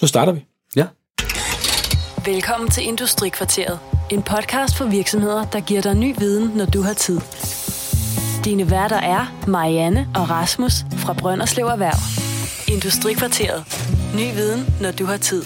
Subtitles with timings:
[0.00, 0.44] Så starter vi.
[0.76, 0.86] Ja.
[2.32, 3.78] Velkommen til Industrikvarteret.
[4.10, 7.20] En podcast for virksomheder, der giver dig ny viden, når du har tid.
[8.44, 11.98] Dine værter er Marianne og Rasmus fra Brønderslev Erhverv.
[12.74, 13.64] Industrikvarteret.
[14.14, 15.42] Ny viden, når du har tid.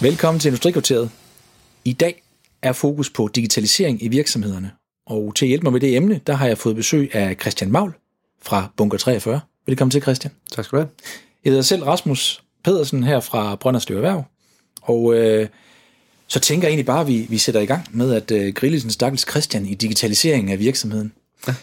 [0.00, 1.10] Velkommen til Industrikvarteret.
[1.84, 2.22] I dag
[2.62, 4.70] er fokus på digitalisering i virksomhederne.
[5.06, 7.70] Og til at hjælpe mig med det emne, der har jeg fået besøg af Christian
[7.72, 7.92] Maul
[8.42, 9.40] fra Bunker 43.
[9.66, 10.32] Velkommen til, Christian.
[10.52, 10.90] Tak skal du have.
[11.44, 14.24] Jeg hedder selv Rasmus Pedersen her fra Brønderslev Erhverv.
[14.82, 15.48] Og øh,
[16.26, 18.80] så tænker jeg egentlig bare, at vi, vi sætter i gang med at øh, grille
[18.80, 21.12] den stakkels Christian i digitaliseringen af virksomheden.
[21.48, 21.54] Ja.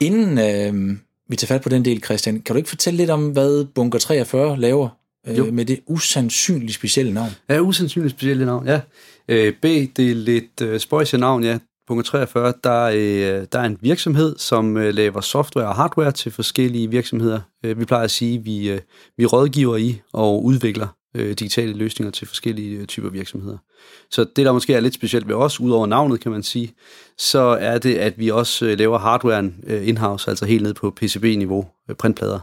[0.00, 0.96] Inden øh,
[1.28, 3.98] vi tager fat på den del, Christian, kan du ikke fortælle lidt om, hvad Bunker
[3.98, 4.88] 43 laver
[5.26, 7.30] øh, med det usandsynligt specielle navn?
[7.48, 8.80] Ja, usandsynligt specielle navn, ja.
[9.28, 11.58] Øh, B, det er lidt øh, spøjse navn, ja.
[11.88, 16.32] Punkt 43, der, øh, der er en virksomhed, som øh, laver software og hardware til
[16.32, 17.40] forskellige virksomheder.
[17.64, 18.80] Øh, vi plejer at sige, at vi, øh,
[19.16, 23.58] vi rådgiver i og udvikler øh, digitale løsninger til forskellige øh, typer virksomheder.
[24.10, 26.74] Så det, der måske er lidt specielt ved os, udover navnet, kan man sige,
[27.18, 30.90] så er det, at vi også øh, laver hardwaren øh, in-house, altså helt ned på
[30.90, 32.40] PCB-niveau, øh, printplader.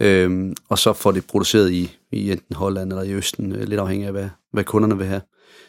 [0.00, 3.80] Øhm, og så får det produceret i, i enten Holland eller i Østen, øh, lidt
[3.80, 5.20] afhængig af, hvad, hvad kunderne vil have.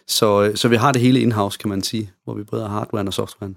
[0.07, 2.69] Så, øh, så vi har det hele in-house, kan man sige, hvor vi både har
[2.69, 3.53] hardware og software.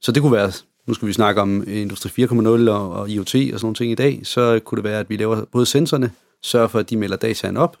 [0.00, 0.52] Så det kunne være,
[0.86, 2.36] nu skal vi snakke om øh, Industri 4.0
[2.70, 5.16] og, og IoT og sådan nogle ting i dag, så kunne det være, at vi
[5.16, 6.10] laver både sensorerne,
[6.42, 7.76] sørger for, at de melder dataen op,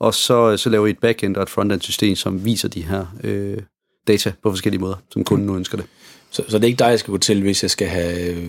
[0.00, 2.82] og så, øh, så laver vi et backend og et frontend system, som viser de
[2.82, 3.58] her øh,
[4.08, 5.86] data på forskellige måder, som kunden nu ønsker det.
[6.30, 8.48] Så, så det er ikke dig, jeg skal gå til, hvis jeg skal have, øh,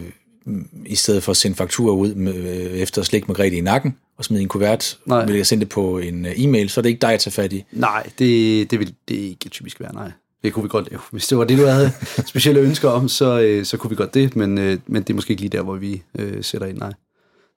[0.85, 4.25] i stedet for at sende fakturer ud med, øh, efter slik Margrethe i nakken, og
[4.25, 5.25] smide en kuvert, nej.
[5.25, 7.31] vil jeg sende det på en øh, e-mail, så er det ikke dig, jeg tager
[7.31, 7.65] fat i?
[7.71, 10.11] Nej, det, det vil det ikke typisk være, nej.
[10.43, 11.01] Det kunne vi godt lave.
[11.11, 11.91] Hvis det var det, du havde
[12.27, 14.55] specielle ønsker om, så, så kunne vi godt det, men,
[14.87, 16.93] men det er måske ikke lige der, hvor vi øh, sætter ind, nej.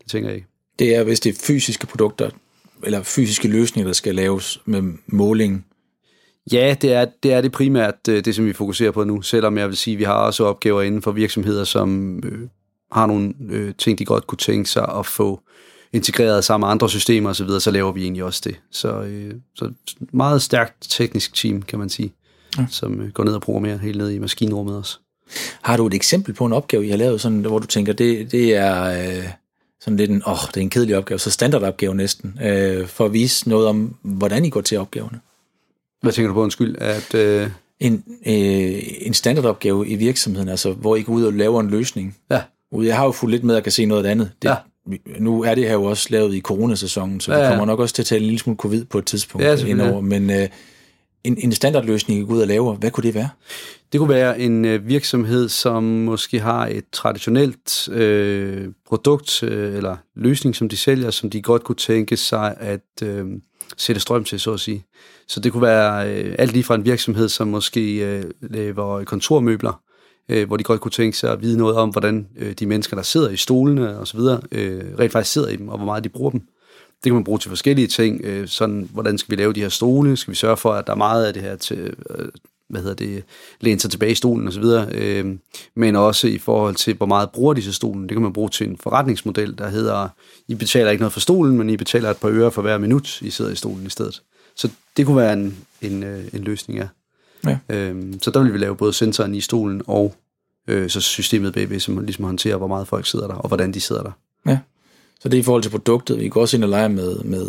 [0.03, 0.49] Det tænker jeg ikke.
[0.79, 2.31] Det er, hvis det er fysiske produkter,
[2.83, 5.67] eller fysiske løsninger, der skal laves med måling?
[6.53, 9.59] Ja, det er, det er det primært øh, det, som vi fokuserer på nu, selvom
[9.59, 12.49] jeg vil sige, at vi har også opgaver inden for virksomheder, som øh,
[12.93, 15.41] har nogle øh, ting, de godt kunne tænke sig at få
[15.93, 18.57] integreret sammen med andre systemer osv., så, så laver vi egentlig også det.
[18.71, 19.73] Så, øh, så
[20.13, 22.13] meget stærkt teknisk team, kan man sige,
[22.59, 22.67] ja.
[22.71, 24.99] som øh, går ned og programmerer helt ned i maskinrummet også.
[25.63, 28.33] Har du et eksempel på en opgave, I har lavet, sådan, hvor du tænker, det,
[28.33, 28.85] det er...
[28.85, 29.29] Øh
[29.85, 33.05] sådan lidt en, åh, oh, det er en kedelig opgave, så standardopgave næsten, øh, for
[33.05, 35.21] at vise noget om, hvordan I går til opgaverne.
[36.03, 36.77] Hvad tænker du på, undskyld?
[36.79, 37.51] At, øh...
[37.81, 42.17] en, øh, en standardopgave i virksomheden, altså hvor I går ud og laver en løsning.
[42.31, 42.43] Ja.
[42.73, 44.31] Jeg har jo fulgt lidt med at kan se noget andet.
[44.43, 44.55] Det, ja.
[45.19, 47.45] Nu er det her jo også lavet i coronasæsonen, så ja, ja.
[47.45, 49.67] vi kommer nok også til at tale en lille smule covid på et tidspunkt ja,
[49.67, 50.49] indover, men øh,
[51.25, 53.29] en, en standardløsning, I går ud og laver, hvad kunne det være?
[53.93, 59.97] Det kunne være en øh, virksomhed, som måske har et traditionelt øh, produkt øh, eller
[60.17, 63.27] løsning, som de sælger, som de godt kunne tænke sig at øh,
[63.77, 64.85] sætte strøm til, så at sige.
[65.29, 69.81] Så det kunne være øh, alt lige fra en virksomhed, som måske øh, laver kontormøbler,
[70.29, 72.97] øh, hvor de godt kunne tænke sig at vide noget om, hvordan øh, de mennesker,
[72.97, 74.21] der sidder i stolene osv.,
[74.53, 76.41] øh, rent faktisk sidder i dem, og hvor meget de bruger dem.
[77.05, 79.69] Det kan man bruge til forskellige ting, øh, sådan hvordan skal vi lave de her
[79.69, 82.29] stole, skal vi sørge for, at der er meget af det her til, øh,
[82.69, 83.25] hvad hedder det,
[83.61, 85.37] læne sig tilbage i stolen osv., øh,
[85.75, 88.03] men også i forhold til, hvor meget bruger de så stolen.
[88.03, 90.09] Det kan man bruge til en forretningsmodel, der hedder,
[90.49, 93.23] I betaler ikke noget for stolen, men I betaler et par øre for hver minut,
[93.23, 94.23] I sidder i stolen i stedet.
[94.57, 96.87] Så det kunne være en, en, øh, en løsning, ja
[97.47, 97.59] ja.
[97.69, 100.15] Øh, så der vil vi lave både sensoren i stolen og
[100.69, 103.81] øh, så systemet bagved, som ligesom håndterer, hvor meget folk sidder der, og hvordan de
[103.81, 104.13] sidder der.
[104.47, 104.59] Ja,
[105.21, 106.19] så det er i forhold til produktet.
[106.21, 107.47] Vi går også ind og lege med, med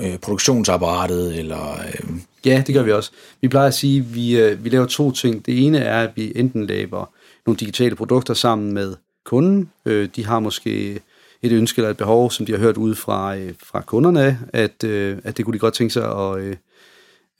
[0.00, 1.72] øh, produktionsapparatet, eller...
[1.72, 2.10] Øh...
[2.46, 3.10] Ja, det gør vi også.
[3.40, 5.46] Vi plejer at sige, at vi, øh, vi laver to ting.
[5.46, 7.10] Det ene er, at vi enten laver
[7.46, 9.70] nogle digitale produkter sammen med kunden.
[9.84, 11.00] Øh, de har måske
[11.42, 14.84] et ønske eller et behov, som de har hørt ud fra, øh, fra kunderne, at,
[14.84, 16.56] øh, at det kunne de godt tænke sig at, øh,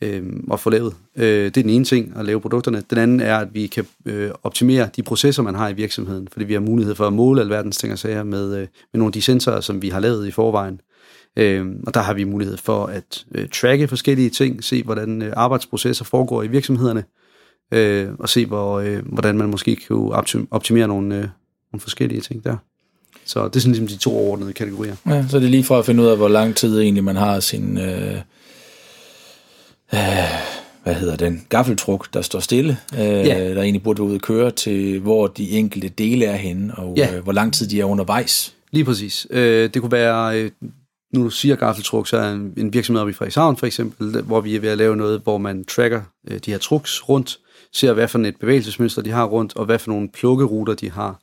[0.00, 0.94] øh, og få lavet.
[1.16, 2.82] Øh, det er den ene ting, at lave produkterne.
[2.90, 6.44] Den anden er, at vi kan øh, optimere de processer, man har i virksomheden, fordi
[6.44, 9.12] vi har mulighed for at måle alverdens ting og sager med, øh, med nogle af
[9.12, 10.80] de sensorer, som vi har lavet i forvejen.
[11.36, 15.32] Øh, og der har vi mulighed for at øh, tracke forskellige ting, se hvordan øh,
[15.36, 17.04] arbejdsprocesser foregår i virksomhederne,
[17.74, 19.96] øh, og se hvor, øh, hvordan man måske kan
[20.50, 21.22] optimere nogle, øh,
[21.72, 22.56] nogle forskellige ting der.
[23.24, 24.96] Så det er sådan ligesom de to overordnede kategorier.
[25.06, 27.16] Ja, så det er lige fra at finde ud af, hvor lang tid egentlig man
[27.16, 27.78] har sin...
[27.78, 28.20] Øh,
[29.94, 30.00] øh,
[30.82, 33.54] hvad hedder den, gaffeltruk, der står stille, øh, ja.
[33.54, 37.14] der egentlig burde ud og køre til, hvor de enkelte dele er henne, og ja.
[37.14, 38.54] øh, hvor lang tid de er undervejs.
[38.70, 39.26] Lige præcis.
[39.30, 40.50] Øh, det kunne være, øh,
[41.14, 44.40] nu du siger gaffeltruk, så er en, en virksomhed oppe i Frederikshavn for eksempel, hvor
[44.40, 47.38] vi er ved at lave noget, hvor man tracker øh, de her trucks rundt,
[47.72, 51.20] ser hvad for et bevægelsesmønster de har rundt, og hvad for nogle plukkeruter de har.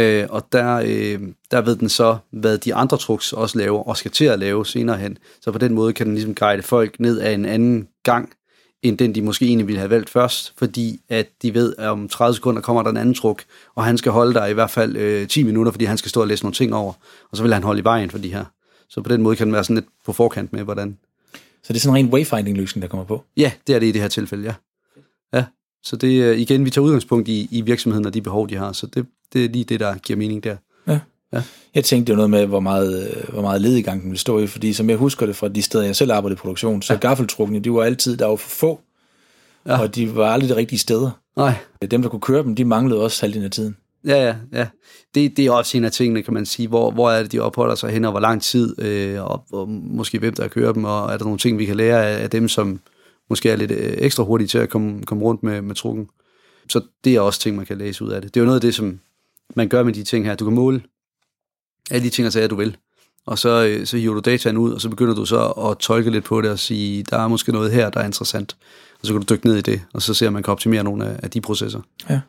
[0.00, 1.20] Øh, og der, øh,
[1.50, 4.66] der ved den så, hvad de andre trucks også laver, og skal til at lave
[4.66, 5.18] senere hen.
[5.40, 8.32] Så på den måde kan den ligesom guide folk ned af en anden gang,
[8.82, 12.08] end den de måske egentlig ville have valgt først, fordi at de ved, at om
[12.08, 13.42] 30 sekunder kommer der en anden truk,
[13.74, 16.20] og han skal holde der i hvert fald øh, 10 minutter, fordi han skal stå
[16.20, 16.92] og læse nogle ting over,
[17.30, 18.44] og så vil han holde i vejen for de her.
[18.88, 20.98] Så på den måde kan den være sådan lidt på forkant med, hvordan...
[21.62, 23.24] Så det er sådan en ren wayfinding-løsning, der kommer på?
[23.36, 24.54] Ja, det er det i det her tilfælde, ja.
[25.38, 25.44] Ja,
[25.82, 28.72] så det er igen, vi tager udgangspunkt i, i virksomheden og de behov, de har,
[28.72, 30.56] så det, det er lige det, der giver mening der.
[30.86, 30.98] Ja.
[31.32, 31.42] ja.
[31.74, 34.72] Jeg tænkte jo noget med, hvor meget, hvor meget ledigang den vil stå i, fordi
[34.72, 36.98] som jeg husker det fra de steder, jeg selv arbejdede i produktion, så ja.
[36.98, 38.80] gaffeltrukkene, de var altid, der var for få,
[39.66, 39.80] ja.
[39.80, 41.10] og de var aldrig de rigtige steder.
[41.36, 41.54] Nej.
[41.90, 43.76] Dem, der kunne køre dem, de manglede også halvdelen af tiden.
[44.06, 44.66] Ja, ja, ja.
[45.14, 46.68] Det, det er også en af tingene, kan man sige.
[46.68, 49.68] Hvor, hvor er det, de opholder sig hen, og hvor lang tid, øh, og, og
[49.68, 52.30] måske hvem, der kører dem, og er der nogle ting, vi kan lære af, af
[52.30, 52.80] dem, som
[53.30, 56.08] måske er lidt øh, ekstra hurtige til at komme, komme rundt med, med trukken.
[56.68, 58.34] Så det er også ting, man kan læse ud af det.
[58.34, 59.00] Det er jo noget af det, som
[59.54, 60.34] man gør med de ting her.
[60.34, 60.82] Du kan måle
[61.90, 62.76] alle de ting, og sager, du vil.
[63.26, 66.10] Og så, øh, så hiver du dataen ud, og så begynder du så at tolke
[66.10, 68.56] lidt på det og sige, der er måske noget her, der er interessant.
[69.00, 71.06] Og så kan du dykke ned i det, og så ser man kan optimere nogle
[71.06, 71.80] af, af de processer.
[72.10, 72.20] Ja.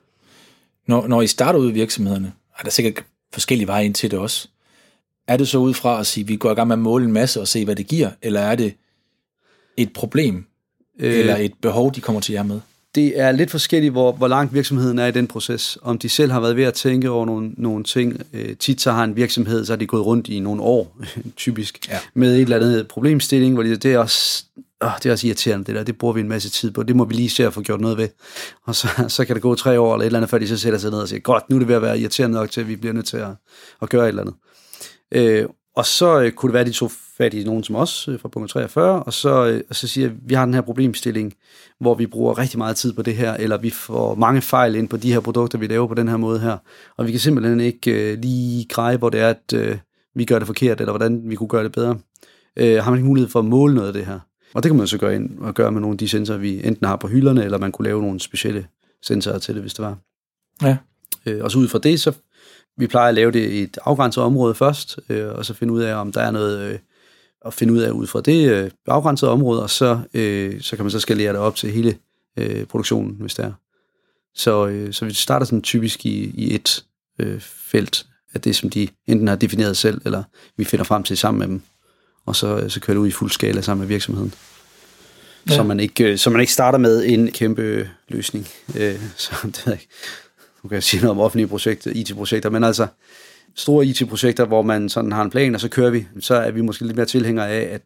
[0.88, 4.20] Når, når I starter ud i virksomhederne, er der sikkert forskellige veje ind til det
[4.20, 4.48] også.
[5.28, 7.06] Er det så ud fra at sige, at vi går i gang med at måle
[7.06, 8.74] en masse og se, hvad det giver, eller er det
[9.78, 10.46] et problem,
[11.00, 12.60] eller et behov, de kommer til jer med?
[12.96, 15.78] Det er lidt forskelligt, hvor, hvor langt virksomheden er i den proces.
[15.82, 18.22] Om de selv har været ved at tænke over nogle, nogle ting.
[18.34, 20.98] Øh, tit så har en virksomhed, så har de gået rundt i nogle år,
[21.36, 21.98] typisk, ja.
[22.14, 24.44] med et eller andet problemstilling, hvor de, det er også
[24.82, 26.96] åh, det er også irriterende det der, det bruger vi en masse tid på, det
[26.96, 28.10] må vi lige se at få gjort noget ved.
[28.64, 30.58] Og så, så kan det gå tre år eller et eller andet, før de så
[30.58, 32.62] sætter sig ned og siger, godt, nu er det ved at være irriterende nok til,
[32.62, 33.30] at vi bliver nødt til at,
[33.82, 34.36] at gøre et eller andet.
[35.12, 38.08] Øh, og så øh, kunne det være, at de tog fat i nogen som os
[38.08, 40.62] øh, fra punkt 43, og så, øh, og så siger at vi har den her
[40.62, 41.34] problemstilling,
[41.80, 44.90] hvor vi bruger rigtig meget tid på det her, eller vi får mange fejl ind
[44.90, 46.58] på de her produkter, vi laver på den her måde her,
[46.98, 49.78] og vi kan simpelthen ikke øh, lige greje, hvor det er, at øh,
[50.16, 51.98] vi gør det forkert, eller hvordan vi kunne gøre det bedre.
[52.56, 54.20] Øh, har man ikke mulighed for at måle noget af det her?
[54.54, 56.68] Og det kan man så gøre ind og gøre med nogle af de sensorer, vi
[56.68, 58.68] enten har på hylderne, eller man kunne lave nogle specielle
[59.02, 59.98] sensorer til det, hvis det var.
[60.62, 60.78] Ja.
[61.26, 62.14] Øh, og så ud fra det, så
[62.82, 65.82] vi plejer at lave det i et afgrænset område først, øh, og så finde ud
[65.82, 66.80] af, om der er noget, øh,
[67.46, 70.86] at finde ud af ud fra det øh, afgrænsede område, og så, øh, så kan
[70.86, 71.98] man så skalere det op til hele
[72.38, 73.52] øh, produktionen, hvis det er.
[74.36, 76.86] Så, øh, så vi starter sådan typisk i, i et
[77.20, 80.24] øh, felt af det, som de enten har defineret selv, eller
[80.58, 81.62] vi finder frem til sammen med dem
[82.26, 84.34] og så, så kører det ud i fuld skala sammen med virksomheden.
[85.50, 85.56] Ja.
[85.56, 88.48] Så, man ikke, øh, så man ikke starter med en kæmpe løsning.
[88.76, 89.94] Øh, så det ved jeg ikke.
[90.64, 92.88] Nu kan jeg sige noget om offentlige projekter, IT-projekter, men altså
[93.56, 96.62] store IT-projekter, hvor man sådan har en plan, og så kører vi, så er vi
[96.62, 97.82] måske lidt mere tilhængere af, at,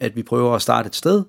[0.00, 1.22] at vi prøver at starte et sted,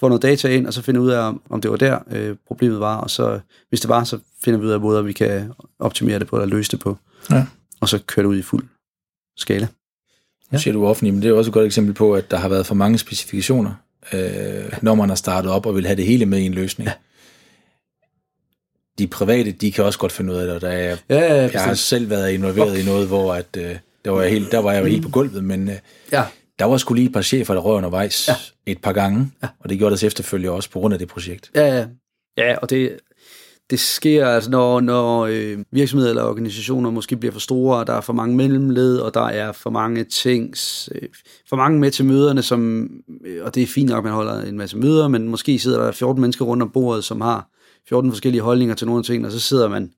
[0.00, 2.80] få noget data ind, og så finde ud af, om det var der øh, problemet
[2.80, 6.18] var, og så hvis det var, så finder vi ud af måder, vi kan optimere
[6.18, 6.96] det på, eller løse det på.
[7.30, 7.46] Ja.
[7.80, 8.64] Og så kører det ud i fuld
[9.36, 9.68] skala.
[10.52, 10.58] Ja.
[10.58, 12.66] siger du offentligt, men det er også et godt eksempel på, at der har været
[12.66, 13.74] for mange specifikationer,
[14.12, 16.88] øh, når man har startet op og vil have det hele med i en løsning.
[16.88, 16.92] Ja.
[19.00, 21.62] De private, de kan også godt finde ud af det, der er, ja, ja, jeg
[21.62, 22.82] har selv været involveret okay.
[22.82, 25.08] i noget, hvor at, øh, der, var jeg helt, der var jeg jo helt på
[25.08, 25.74] gulvet, men øh,
[26.12, 26.24] ja.
[26.58, 28.34] der var sgu lige et par chefer, der røg undervejs ja.
[28.66, 29.48] et par gange, ja.
[29.60, 31.50] og det gjorde deres efterfølgende også på grund af det projekt.
[31.54, 31.86] Ja, ja.
[32.38, 32.98] Ja, og det,
[33.70, 37.92] det sker, altså når, når øh, virksomheder eller organisationer måske bliver for store, og der
[37.92, 40.54] er for mange mellemled, og der er for mange ting,
[40.94, 41.08] øh,
[41.48, 42.90] for mange med til møderne, som,
[43.26, 45.84] øh, og det er fint nok, at man holder en masse møder, men måske sidder
[45.84, 47.48] der 14 mennesker rundt om bordet, som har
[47.88, 49.92] 14 forskellige holdninger til nogle af tingene, og så sidder man,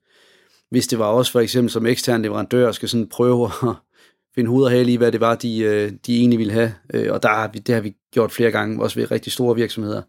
[0.69, 3.51] hvis det var også for eksempel som ekstern leverandør, skal sådan prøve at
[4.35, 7.13] finde hoved og hale i, hvad det var, de, øh, de egentlig ville have, øh,
[7.13, 10.01] og der har vi, det har vi gjort flere gange, også ved rigtig store virksomheder,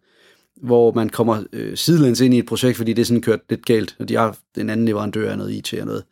[0.57, 3.67] hvor man kommer øh, sidelæns ind i et projekt, fordi det er sådan kørt lidt
[3.67, 6.05] galt, og de har en anden leverandør af noget IT og noget.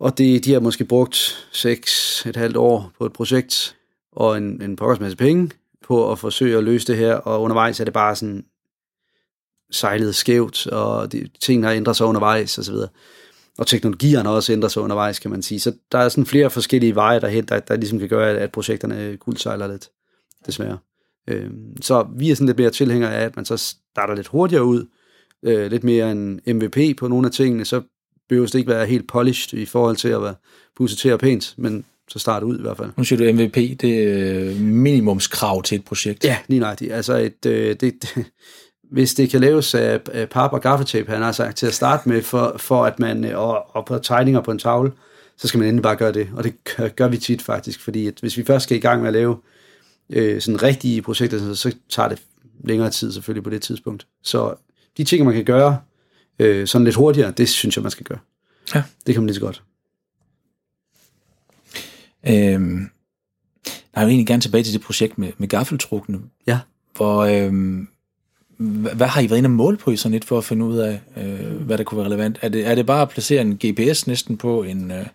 [0.00, 3.76] Og det, de har måske brugt seks, et halvt år på et projekt,
[4.12, 5.50] og en, en pokkers masse penge
[5.82, 8.44] på at forsøge at løse det her, og undervejs er det bare sådan
[9.74, 12.74] sejlet skævt, og de, tingene har ændret sig undervejs osv.
[12.74, 12.88] Og,
[13.58, 15.60] og teknologierne har også ændret sig undervejs, kan man sige.
[15.60, 19.16] Så der er sådan flere forskellige veje derhen, der, der ligesom kan gøre, at projekterne
[19.16, 19.88] kuldsejler lidt,
[20.46, 20.78] desværre.
[21.28, 21.50] Øh,
[21.80, 24.86] så vi er sådan lidt mere tilhængere af, at man så starter lidt hurtigere ud,
[25.42, 27.82] øh, lidt mere en MVP på nogle af tingene, så
[28.28, 30.34] behøver det ikke være helt polished i forhold til at være
[30.76, 32.90] pusset pænt, men så starte ud i hvert fald.
[32.96, 36.24] Nu siger du MVP, det er minimumskrav til et projekt.
[36.24, 36.92] Ja, lige nøjagtigt.
[36.92, 38.26] Altså et, øh, det, det,
[38.90, 40.00] hvis det kan laves af,
[40.30, 43.38] pap og gaffatape, han har sagt, til at starte med, for, for at man, øh,
[43.38, 44.92] og, og på tegninger på en tavle,
[45.36, 46.28] så skal man endelig bare gøre det.
[46.36, 49.00] Og det gør, gør vi tit faktisk, fordi at hvis vi først skal i gang
[49.00, 49.36] med at lave
[50.10, 52.22] øh, sådan rigtige projekter, så, så tager det
[52.64, 54.06] længere tid selvfølgelig på det tidspunkt.
[54.22, 54.54] Så
[54.96, 55.80] de ting, man kan gøre
[56.38, 58.18] øh, sådan lidt hurtigere, det synes jeg, man skal gøre.
[58.74, 58.82] Ja.
[59.06, 59.62] Det kan man lige så godt.
[62.28, 62.90] Øhm,
[63.96, 66.20] jeg vil egentlig gerne tilbage til det projekt med, med gaffeltrukkene.
[66.46, 66.60] Ja.
[66.96, 67.88] Hvor, øhm,
[68.56, 70.76] hvad, har I været inde og måle på i sådan et, for at finde ud
[70.76, 72.38] af, øh, hvad der kunne være relevant?
[72.42, 74.90] Er det, er det bare at placere en GPS næsten på en...
[74.90, 75.06] Øh...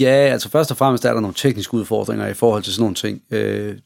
[0.00, 2.94] Ja, altså først og fremmest er der nogle tekniske udfordringer i forhold til sådan nogle
[2.94, 3.22] ting.
[3.30, 3.78] Øh,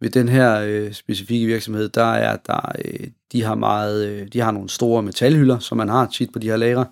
[0.00, 4.40] ved den her øh, specifikke virksomhed, der er der, øh, de har meget, øh, de
[4.40, 6.86] har nogle store metalhylder, som man har tit på de her lagre,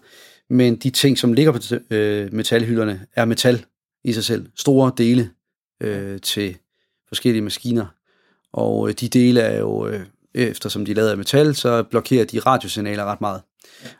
[0.50, 1.59] men de ting, som ligger på
[1.91, 3.64] øh, metalhylderne, er metal
[4.05, 4.47] i sig selv.
[4.57, 5.31] Store dele
[5.83, 6.57] øh, til
[7.09, 7.87] forskellige maskiner,
[8.52, 10.00] og øh, de dele er jo, øh,
[10.35, 13.41] eftersom de er lavet af metal, så blokerer de radiosignaler ret meget.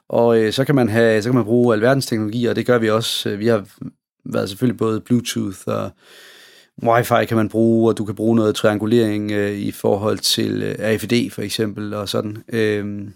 [0.09, 2.79] Og øh, så kan man have, så kan man bruge alverdens teknologi, og det gør
[2.79, 3.29] vi også.
[3.29, 3.65] Øh, vi har
[4.25, 5.91] været selvfølgelig både Bluetooth og
[6.85, 10.75] Wi-Fi kan man bruge, og du kan bruge noget triangulering øh, i forhold til øh,
[10.79, 12.39] AFD for eksempel, og sådan.
[12.53, 13.09] Øh,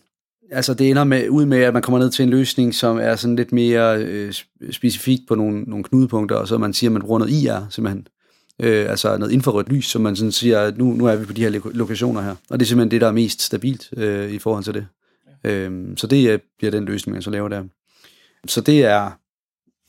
[0.50, 3.16] altså det ender med, ud med, at man kommer ned til en løsning, som er
[3.16, 4.32] sådan lidt mere øh,
[4.70, 8.06] specifikt på nogle, nogle knudepunkter, og så man siger, at man bruger noget IR simpelthen.
[8.62, 11.32] Øh, altså noget infrarødt lys, som man sådan siger, at nu, nu er vi på
[11.32, 12.34] de her lokationer her.
[12.50, 14.86] Og det er simpelthen det, der er mest stabilt øh, i forhold til det.
[15.44, 15.50] Ja.
[15.50, 17.62] Øh, så det øh, bliver den løsning, man så laver der.
[18.46, 19.10] Så det er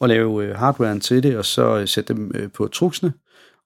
[0.01, 3.13] at lave øh, hardwaren til det, og så øh, sætte dem øh, på truksene,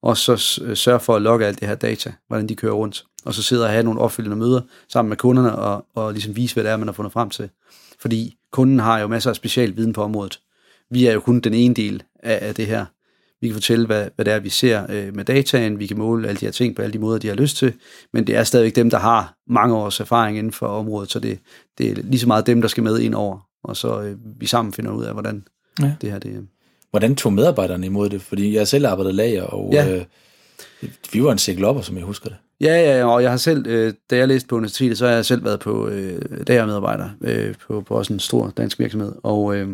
[0.01, 3.05] og så øh, sørge for at logge alt det her data, hvordan de kører rundt.
[3.25, 6.55] Og så sidde og have nogle opfølgende møder sammen med kunderne, og, og ligesom vise,
[6.55, 7.49] hvad det er, man har fundet frem til.
[7.99, 10.39] Fordi kunden har jo masser af special viden på området.
[10.89, 12.85] Vi er jo kun den ene del af, af det her.
[13.41, 15.79] Vi kan fortælle, hvad, hvad det er, vi ser øh, med dataen.
[15.79, 17.73] Vi kan måle alle de her ting på alle de måder, de har lyst til.
[18.13, 21.11] Men det er stadigvæk dem, der har mange års erfaring inden for området.
[21.11, 21.39] Så det,
[21.77, 23.47] det er lige så meget dem, der skal med ind over.
[23.63, 25.43] Og så øh, vi sammen finder ud af, hvordan
[25.81, 25.93] ja.
[26.01, 26.47] det her det
[26.89, 28.21] Hvordan tog medarbejderne imod det?
[28.21, 29.97] Fordi jeg selv arbejdede lager, og ja.
[29.97, 30.05] øh,
[31.13, 32.37] vi var en cykelopper, som jeg husker det.
[32.61, 35.25] Ja, ja, og jeg har selv, øh, da jeg læste på universitetet, så har jeg
[35.25, 39.13] selv været på øh, lagermedarbejder øh, på, på også en stor dansk virksomhed.
[39.23, 39.69] Og, øh,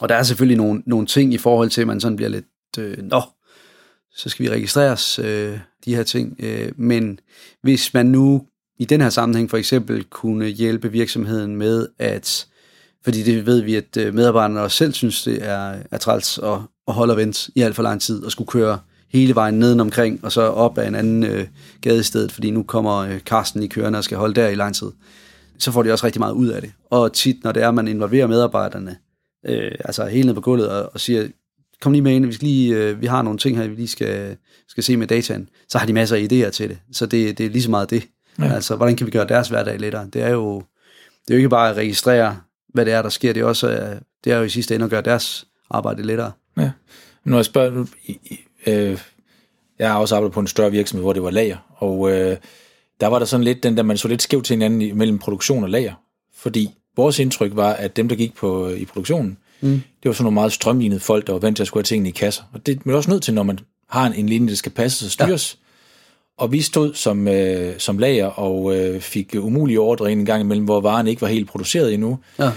[0.00, 2.44] og der er selvfølgelig nogle, nogle ting i forhold til, at man sådan bliver lidt,
[2.78, 3.22] øh, nå,
[4.14, 6.36] så skal vi registreres, øh, de her ting.
[6.38, 7.20] Øh, men
[7.62, 8.46] hvis man nu
[8.78, 12.46] i den her sammenhæng for eksempel kunne hjælpe virksomheden med at
[13.04, 16.58] fordi det ved vi, at øh, medarbejderne også selv synes, det er, er træls at,
[16.88, 20.24] at holde og vente i alt for lang tid, og skulle køre hele vejen nedenomkring,
[20.24, 21.46] og så op ad en anden øh,
[21.80, 24.54] gade i stedet, fordi nu kommer øh, Karsten i kørende og skal holde der i
[24.54, 24.90] lang tid.
[25.58, 26.72] Så får de også rigtig meget ud af det.
[26.90, 28.96] Og tit, når det er, at man involverer medarbejderne,
[29.46, 31.28] øh, altså hele ned på gulvet, og, og siger,
[31.82, 33.88] kom lige med ind, vi, skal lige, øh, vi har nogle ting her, vi lige
[33.88, 34.36] skal,
[34.68, 36.78] skal se med dataen, så har de masser af idéer til det.
[36.92, 38.08] Så det, det er lige så meget det.
[38.38, 38.54] Ja.
[38.54, 40.08] Altså, hvordan kan vi gøre deres hverdag lettere?
[40.12, 40.62] Det er jo,
[41.26, 42.36] det er jo ikke bare at registrere
[42.72, 43.32] hvad det er, der sker.
[43.32, 46.32] Det er, også, øh, det er jo i sidste ende at gøre deres arbejde lettere.
[46.56, 46.70] Ja.
[47.24, 47.86] Når jeg spørger,
[48.66, 48.98] øh,
[49.78, 52.36] jeg har også arbejdet på en større virksomhed, hvor det var lager, og øh,
[53.00, 55.62] der var der sådan lidt, den der man så lidt skævt til hinanden mellem produktion
[55.62, 55.94] og lager,
[56.36, 59.82] fordi vores indtryk var, at dem, der gik på i produktionen, mm.
[60.02, 62.08] det var sådan nogle meget strømlignede folk, der var vant til at skulle have tingene
[62.08, 62.42] i kasser.
[62.52, 63.58] Og det er man også nødt til, når man
[63.90, 65.54] har en, en linje, der skal passe og styres.
[65.54, 65.62] Ja.
[66.42, 70.64] Og vi stod som, øh, som lager og øh, fik umulige ordre en gang imellem,
[70.64, 72.18] hvor varen ikke var helt produceret endnu.
[72.38, 72.50] Ja.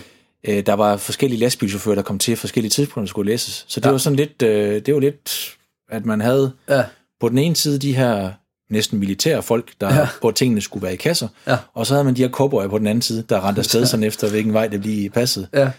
[0.48, 3.66] Øh, der var forskellige lastbilchauffører, der kom til forskellige tidspunkter, der skulle læses.
[3.68, 3.92] Så det ja.
[3.92, 5.56] var sådan lidt, øh, det var lidt,
[5.90, 6.84] at man havde ja.
[7.20, 8.32] på den ene side de her
[8.70, 10.08] næsten militære folk, der, ja.
[10.22, 11.58] hvor tingene skulle være i kasser, ja.
[11.74, 14.04] og så havde man de her cowboyer på den anden side, der rendte afsted sådan
[14.04, 15.48] efter, hvilken vej det lige passede.
[15.54, 15.72] Ja.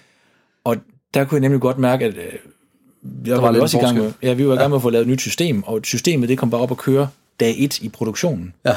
[0.64, 0.76] Og
[1.14, 2.22] der kunne jeg nemlig godt mærke, at øh,
[3.26, 4.90] jeg var, var også i gang med, ja, vi var i gang med at få
[4.90, 7.08] lavet et nyt system, og systemet det kom bare op og køre
[7.40, 8.54] dag et i produktionen.
[8.64, 8.74] Ja.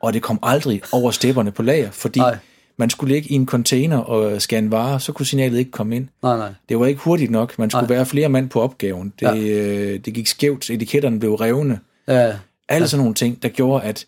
[0.00, 2.36] Og det kom aldrig over stepperne på lager, fordi nej.
[2.76, 6.08] man skulle ligge i en container og scanne varer, så kunne signalet ikke komme ind.
[6.22, 6.52] Nej, nej.
[6.68, 7.58] Det var ikke hurtigt nok.
[7.58, 7.96] Man skulle nej.
[7.96, 9.12] være flere mand på opgaven.
[9.20, 9.36] Det, ja.
[9.36, 10.70] øh, det gik skævt.
[10.70, 11.80] Etiketterne blev revne.
[12.08, 12.34] Ja.
[12.68, 12.86] Alle ja.
[12.86, 14.06] sådan nogle ting, der gjorde, at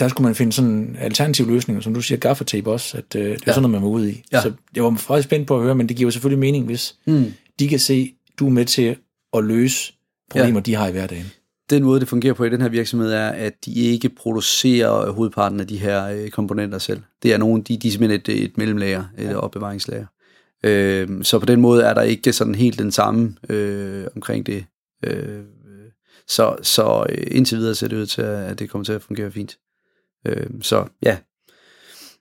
[0.00, 3.30] der skulle man finde sådan alternative løsninger, som du siger, gaffertape også, at øh, det
[3.30, 3.52] er ja.
[3.52, 4.22] sådan noget, man var ude i.
[4.32, 4.42] Ja.
[4.42, 7.32] Så jeg var faktisk spændt på at høre, men det giver selvfølgelig mening, hvis mm.
[7.58, 8.96] de kan se, du er med til
[9.36, 9.92] at løse
[10.30, 10.60] problemer, ja.
[10.60, 11.26] de har i hverdagen
[11.70, 15.60] den måde, det fungerer på i den her virksomhed, er, at de ikke producerer hovedparten
[15.60, 17.02] af de her øh, komponenter selv.
[17.22, 19.36] Det er nogle, de, de er simpelthen et, et mellemlager, et ja.
[19.36, 20.06] opbevaringslager.
[20.64, 24.64] Øh, så på den måde er der ikke sådan helt den samme øh, omkring det.
[25.04, 25.40] Øh,
[26.28, 29.30] så så øh, indtil videre ser det ud til, at det kommer til at fungere
[29.30, 29.58] fint.
[30.26, 31.18] Øh, så ja.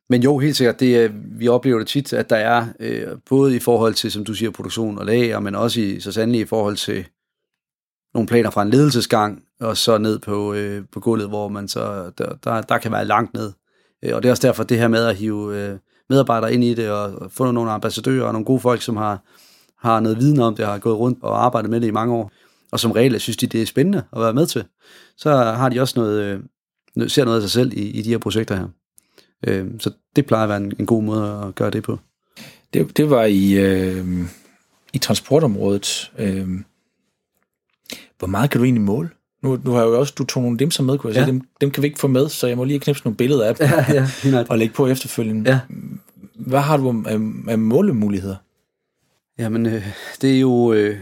[0.10, 3.60] Men jo, helt sikkert, det, vi oplever det tit, at der er, øh, både i
[3.60, 6.76] forhold til, som du siger, produktion og lager, men også i, så sandelig i forhold
[6.76, 7.06] til
[8.14, 12.12] nogle planer fra en ledelsesgang, og så ned på, øh, på gulvet, hvor man så,
[12.18, 13.52] der, der, der kan være langt ned.
[14.04, 15.78] Øh, og det er også derfor det her med at hive øh,
[16.10, 19.24] medarbejdere ind i det, og få nogle ambassadører og nogle gode folk, som har,
[19.88, 22.32] har noget viden om det, har gået rundt og arbejdet med det i mange år,
[22.72, 24.64] og som regel synes de, det er spændende at være med til.
[25.18, 26.40] Så har de også noget, øh,
[27.08, 28.68] ser noget af sig selv i, i de her projekter her.
[29.48, 32.00] Øh, så det plejer at være en, en god måde at gøre det på.
[32.74, 34.06] Det, det var i, øh,
[34.94, 36.12] i transportområdet.
[36.18, 36.48] Øh,
[38.20, 39.10] hvor meget kan du egentlig måle?
[39.44, 41.26] Nu, nu har jeg jo også, du tog nogle dimser med, kunne jeg Ja.
[41.26, 41.32] sige.
[41.34, 43.56] Dem, dem kan vi ikke få med, så jeg må lige knipse nogle billeder af
[43.56, 45.52] dem Ja, ja, og lægge på efterfølgende.
[45.52, 45.60] Ja.
[46.36, 47.20] Hvad har du af,
[47.52, 48.36] af målemuligheder?
[49.38, 49.88] Jamen, øh,
[50.22, 50.74] det er jo...
[50.74, 50.98] Øh,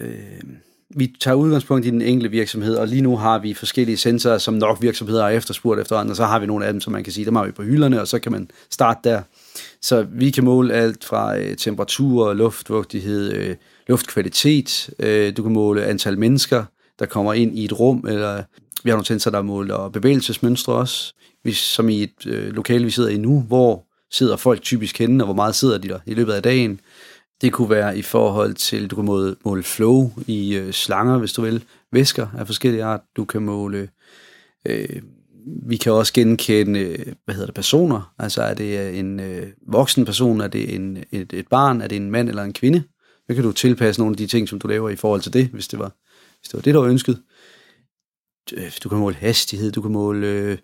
[0.00, 0.42] øh,
[0.90, 4.54] vi tager udgangspunkt i den enkelte virksomhed, og lige nu har vi forskellige sensorer, som
[4.54, 7.12] nok virksomheder har efterspurgt efterhånden, og så har vi nogle af dem, som man kan
[7.12, 9.22] sige, dem har vi på hylderne, og så kan man starte der.
[9.82, 13.56] Så vi kan måle alt fra øh, temperatur, luftfugtighed, øh,
[13.88, 16.64] luftkvalitet, øh, du kan måle antal mennesker,
[16.98, 18.42] der kommer ind i et rum, eller
[18.84, 21.14] vi har nogle sensorer, der måler bevægelsesmønstre også,
[21.44, 25.24] vi, som i et øh, lokale, vi sidder i nu, hvor sidder folk typisk henne,
[25.24, 26.80] og hvor meget sidder de der i løbet af dagen.
[27.40, 31.32] Det kunne være i forhold til, du kan måle, måle flow i øh, slanger, hvis
[31.32, 33.00] du vil, væsker af forskellige art.
[33.16, 33.88] Du kan måle,
[34.66, 35.02] øh,
[35.66, 38.14] vi kan også genkende, øh, hvad hedder det, personer.
[38.18, 41.88] Altså er det øh, en øh, voksen person, er det en, et, et barn, er
[41.88, 42.82] det en mand eller en kvinde?
[43.28, 45.46] Så kan du tilpasse nogle af de ting, som du laver i forhold til det,
[45.46, 45.92] hvis det var,
[46.40, 47.22] hvis det, var det, der var ønsket.
[48.52, 50.58] Øh, du kan måle hastighed, du kan måle øh,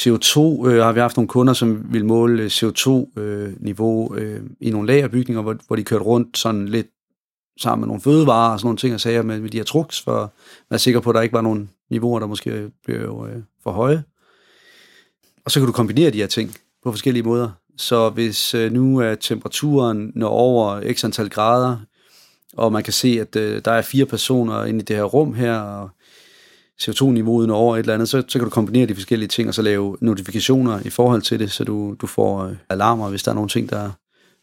[0.00, 0.66] CO2.
[0.66, 4.86] Øh, har vi haft nogle kunder, som vil måle øh, CO2-niveau øh, øh, i nogle
[4.86, 6.86] lagerbygninger, hvor, hvor de kørte rundt sådan lidt
[7.60, 10.00] sammen med nogle fødevarer og sådan nogle ting og sager med, med de her trucks,
[10.00, 10.28] for at
[10.70, 14.04] være sikker på, at der ikke var nogle niveauer, der måske blev øh, for høje.
[15.44, 17.50] Og så kan du kombinere de her ting på forskellige måder.
[17.76, 21.76] Så hvis øh, nu er temperaturen når over x antal grader,
[22.56, 25.34] og man kan se, at øh, der er fire personer inde i det her rum
[25.34, 25.90] her, og
[26.82, 29.54] CO2-niveauet når over et eller andet, så, så kan du kombinere de forskellige ting, og
[29.54, 33.30] så lave notifikationer i forhold til det, så du, du får øh, alarmer, hvis der
[33.30, 33.90] er nogle ting, der,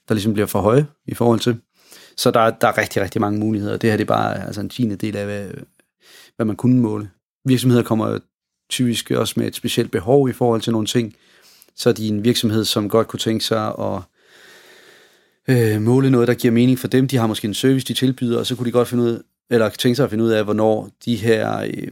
[0.07, 1.57] der ligesom bliver for høje i forhold til.
[2.17, 3.77] Så der, der er rigtig, rigtig mange muligheder.
[3.77, 5.47] Det her det er bare altså en tiende del af, hvad,
[6.35, 7.09] hvad man kunne måle.
[7.45, 8.19] Virksomheder kommer
[8.69, 11.15] typisk også med et specielt behov i forhold til nogle ting.
[11.75, 14.01] Så er de en virksomhed, som godt kunne tænke sig at
[15.47, 17.07] øh, måle noget, der giver mening for dem.
[17.07, 19.69] De har måske en service, de tilbyder, og så kunne de godt finde ud, eller
[19.69, 21.87] tænke sig at finde ud af, hvornår de her øh,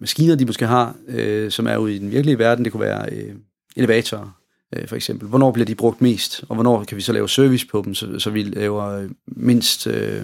[0.00, 3.12] maskiner, de måske har, øh, som er ude i den virkelige verden, det kunne være
[3.12, 3.34] øh,
[3.76, 4.40] elevatorer,
[4.76, 5.28] øh, for eksempel.
[5.28, 8.18] Hvornår bliver de brugt mest, og hvornår kan vi så lave service på dem, så,
[8.18, 10.22] så vi laver mindst øh,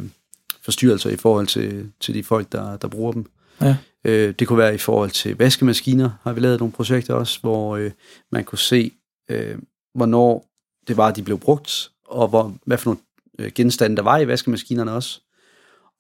[0.63, 3.27] forstyrrelser i forhold til, til de folk, der, der bruger dem.
[3.61, 3.77] Ja.
[4.05, 7.77] Øh, det kunne være i forhold til vaskemaskiner, har vi lavet nogle projekter også, hvor
[7.77, 7.91] øh,
[8.33, 8.93] man kunne se,
[9.31, 9.59] øh,
[9.95, 10.47] hvornår
[10.89, 13.01] det var, de blev brugt, og hvor, hvad for nogle
[13.39, 15.21] øh, genstande der var i vaskemaskinerne også.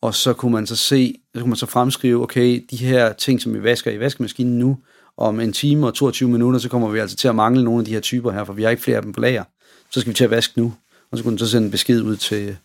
[0.02, 3.40] Og så kunne man så se, så kunne man så fremskrive, okay, de her ting,
[3.42, 4.78] som vi vasker i vaskemaskinen nu,
[5.16, 7.84] om en time og 22 minutter, så kommer vi altså til at mangle nogle af
[7.84, 9.44] de her typer her, for vi har ikke flere af dem på lager.
[9.90, 10.72] Så skal vi til at vaske nu.
[11.12, 12.56] Og så kunne den så sende en besked ud til,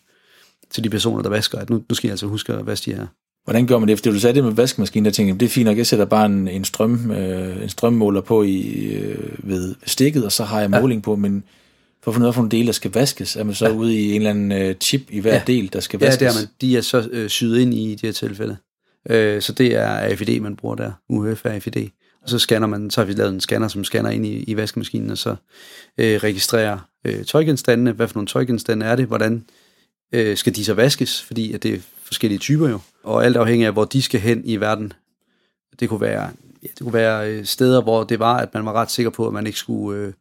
[0.71, 2.95] til de personer, der vasker, at nu, nu skal I altså huske at vaske de
[2.97, 3.07] her.
[3.43, 3.97] Hvordan gør man det?
[3.99, 6.05] Fordi du sagde det med vaskemaskinen, der tænkte jeg, det er fint nok, jeg sætter
[6.05, 8.61] bare en, en, strøm, øh, en strømmåler på i,
[8.93, 10.81] øh, ved, ved stikket, og så har jeg Ja.
[10.81, 11.43] måling på, men
[12.05, 13.71] for at finde ud af, hvilke dele, der skal vaskes, er man så ja.
[13.73, 15.37] ude i en eller anden øh, chip i hver Ja.
[15.37, 15.43] ja.
[15.47, 16.19] del, der skal Ja, vaskes?
[16.19, 16.49] det er man.
[16.61, 18.57] De er så øh, syet ind i de her tilfælde.
[19.09, 20.91] Øh, så det er AFID, man bruger der.
[21.09, 21.87] UHF AFID.
[22.23, 24.57] Og så scanner man, så har vi lavet en scanner, som scanner ind i, i
[24.57, 25.35] vaskemaskinen, og så
[25.97, 27.91] øh, registrerer øh, tøjgenstandene.
[27.91, 29.05] Hvad for nogle tøjgenstande er det?
[29.05, 29.45] Hvordan
[30.11, 31.21] øh, skal de så vaskes?
[31.21, 32.79] Fordi at det er forskellige typer jo.
[33.03, 34.93] Og alt afhængig af, hvor de skal hen i verden.
[35.79, 36.29] Det kunne være,
[36.63, 39.27] ja, det kunne være øh, steder, hvor det var, at man var ret sikker på,
[39.27, 39.99] at man ikke skulle...
[40.01, 40.13] Øh,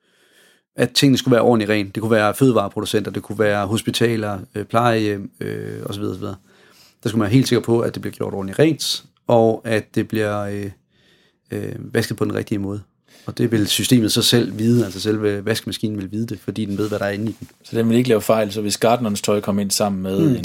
[0.77, 1.95] at tingene skulle være ordentligt rent.
[1.95, 6.03] Det kunne være fødevareproducenter, det kunne være hospitaler, øh, plejehjem øh, osv.
[6.03, 6.23] osv.
[6.23, 9.95] Der skulle man være helt sikker på, at det bliver gjort ordentligt rent, og at
[9.95, 10.71] det bliver øh,
[11.51, 12.81] øh, vasket på den rigtige måde.
[13.27, 16.79] Og det vil systemet så selv vide, altså selve vaskemaskinen vil vide det, fordi den
[16.79, 17.49] ved, hvad der er inde i den.
[17.63, 20.27] Så den vil ikke lave fejl, så hvis gartnerens tøj kommer ind sammen med Mm,
[20.27, 20.45] en det.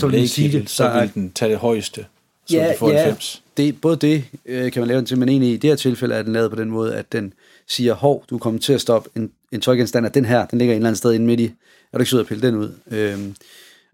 [0.69, 2.05] så er- vil den tage det højeste,
[2.45, 2.93] så Ja, de får ja.
[2.93, 3.41] en 90.
[3.57, 6.15] det, både det øh, kan man lave den til, men egentlig i det her tilfælde
[6.15, 7.33] er den lavet på den måde, at den
[7.69, 10.73] siger, hov, du kommer til at stoppe en, en tøjgenstand af den her, den ligger
[10.73, 11.45] et eller andet sted inde midt i,
[11.93, 12.71] er du ikke sød at pille den ud?
[12.91, 13.35] Øhm,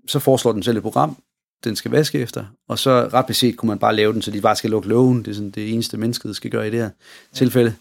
[0.08, 1.18] så foreslår den selv et program,
[1.64, 4.42] den skal vaske efter, og så ret beset kunne man bare lave den, så de
[4.42, 6.90] bare skal lukke lågen, det er sådan det eneste mennesket skal gøre i det her
[7.34, 7.76] tilfælde.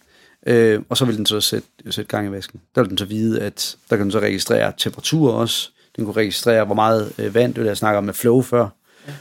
[0.47, 2.61] Øh, og så vil den så sætte, sætte gang i vasken.
[2.75, 6.17] Der vil den så vide, at der kan den så registrere temperatur også, den kunne
[6.17, 8.69] registrere, hvor meget øh, vand, det vil jeg snakker om med flow før,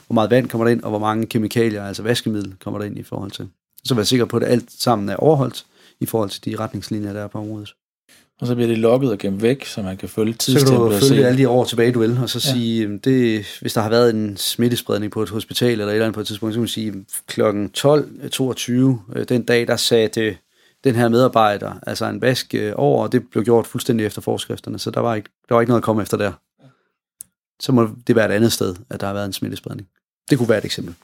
[0.07, 2.97] hvor meget vand kommer der ind, og hvor mange kemikalier, altså vaskemiddel, kommer der ind
[2.97, 3.47] i forhold til.
[3.86, 5.65] Så være sikker på, at alt sammen er overholdt
[5.99, 7.73] i forhold til de retningslinjer, der er på området.
[8.41, 10.91] Og så bliver det logget og gemt væk, så man kan følge Så kan du
[11.10, 12.53] følge alle de år tilbage, du vil, og så Ja.
[12.53, 16.13] sige, det, hvis der har været en smittespredning på et hospital eller et eller andet
[16.15, 18.71] på et tidspunkt, så kan man sige, klokken 12.22,
[19.15, 20.38] øh, den dag, der satte
[20.84, 24.79] den her medarbejder, altså en vask øh, over, og det blev gjort fuldstændig efter forskrifterne,
[24.79, 26.32] så der var ikke, der var ikke noget at komme efter der.
[27.62, 29.88] Så må det være et andet sted, at der har været en smittespredning.
[30.29, 30.95] Det kunne være et eksempel.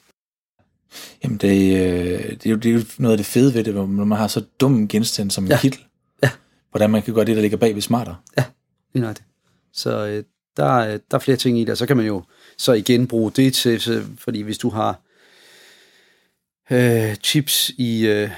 [1.24, 3.74] Jamen, det, øh, det, er jo, det er jo noget af det fede ved det,
[3.74, 5.56] hvor man har så dum en genstand som en Ja.
[5.56, 5.62] ja.
[5.62, 5.80] kittel.
[6.24, 6.30] Ja.
[6.72, 8.16] Hvordan man kan gøre det, der ligger bag ved smartere.
[8.94, 9.28] Lige nøjagtigt.
[9.74, 10.24] Så øh,
[10.58, 12.24] der, er- der er flere ting i det, og så kan man jo
[12.58, 15.02] så igen bruge det til, fordi hvis du har
[16.72, 18.30] øh, chips i, øh,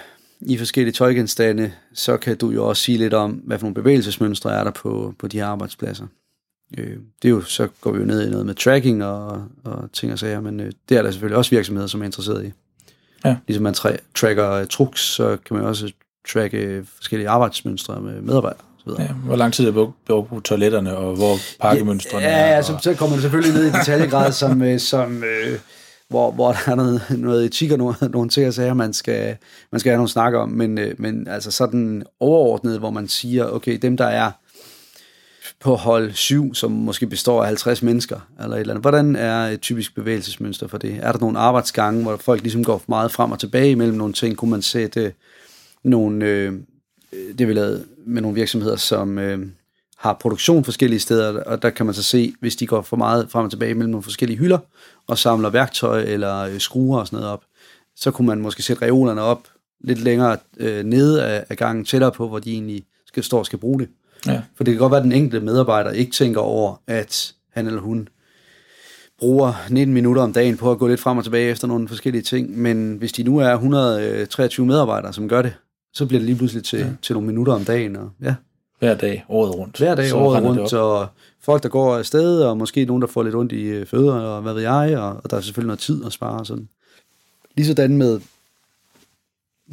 [0.42, 4.54] i forskellige tøjgenstande, så kan du jo også sige lidt om, hvad for nogle bevægelsesmønstre
[4.60, 6.08] er der på, på de her arbejdspladser.
[6.78, 9.90] Øh, det er jo, så går vi jo ned i noget med tracking og, og
[9.94, 12.52] ting og sager, men øh, det er der selvfølgelig også virksomheder, som er interesseret i.
[13.26, 13.36] Ja.
[13.48, 15.92] Ligesom man tra- tracker øh, trucks, så kan man også
[16.34, 18.60] tracke forskellige arbejdsmønstre med medarbejdere.
[18.76, 19.02] og Så videre.
[19.02, 22.56] Ja, hvor lang tid er brugt på toiletterne, og hvor pakkemønstrene Ja, er.
[22.56, 25.60] ja så, så kommer man selvfølgelig ned i detaljegrad, som, øh, som øh,
[26.10, 29.36] hvor, hvor der er noget, noget etik og nogle, nogle ting og sager, man skal,
[29.72, 33.46] man skal have nogle snakke om, men, øh, men altså sådan overordnet, hvor man siger,
[33.46, 34.32] okay, dem der er
[35.62, 38.84] på hold 7, som måske består af 50 mennesker, eller et eller andet.
[38.84, 41.00] Hvordan er et typisk bevægelsesmønster for det?
[41.02, 44.38] Er der nogle arbejdsgange, hvor folk ligesom går meget frem og tilbage imellem nogle ting?
[44.38, 45.14] Kunne man sætte
[45.84, 46.54] nogle, øh,
[47.38, 49.40] det vi lavede med nogle virksomheder, som øh,
[49.98, 53.30] har produktion forskellige steder, og der kan man så se, hvis de går for meget
[53.30, 54.60] frem og tilbage mellem nogle forskellige hylder,
[55.08, 57.44] og samler værktøj eller øh, skruer og sådan noget op,
[57.96, 59.48] så kunne man måske sætte reolerne op
[59.84, 63.46] lidt længere øh, nede af, af gangen, tættere på, hvor de egentlig skal, står og
[63.46, 63.90] skal bruge det
[64.28, 64.42] ja.
[64.56, 67.82] For det kan godt være, at den enkelte medarbejder ikke tænker over, at han eller
[67.82, 68.08] hun
[69.20, 72.22] bruger 19 minutter om dagen på at gå lidt frem og tilbage efter nogle forskellige
[72.22, 75.54] ting, men hvis de nu er 123 medarbejdere, som gør det,
[75.94, 76.86] så bliver det lige pludselig til, ja.
[77.02, 77.96] til nogle minutter om dagen.
[77.96, 78.36] Og, ja,
[78.80, 79.78] Hver dag, året rundt.
[79.78, 81.08] hver dag Så året rundt, og
[81.42, 84.42] folk, der går afsted, og måske nogen, der får lidt ondt i øh, fødder, og
[84.42, 86.68] hvad ved jeg, og, og der er selvfølgelig noget tid at spare sådan.
[87.56, 88.20] Ligesådan med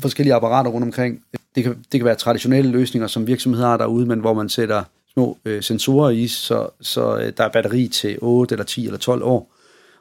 [0.00, 1.22] forskellige apparater rundt omkring.
[1.54, 4.82] Det kan, det kan være traditionelle løsninger, som virksomheder har derude, men hvor man sætter
[5.12, 8.98] små øh, sensorer i, så, så øh, der er batteri til 8 eller 10 eller
[8.98, 9.54] 12 år.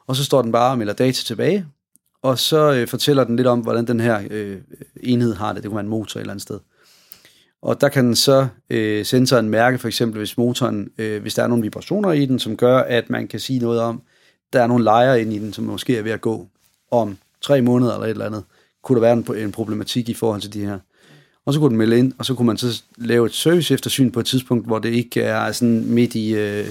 [0.06, 1.66] Og så står den bare og melder data tilbage,
[2.22, 4.58] og så øh, fortæller den lidt om, hvordan den her øh,
[5.02, 5.62] enhed har det.
[5.62, 6.58] Det kunne være en motor et eller andet sted.
[7.62, 11.42] Og der kan den så øh, sensoren mærke, for eksempel hvis motoren, øh, hvis der
[11.42, 14.02] er nogle vibrationer i den, som gør, at man kan sige noget om,
[14.52, 16.46] der er nogle lejer inde i den, som måske er ved at gå
[16.90, 18.44] om tre måneder eller et eller andet.
[18.82, 20.78] Kunne der være en, en problematik i forhold til de her?
[21.46, 24.10] Og så kunne den melde ind, og så kunne man så lave et service eftersyn
[24.10, 26.68] på et tidspunkt, hvor det ikke er sådan midt i øh, en eller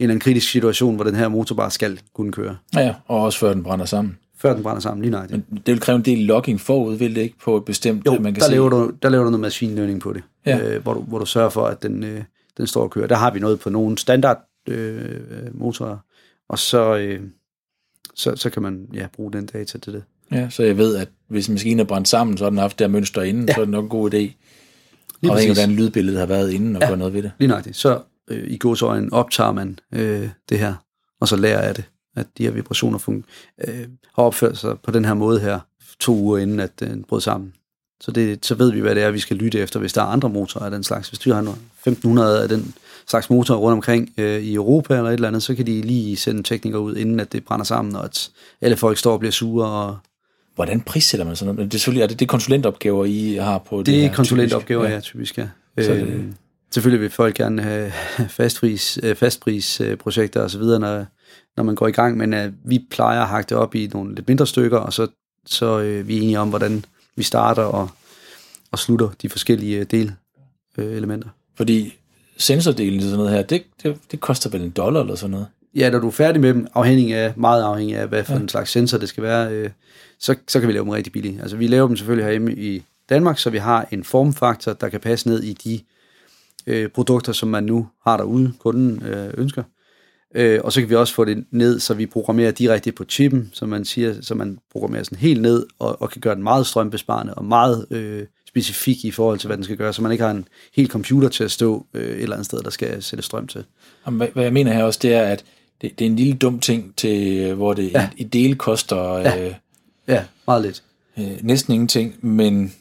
[0.00, 3.54] anden kritisk situation, hvor den her motor bare skal kunne køre, Ja, og også før
[3.54, 4.18] den brænder sammen.
[4.36, 5.42] før den brænder sammen lige nøjagtigt.
[5.52, 8.12] Men det vil kræve en del logging forud, vil det ikke, på et bestemt, Jo,
[8.18, 8.50] man kan der, se.
[8.52, 10.58] laver du, der laver du noget machine learning på det, Ja.
[10.74, 12.22] øh, hvor, du, hvor du sørger for, at den, øh,
[12.56, 13.06] den står og kører.
[13.06, 15.20] Der har vi noget på nogle standard øh,
[15.54, 15.96] motorer,
[16.48, 17.20] og så, øh,
[18.14, 20.02] så, så kan man ja, bruge den data til det.
[20.32, 22.88] Ja, så jeg ved, at hvis maskinen er brændt sammen, så har den haft der
[22.88, 23.54] mønster inden, ja.
[23.54, 24.16] så er det nok en god idé.
[24.16, 24.36] Lige
[25.22, 25.46] og præcis.
[25.48, 26.88] hvordan lydbilledet har været inden, og ja.
[26.88, 27.32] gøre noget ved det.
[27.38, 27.76] Lige nøjagtigt.
[27.76, 30.74] Så øh, i godsøjne optager man øh, det her,
[31.20, 31.84] og så lærer af det,
[32.16, 33.22] at de her vibrationer fun-
[33.68, 35.60] øh, har opført sig på den her måde her,
[36.00, 37.52] to uger inden, at den brød sammen.
[38.00, 40.06] Så, det, så ved vi, hvad det er, vi skal lytte efter, hvis der er
[40.06, 41.08] andre motorer af den slags.
[41.08, 42.74] Hvis du har noget 1500 af den
[43.06, 46.16] slags motorer rundt omkring øh, i Europa eller et eller andet, så kan de lige
[46.16, 49.32] sende teknikere ud, inden at det brænder sammen, og at alle folk står og bliver
[49.32, 49.68] sure.
[49.68, 49.98] Og
[50.54, 51.72] Hvordan prissætter man sådan noget?
[51.72, 54.14] Det er selvfølgelig er det, det er konsulentopgaver, I har på det, det her, er
[54.14, 55.38] konsulentopgaver, typisk?
[55.38, 55.84] ja, typisk, ja.
[55.84, 56.34] Så Øh, det-
[56.74, 57.92] selvfølgelig vil folk gerne have
[58.28, 61.06] fastpris, øh, fastprisprojekter og så videre, når,
[61.56, 64.14] når man går i gang, men øh, vi plejer at hakke det op i nogle
[64.14, 65.06] lidt mindre stykker, og så,
[65.46, 66.84] så øh, vi er enige om, hvordan
[67.16, 67.90] vi starter og,
[68.72, 70.16] og slutter de forskellige delelementer.
[70.78, 71.28] Elementer.
[71.54, 71.94] Fordi
[72.36, 75.46] sensordelen til sådan noget her, det, det, det koster vel en dollar eller sådan noget?
[75.76, 78.40] Ja, når du er færdig med dem, afhængig af, meget afhængig af, hvad for ja.
[78.40, 79.70] en slags sensor det skal være, øh,
[80.18, 81.40] så, så kan vi lave dem rigtig billigt.
[81.40, 85.00] Altså vi laver dem selvfølgelig herhjemme i Danmark, så vi har en formfaktor, der kan
[85.00, 85.80] passe ned i de
[86.66, 89.62] øh, produkter, som man nu har derude, kunden øh, ønsker.
[90.34, 93.50] Øh, og så kan vi også få det ned, så vi programmerer direkte på chippen,
[93.52, 96.66] som man siger, så man programmerer sådan helt ned, og, og kan gøre den meget
[96.66, 100.24] strømbesparende og meget øh, specifik i forhold til, hvad den skal gøre, så man ikke
[100.24, 103.22] har en hel computer til at stå øh, et eller andet sted, der skal sætte
[103.22, 103.64] strøm til.
[104.10, 105.44] Hvad, hvad jeg mener her også, det er, at
[105.82, 108.08] det, det er en lille dum ting, til, øh, hvor det ja.
[108.16, 109.46] i, i del koster ja.
[109.46, 109.54] øh,
[110.08, 110.82] Ja, meget lidt.
[111.18, 112.74] øh, næsten ingenting, men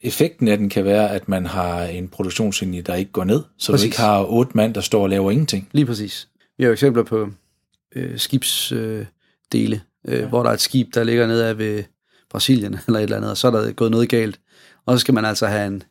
[0.00, 3.72] effekten af den kan være, at man har en produktionslinje, der ikke går ned, så
[3.72, 3.84] Præcis.
[3.84, 5.68] du ikke har otte mand, der står og laver ingenting.
[5.72, 6.28] Lige præcis.
[6.58, 7.28] Vi har jo eksempler på
[7.96, 9.06] øh, skibsdele,
[10.08, 10.26] øh, øh, ja.
[10.26, 11.84] hvor der er et skib, der ligger nede af ved
[12.30, 14.40] Brasilien eller et eller andet, og så er der gået noget galt.
[14.86, 15.82] Og så skal man altså have en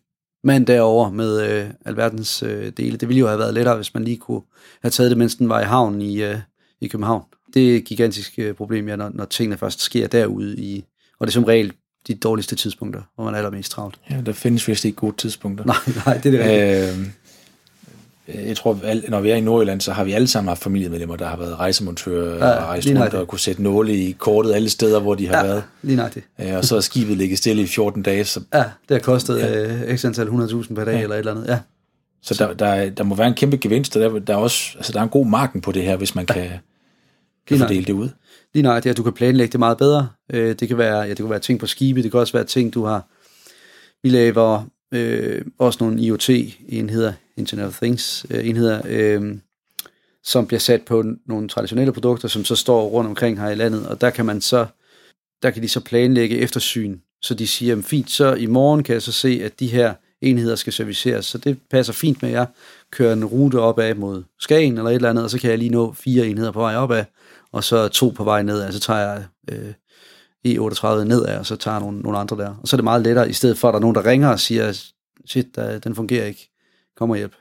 [0.44, 2.98] mand derover med øh, alverdens øh, dele.
[2.98, 4.42] Det ville jo have været lettere, hvis man lige kunne
[4.82, 6.38] have taget det, mens den var i havn i, øh,
[6.82, 7.24] i København.
[7.54, 10.86] Det er et gigantisk øh, problem, ja, når, når tingene først sker derude i,
[11.20, 11.74] og det er som regel
[12.08, 14.00] de dårligste tidspunkter, hvor man er allermest travlt.
[14.10, 15.66] Ja, der findes vist ikke gode tidspunkter.
[15.72, 17.00] Nej, nej, det er det rigtigt.
[17.00, 17.12] Øh,
[18.34, 21.26] jeg tror, når vi er i Nordjylland, så har vi alle sammen haft familiemedlemmer, der
[21.28, 23.22] har været rejsemontører Ja, og rejst rundt nøjagtigt.
[23.22, 25.64] og kunne sætte nåle i kortet alle steder, hvor de har Ja, været.
[25.82, 26.26] lige nøjagtigt.
[26.42, 29.66] Øh, og så er skibet ligget stille i 14 dage, så, Ja, det har kostet
[29.90, 31.02] øh, x antal 100.000 per dag ja.
[31.02, 31.48] eller et eller andet.
[31.48, 31.60] Ja,
[32.22, 34.72] så der, der, er- der må være en kæmpe gevinst, og der, der er også
[34.76, 36.52] altså, der er en god marken på det her, hvis man kan, kan
[37.50, 38.10] Lige fordele det ud.
[38.54, 40.08] Lige er, at du kan planlægge det meget bedre.
[40.34, 42.44] Øh, det kan være, ja, det kan være ting på skibe, det kan også være
[42.44, 43.08] ting, du har...
[44.04, 44.64] Vi laver
[44.94, 49.38] øh, også nogle IoT-enheder, Internet of Things-enheder, øh, øh,
[50.24, 53.88] som bliver sat på nogle traditionelle produkter, som så står rundt omkring her i landet,
[53.88, 54.66] og der kan man så,
[55.44, 58.94] der kan de så planlægge eftersyn, så de siger, jamen fint, så i morgen kan
[58.94, 62.36] jeg så se, at de her enheder skal serviceres, så det passer fint med, at
[62.36, 62.48] jeg
[62.92, 65.70] kører en rute opad mod Skagen eller et eller andet, og så kan jeg lige
[65.70, 67.06] nå fire enheder på vej opad,
[67.52, 69.74] og så to på vej ned, altså tager jeg øh,
[70.48, 72.56] E38 nedad, og så tager jeg øh, e nogle, nogle andre der.
[72.62, 74.30] Og så er det meget lettere, i stedet for at der er nogen, der ringer
[74.30, 74.92] og siger,
[75.26, 76.49] shit, der, den fungerer ikke,
[77.00, 77.34] kom og hjælp.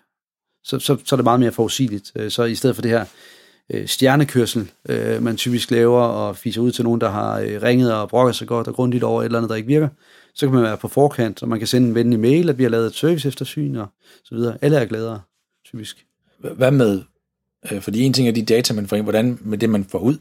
[0.65, 2.13] Så, så, så er det meget mere forudsigeligt.
[2.17, 3.05] Øh, så i stedet for det her
[3.71, 7.95] øh, stjernekørsel, øh, man typisk laver og fiser ud til nogen, der har øh, ringet
[7.95, 9.89] og brokker sig godt og grundigt over et eller andet, der ikke virker,
[10.35, 12.63] så kan man være på forkant, og man kan sende en venlig mail, at vi
[12.63, 13.87] har lavet et service eftersyn og
[14.25, 14.59] så videre.
[14.61, 15.21] Alle er gladere,
[15.65, 16.07] typisk.
[16.39, 17.03] Hvad med,
[17.73, 19.99] øh, fordi en ting er de data, man får ind, hvordan med det, man får
[19.99, 20.17] ud.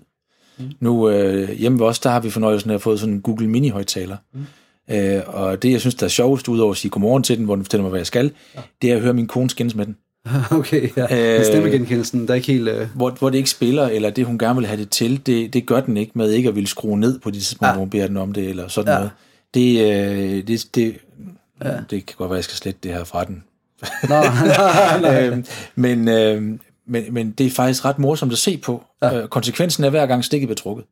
[0.58, 0.72] Mm.
[0.80, 3.48] Nu øh, hjemme ved os, der har vi fornøjelsen af at få sådan en Google
[3.48, 4.18] Mini-højtaler.
[4.34, 4.46] Mm.
[4.92, 7.56] Øh, og det, jeg synes, der er sjovest, udover at sige godmorgen til den, hvor
[7.56, 8.62] den fortæller mig, hvad jeg skal, ja.
[8.82, 9.96] det er at høre min kone skændes med den.
[10.60, 11.38] okay, ja.
[11.38, 12.68] Øh, Stemmegenkendelsen, der er ikke helt...
[12.68, 12.88] Øh...
[12.96, 15.66] Hvor, hvor det ikke spiller, eller det, hun gerne vil have det til, det, det
[15.66, 17.74] gør den ikke med ikke at ville skrue ned på de tidspunkter, ja.
[17.74, 18.98] hvor hun beder den om det, eller sådan ja.
[18.98, 19.12] noget.
[19.54, 20.98] Det, øh, det, det,
[21.64, 21.72] ja.
[21.90, 23.44] det kan godt være, at jeg skal slette det her fra den.
[24.10, 24.22] Nå,
[25.02, 25.44] nej, øh,
[25.76, 26.42] men, øh,
[26.88, 28.84] men, men det er faktisk ret morsomt at se på.
[29.02, 29.22] Ja.
[29.22, 30.86] Øh, konsekvensen er hver gang stikket bliver trukket.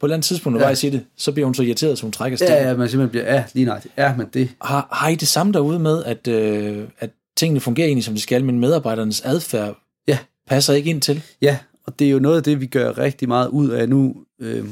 [0.00, 0.74] På et eller andet tidspunkt, når ja.
[0.74, 2.54] siger det, så bliver hun så irriteret, så hun trækker stikket.
[2.54, 3.80] Ja, ja, man simpelthen bliver, ja, lige nej.
[3.98, 4.50] Ja, men det...
[4.62, 8.20] Har, har I det samme derude med, at, øh, at tingene fungerer egentlig, som de
[8.20, 9.76] skal, men medarbejdernes adfærd
[10.08, 10.18] ja.
[10.46, 11.22] passer ikke ind til?
[11.42, 14.16] Ja, og det er jo noget af det, vi gør rigtig meget ud af nu.
[14.40, 14.64] Øh,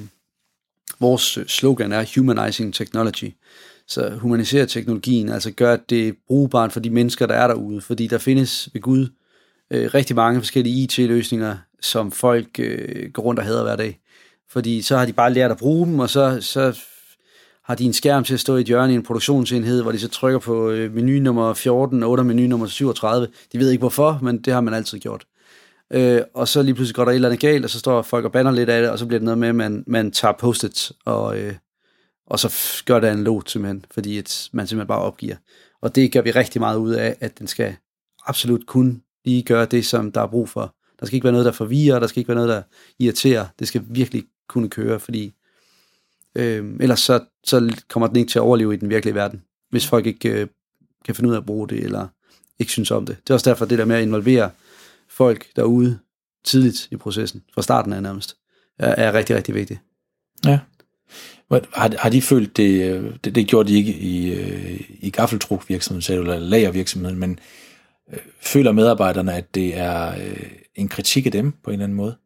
[1.00, 3.34] vores slogan er Humanizing Technology.
[3.88, 7.80] Så humanisere teknologien, altså gør det brugbart for de mennesker, der er derude.
[7.80, 9.08] Fordi der findes ved Gud
[9.70, 13.98] øh, rigtig mange forskellige IT-løsninger, som folk øh, går rundt og hader hver dag.
[14.52, 16.78] Fordi så har de bare lært at bruge dem, og så, så
[17.64, 19.98] har de en skærm til at stå i et hjørne i en produktionsenhed, hvor de
[19.98, 23.28] så trykker på øh, menu nummer 14 og 8 menu nummer 37.
[23.52, 25.24] De ved ikke hvorfor, men det har man altid gjort.
[25.92, 28.24] Øh, og så lige pludselig går der et eller andet galt, og så står folk
[28.24, 30.34] og banner lidt af det, og så bliver det noget med, at man, man tager
[30.38, 31.54] post og, øh,
[32.26, 35.36] og så gør det en simpelthen, fordi et, man simpelthen bare opgiver.
[35.82, 37.76] Og det gør vi rigtig meget ud af, at den skal
[38.26, 40.74] absolut kun lige gøre det, som der er brug for.
[41.00, 42.62] Der skal ikke være noget, der forvirrer, der skal ikke være noget, der
[42.98, 43.46] irriterer.
[43.58, 45.34] Det skal virkelig kunne køre, fordi
[46.34, 49.86] øh, ellers så, så kommer den ikke til at overleve i den virkelige verden, hvis
[49.86, 50.46] folk ikke øh,
[51.04, 52.08] kan finde ud af at bruge det, eller
[52.58, 53.16] ikke synes om det.
[53.22, 54.50] Det er også derfor, det der med at involvere
[55.08, 55.98] folk derude
[56.44, 58.36] tidligt i processen, fra starten af nærmest,
[58.78, 59.80] er, er rigtig, rigtig vigtigt.
[60.44, 60.58] Ja.
[61.50, 66.18] Har, har de følt det, øh, det, det gjorde de ikke i, øh, i gaffeltrukvirksomheden
[66.18, 67.38] eller lagervirksomheden, men
[68.12, 71.96] øh, føler medarbejderne, at det er øh, en kritik af dem på en eller anden
[71.96, 72.16] måde?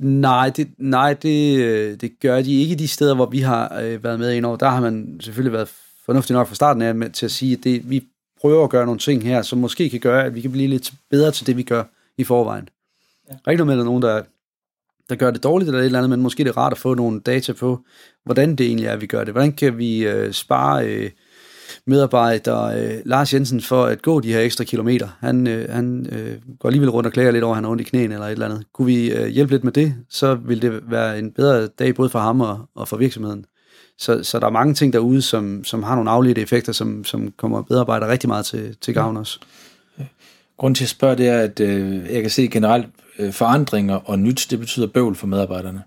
[0.00, 4.18] Nej, det, nej det, det gør de ikke de steder, hvor vi har øh, været
[4.18, 4.56] med indover.
[4.56, 5.68] Der har man selvfølgelig været
[6.06, 8.04] fornuftig nok fra starten af med, til at sige, at det, vi
[8.40, 10.92] prøver at gøre nogle ting her, som måske kan gøre, at vi kan blive lidt
[11.10, 11.84] bedre til det, vi gør
[12.18, 12.68] i forvejen.
[13.28, 13.32] Ja.
[13.32, 14.22] Der er ikke noget med, at er nogen, der,
[15.08, 16.94] der gør det dårligt eller et eller andet, men måske er det rart at få
[16.94, 17.80] nogle data på,
[18.24, 19.34] hvordan det egentlig er, vi gør det.
[19.34, 21.10] Hvordan kan vi øh, spare øh,
[21.86, 25.08] medarbejder øh, Lars Jensen for at gå de her ekstra kilometer.
[25.20, 27.80] Han, øh, han øh, går alligevel rundt og klager lidt over, at han har ondt
[27.80, 28.64] i knæene eller et eller andet.
[28.72, 32.08] Kunne vi øh, hjælpe lidt med det, så vil det være en bedre dag både
[32.08, 33.44] for ham og, og for virksomheden.
[33.98, 37.32] Så, så der er mange ting derude, som, som har nogle afledte effekter, som, som
[37.36, 39.38] kommer medarbejdere rigtig meget til, til gavn også.
[40.56, 42.86] Grunden til at spørge, det er, at øh, jeg kan se generelt
[43.18, 45.82] øh, forandringer og nyt, det betyder bøvl for medarbejderne.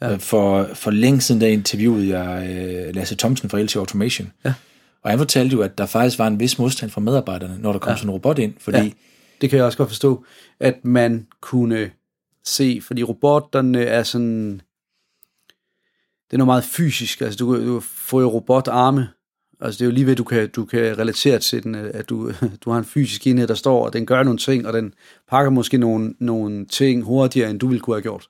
[0.00, 0.12] Ja.
[0.12, 4.32] Øh, for, for længe siden, der interviewede jeg øh, Lasse Thomsen fra LT Automation.
[4.44, 4.54] Ja.
[5.02, 7.78] Og han fortalte jo, at der faktisk var en vis modstand fra medarbejderne, når der
[7.78, 7.96] kom ja.
[7.96, 8.78] sådan en robot ind, fordi...
[8.78, 8.90] Ja,
[9.40, 10.24] det kan jeg også godt forstå,
[10.60, 11.90] at man kunne
[12.44, 14.60] se, fordi robotterne er sådan...
[16.30, 19.08] Det er noget meget fysisk, altså du, du får jo robotarme,
[19.60, 22.08] altså det er jo lige ved, at du kan, du kan relatere til den, at
[22.08, 22.32] du,
[22.64, 24.94] du har en fysisk enhed, der står, og den gør nogle ting, og den
[25.28, 28.28] pakker måske nogle, nogle ting hurtigere, end du ville kunne have gjort.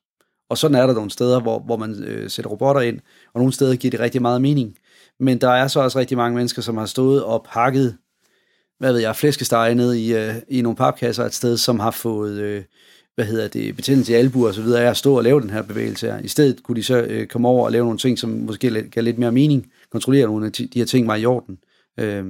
[0.51, 3.01] Og sådan er der nogle steder, hvor, hvor man øh, sætter robotter ind,
[3.35, 4.77] og nogle steder giver det rigtig meget mening.
[5.21, 7.99] Men der er så også rigtig mange mennesker, som har stået og pakket,
[8.79, 12.39] hvad ved jeg, flæskesteg ned i, øh, i nogle papkasser et sted, som har fået,
[12.41, 12.65] øh,
[13.15, 15.51] hvad hedder det, betændelse i albuer og så videre, af at stå og lave den
[15.51, 16.19] her bevægelse her.
[16.19, 19.03] I stedet kunne de så øh, komme over og lave nogle ting, som måske gav
[19.03, 21.59] lidt mere mening, kontrollere nogle af de her ting var i orden.
[21.99, 22.25] Øh,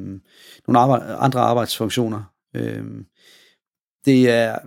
[0.67, 2.23] nogle arbejde, andre arbejdsfunktioner.
[2.55, 2.85] Øh,
[4.05, 4.59] det er,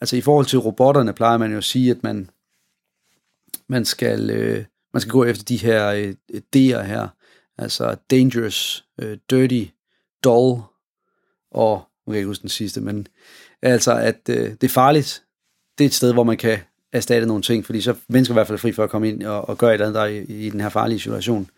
[0.00, 2.30] altså i forhold til robotterne plejer man jo at sige, at man,
[3.68, 6.14] man skal, øh, man skal gå efter de her øh,
[6.56, 7.08] D'er her,
[7.58, 9.64] Altså dangerous, øh, dirty,
[10.24, 10.62] dull
[11.50, 13.06] og, nu kan jeg ikke huske den sidste, men
[13.62, 15.22] altså at øh, det er farligt.
[15.78, 16.58] Det er et sted, hvor man kan
[16.92, 19.22] erstatte nogle ting, fordi så er mennesker i hvert fald fri for at komme ind
[19.22, 21.50] og, og gøre et eller andet der i, i den her farlige situation.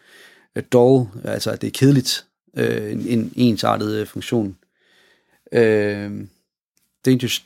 [0.56, 4.56] Øh, dog, altså at det er kedeligt, øh, en, en ensartet øh, funktion.
[5.52, 6.11] Øh,
[7.04, 7.44] dangerous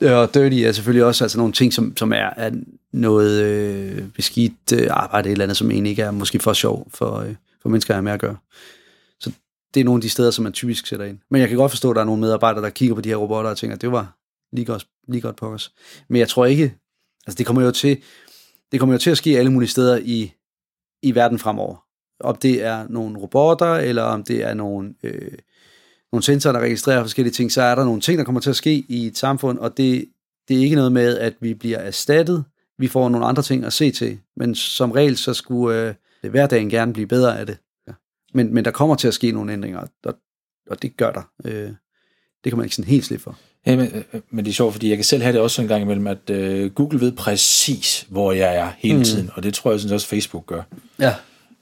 [0.00, 2.50] øh, og dirty er selvfølgelig også altså nogle ting, som, som er, er
[2.92, 6.88] noget øh, beskidt øh, arbejde, et eller andet, som egentlig ikke er måske for sjov
[6.94, 7.34] for, øh,
[7.68, 8.36] for mennesker, at med at gøre.
[9.20, 9.32] Så
[9.74, 11.18] det er nogle af de steder, som man typisk sætter ind.
[11.30, 13.16] Men jeg kan godt forstå, at der er nogle medarbejdere, der kigger på de her
[13.16, 14.18] robotter og tænker, at det var
[14.52, 15.72] lige godt, lige godt på os.
[16.08, 16.74] Men jeg tror ikke,
[17.26, 18.02] altså det kommer jo til,
[18.72, 20.32] det kommer jo til at ske alle mulige steder i,
[21.02, 21.76] i verden fremover.
[22.20, 25.32] Om det er nogle robotter, eller om det er nogle, øh,
[26.12, 28.56] nogle sensorer, der registrerer forskellige ting, så er der nogle ting, der kommer til at
[28.56, 30.08] ske i et samfund, og det,
[30.48, 32.44] det er ikke noget med, at vi bliver erstattet.
[32.78, 36.70] Vi får nogle andre ting at se til, men som regel, så skulle øh, hverdagen
[36.70, 37.58] gerne blive bedre af det.
[37.88, 37.92] Ja.
[38.34, 40.14] Men, men der kommer til at ske nogle ændringer, og,
[40.70, 41.22] og det gør der.
[41.44, 41.70] Øh,
[42.44, 43.38] det kan man ikke sådan helt slippe for.
[43.66, 45.68] Ja, men, øh, men det er sjovt, fordi jeg kan selv have det også en
[45.68, 49.04] gang imellem, at øh, Google ved præcis, hvor jeg er hele mm.
[49.04, 50.62] tiden, og det tror jeg synes også Facebook gør.
[50.98, 51.14] Ja.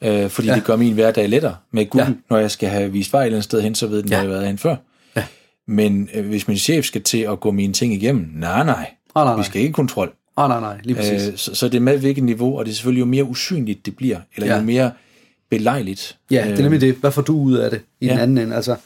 [0.02, 0.54] Øh, fordi ja.
[0.54, 2.06] det gør min hverdag lettere med Google.
[2.06, 2.14] Ja.
[2.30, 4.16] Når jeg skal have vist vej et eller andet sted hen, så ved den, ja.
[4.16, 4.76] hvor jeg har været hen før.
[5.16, 5.24] Ja.
[5.66, 9.24] Men øh, hvis min chef skal til at gå mine ting igennem, nej, nej, oh,
[9.24, 9.36] nej, nej.
[9.36, 10.14] vi skal ikke kontrol.
[10.36, 11.28] Oh, nej, nej, lige præcis.
[11.28, 13.86] Øh, så, så det er med hvilket niveau, og det er selvfølgelig jo mere usynligt
[13.86, 14.58] det bliver, eller ja.
[14.58, 14.92] jo mere
[15.50, 16.18] belejligt.
[16.30, 16.94] Ja, det er nemlig det.
[16.94, 18.12] Hvad får du ud af det i ja.
[18.12, 18.56] den anden ende?
[18.56, 18.76] Altså,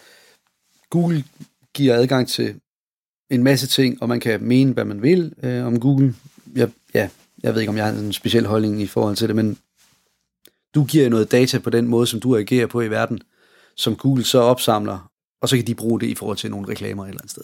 [0.90, 1.24] Google
[1.74, 2.54] giver adgang til
[3.30, 6.14] en masse ting, og man kan mene, hvad man vil øh, om Google.
[6.54, 7.08] Jeg, ja,
[7.42, 9.58] jeg ved ikke, om jeg har en speciel holdning i forhold til det, men
[10.74, 13.20] du giver noget data på den måde, som du agerer på i verden,
[13.76, 15.10] som Google så opsamler,
[15.42, 17.42] og så kan de bruge det i forhold til nogle reklamer et eller andet sted.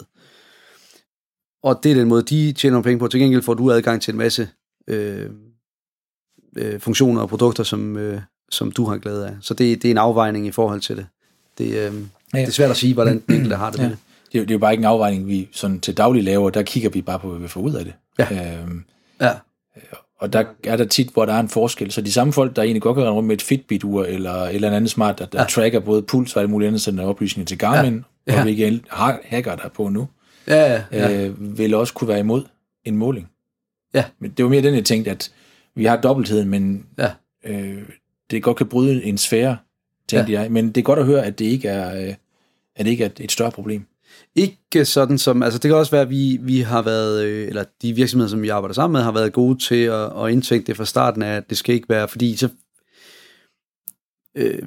[1.63, 3.07] Og det er den måde, de tjener penge på.
[3.07, 4.49] Til gengæld får du adgang til en masse
[4.87, 5.29] øh,
[6.57, 9.33] øh, funktioner og produkter, som, øh, som du har glæde af.
[9.41, 11.05] Så det, det er en afvejning i forhold til det.
[11.57, 12.39] Det, øh, ja.
[12.39, 13.83] det er svært at sige, hvordan den enkelte har det ja.
[13.83, 13.99] med det.
[14.31, 16.49] Det er, det er jo bare ikke en afvejning, vi sådan til daglig laver.
[16.49, 17.93] Der kigger vi bare på, hvad vi får ud af det.
[18.19, 18.61] Ja.
[18.61, 18.83] Øhm,
[19.21, 19.31] ja.
[20.19, 21.91] Og der er der tit, hvor der er en forskel.
[21.91, 24.55] Så de samme folk, der egentlig godt kan rende rundt med et Fitbit-ur, eller et
[24.55, 25.45] eller andet smart, der, der ja.
[25.45, 28.33] tracker både puls og alle mulige andre sender oplysninger til Garmin, ja.
[28.33, 28.39] Ja.
[28.39, 30.07] og vi ikke har hacker der på nu,
[30.47, 31.25] ja, ja, ja.
[31.25, 32.43] Øh, vil også kunne være imod
[32.85, 33.29] en måling.
[33.93, 34.05] Ja.
[34.19, 35.31] Men det var mere den, jeg tænkte, at
[35.75, 37.11] vi har dobbeltheden, men ja.
[37.45, 37.83] øh,
[38.31, 39.57] det godt kan bryde en sfære,
[40.07, 40.41] tænkte ja.
[40.41, 40.51] jeg.
[40.51, 42.15] Men det er godt at høre, at det ikke er, øh,
[42.75, 43.85] at det ikke er et større problem.
[44.35, 47.63] Ikke sådan som, altså det kan også være, at vi, vi har været, øh, eller
[47.81, 50.77] de virksomheder, som vi arbejder sammen med, har været gode til at, at indtænke det
[50.77, 52.49] fra starten af, at det skal ikke være, fordi så,
[54.35, 54.61] øh,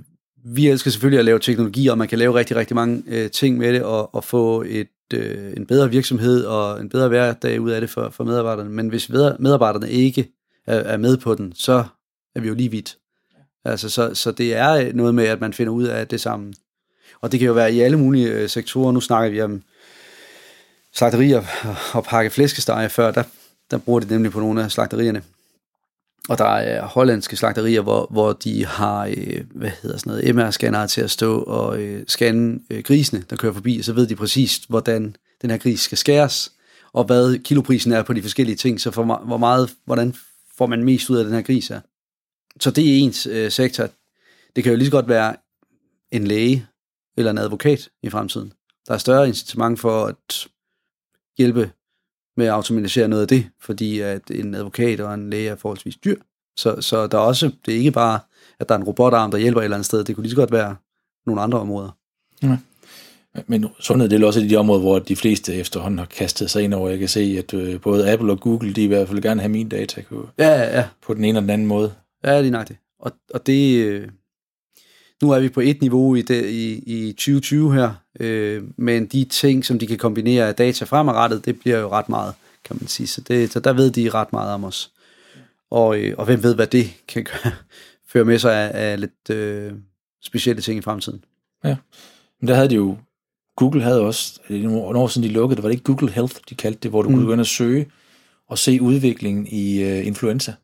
[0.44, 3.58] vi elsker selvfølgelig at lave teknologi, og man kan lave rigtig, rigtig mange øh, ting
[3.58, 7.70] med det, og, og få et, øh, en bedre virksomhed og en bedre hverdag ud
[7.70, 8.70] af det for, for medarbejderne.
[8.70, 10.28] Men hvis medarbejderne ikke
[10.66, 11.84] er, er med på den, så
[12.34, 12.96] er vi jo lige vidt.
[13.64, 16.54] Altså, så, så det er noget med, at man finder ud af det sammen.
[17.20, 18.92] Og det kan jo være i alle mulige øh, sektorer.
[18.92, 19.62] Nu snakker vi om
[20.94, 21.42] slagterier
[21.94, 23.10] og pakke flæskesteg før.
[23.10, 23.22] Der,
[23.70, 25.22] der bruger de nemlig på nogle af slagterierne.
[26.28, 30.86] Og der er hollandske slagterier, hvor, hvor de har øh, hvad hedder sådan noget, MR-scanner
[30.86, 34.56] til at stå og øh, scanne øh, grisene, der kører forbi, så ved de præcis,
[34.56, 36.52] hvordan den her gris skal skæres,
[36.92, 40.14] og hvad kiloprisen er på de forskellige ting, så for, hvor meget, hvordan
[40.58, 41.80] får man mest ud af den her gris her.
[42.60, 43.88] Så det er ens øh, sektor.
[44.56, 45.36] Det kan jo lige så godt være
[46.10, 46.66] en læge,
[47.16, 48.52] eller en advokat i fremtiden.
[48.88, 50.48] Der er større incitament for at
[51.38, 51.72] hjælpe
[52.40, 55.96] med at automatisere noget af det, fordi at en advokat og en læge er forholdsvis
[55.96, 56.16] dyr.
[56.56, 58.18] Så, så der er også, det er ikke bare,
[58.60, 60.04] at der er en robotarm, der hjælper et eller andet sted.
[60.04, 60.76] Det kunne lige så godt være
[61.26, 61.90] nogle andre områder.
[62.42, 62.56] Ja.
[63.46, 66.50] Men sundhed det er også et af de områder, hvor de fleste efterhånden har kastet
[66.50, 66.88] sig ind over.
[66.88, 69.48] Jeg kan se, at øh, både Apple og Google, de i hvert fald gerne have
[69.48, 70.88] mine data ja, ja, ja.
[71.06, 71.92] på den ene eller den anden måde.
[72.24, 72.76] Ja, det er nok det.
[73.00, 74.08] Og, og det, øh,
[75.22, 79.24] nu er vi på et niveau i, det, i, i 2020 her, øh, men de
[79.24, 82.88] ting, som de kan kombinere af data fremadrettet, det bliver jo ret meget, kan man
[82.88, 83.06] sige.
[83.06, 84.92] Så, det, så der ved de ret meget om os.
[85.70, 87.52] Og, øh, og hvem ved, hvad det kan gøre,
[88.12, 89.72] føre med sig af, af lidt øh,
[90.22, 91.24] specielle ting i fremtiden.
[91.64, 91.76] Ja,
[92.40, 92.96] men der havde de jo,
[93.56, 96.54] Google havde også, nogle år siden de lukkede det, var det ikke Google Health, de
[96.54, 97.14] kaldte det, hvor du mm.
[97.14, 97.86] kunne gå ind og søge
[98.48, 100.54] og se udviklingen i øh, influenza.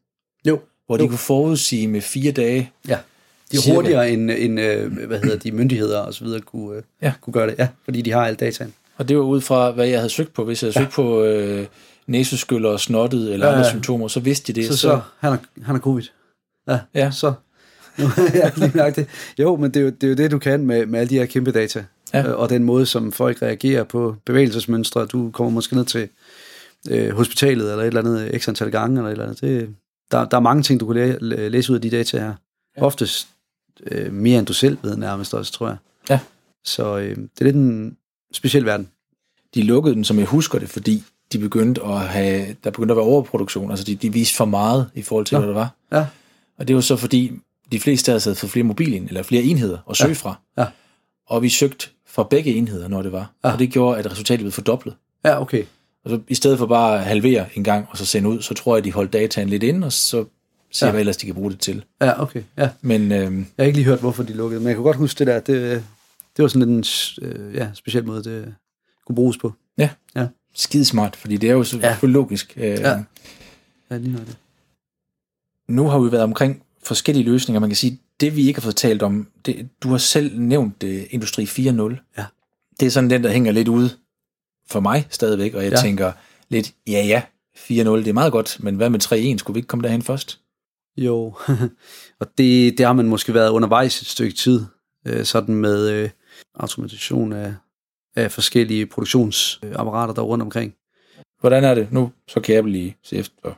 [0.47, 0.61] Jo.
[0.87, 1.09] Hvor de jo.
[1.09, 2.98] kunne forudsige med fire dage, ja
[3.53, 6.83] de er hurtigere end, end øh, hvad hedder de, myndigheder og så videre kunne, øh,
[7.03, 7.13] ja.
[7.21, 7.55] kunne gøre det.
[7.59, 8.75] Ja, fordi de har alt dataen.
[8.97, 10.44] Og det var ud fra, hvad jeg havde søgt på.
[10.44, 10.85] Hvis jeg havde ja.
[10.85, 11.67] søgt på øh,
[12.07, 14.69] næseskyller og snottet eller ja, andre symptomer, så vidste de det.
[14.69, 16.05] Så, så, så han, er, han er covid.
[16.69, 17.11] Ja, ja.
[17.11, 17.33] så.
[18.35, 19.07] ja, lige nok det.
[19.38, 21.19] Jo, men det er jo, det er jo det, du kan med, med alle de
[21.19, 21.85] her kæmpe data.
[22.15, 22.29] Ja.
[22.29, 25.07] Øh, og den måde, som folk reagerer på bevægelsesmønstre.
[25.07, 26.09] Du kommer måske ned til
[26.90, 28.99] øh, hospitalet eller et eller andet ekstra antal gange.
[28.99, 29.40] Eller et eller andet.
[29.40, 29.75] Det,
[30.11, 32.35] der, der er mange ting, du kan læ- læse ud af de data her.
[32.77, 32.83] Ja.
[32.83, 33.29] Oftest
[33.87, 35.77] øh, mere end du selv ved nærmest også, tror jeg.
[36.10, 36.20] Ja.
[36.64, 37.96] Så øh, det er lidt en
[38.33, 38.88] speciel verden.
[39.54, 41.02] De lukkede den, som jeg husker det, fordi
[41.33, 44.90] de begyndte at have, der begyndte at være overproduktion, altså de, de viste for meget
[44.94, 45.38] i forhold til, ja.
[45.38, 45.74] hvad der var.
[45.92, 46.06] Ja.
[46.58, 47.33] Og det var så fordi,
[47.72, 50.14] de fleste af os havde fået flere mobilen, eller flere enheder at søge ja.
[50.14, 50.40] fra.
[50.58, 50.66] Ja.
[51.27, 53.33] Og vi søgte fra begge enheder, når det var.
[53.44, 53.52] Ja.
[53.52, 54.94] Og det gjorde, at resultatet blev fordoblet.
[55.24, 55.64] Ja, okay.
[56.04, 58.54] Og så i stedet for bare at halvere en gang, og så sende ud, så
[58.54, 60.24] tror jeg, at de holdt dataen lidt ind, og så
[60.77, 60.90] ser ja.
[60.92, 61.85] hvad ellers de kan bruge det til.
[62.00, 62.42] Ja, okay.
[62.58, 62.70] Ja.
[62.81, 65.18] Men øhm, Jeg har ikke lige hørt, hvorfor de lukkede, men jeg kan godt huske
[65.18, 65.40] det der.
[65.40, 65.85] Det,
[66.37, 66.85] det var sådan en
[67.22, 68.54] øh, ja, speciel måde, det
[69.06, 69.52] kunne bruges på.
[69.79, 70.27] ja, Ja.
[70.54, 71.96] skidesmart, fordi det er jo så Ja.
[72.02, 72.52] logisk.
[72.56, 73.02] Øh, Ja.
[73.90, 74.37] Ja, lige noget det.
[75.68, 77.60] Nu har vi været omkring forskellige løsninger.
[77.60, 80.83] Man kan sige, det vi ikke har fået talt om, det, du har selv nævnt
[80.83, 82.14] uh, Industri 4.0.
[82.18, 82.24] Ja.
[82.81, 83.90] Det er sådan den, der hænger lidt ude
[84.70, 85.81] for mig stadigvæk, og jeg ja.
[85.81, 86.12] tænker
[86.48, 87.22] lidt, ja ja,
[87.56, 89.00] 4.0, det er meget godt, men hvad med
[89.35, 89.38] 3.1?
[89.38, 90.40] Skulle vi ikke komme derhen først?
[90.97, 91.35] Jo,
[92.21, 94.65] og det, det har man måske været undervejs et stykke tid,
[95.07, 96.11] øh, sådan med øh,
[96.55, 97.55] automation af,
[98.17, 100.75] af forskellige produktionsapparater, der er rundt omkring.
[101.40, 101.92] Hvordan er det?
[101.92, 103.49] Nu så kan jeg lige se efter,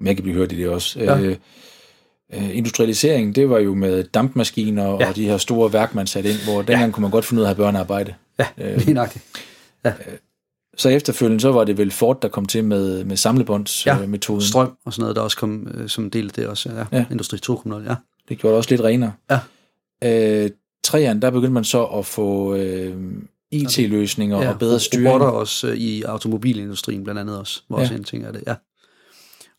[0.00, 1.00] om jeg kan blive hørt i det også.
[1.00, 1.20] Ja.
[1.20, 1.36] Øh,
[2.34, 4.96] øh, industrialisering, det var jo med dampmaskiner Ja.
[5.00, 5.08] ja.
[5.08, 7.46] og de her store værk, man satte ind, hvor dengang kunne man godt finde ud
[7.46, 8.14] af at have børnearbejde.
[8.38, 9.24] Ja, Øh, lige nøjagtigt.
[10.78, 14.40] Så efterfølgende, så var det vel Ford, der kom til med, med samlebåndsmetoden.
[14.40, 14.46] Ja.
[14.46, 16.70] Strøm og sådan noget, der også kom øh, som en del af det også.
[16.72, 17.06] Ja, ja.
[17.10, 17.94] Industri 2.0, ja.
[18.28, 19.12] Det gjorde det også lidt renere.
[19.30, 19.40] Ja.
[20.44, 20.50] Øh,
[20.84, 22.96] træerne, der begyndte man så at få øh,
[23.50, 25.08] IT-løsninger ja og bedre styring.
[25.08, 27.82] Robotter også øh, i automobilindustrien blandt andet også, hvor Ja.
[27.82, 28.54] også en ting af det, ja.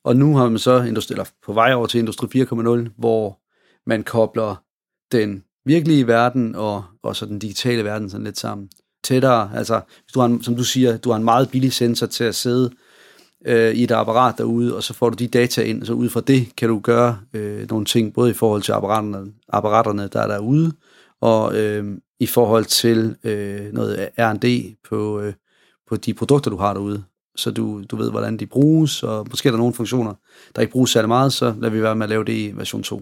[0.03, 3.39] Og nu har man så industri, eller på vej over til Industri 4.0, hvor
[3.89, 4.63] man kobler
[5.11, 8.69] den virkelige verden og, og så den digitale verden sådan lidt sammen.
[9.03, 12.07] Tættere, altså hvis du har en, som du siger, du har en meget billig sensor
[12.07, 12.71] til at sidde
[13.45, 16.21] øh, i et apparat derude, og så får du de data ind, så ud fra
[16.21, 20.27] det kan du gøre øh, nogle ting, både i forhold til apparaterne, apparaterne der er
[20.27, 20.71] derude,
[21.21, 25.33] og øh, i forhold til øh, noget R&D på, øh,
[25.89, 27.03] på de produkter, du har derude.
[27.35, 30.13] Så du, du ved, hvordan de bruges, og måske er der nogle funktioner,
[30.55, 32.83] der ikke bruges særlig meget, så lader vi være med at lave det i version
[32.83, 33.01] 2.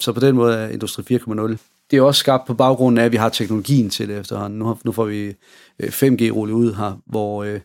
[0.00, 1.75] Så på den måde er Industri 4.0.
[1.90, 4.58] Det er også skabt på baggrund af, at vi har teknologien til det efterhånden.
[4.58, 5.34] Nu, har, nu får vi
[5.78, 7.60] øh, 5G rullet ud her, hvor øh,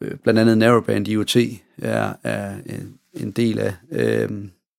[0.00, 1.36] øh blandt andet Narrowband IoT
[1.78, 3.74] er, er en, en del af.
[3.92, 4.28] Øh,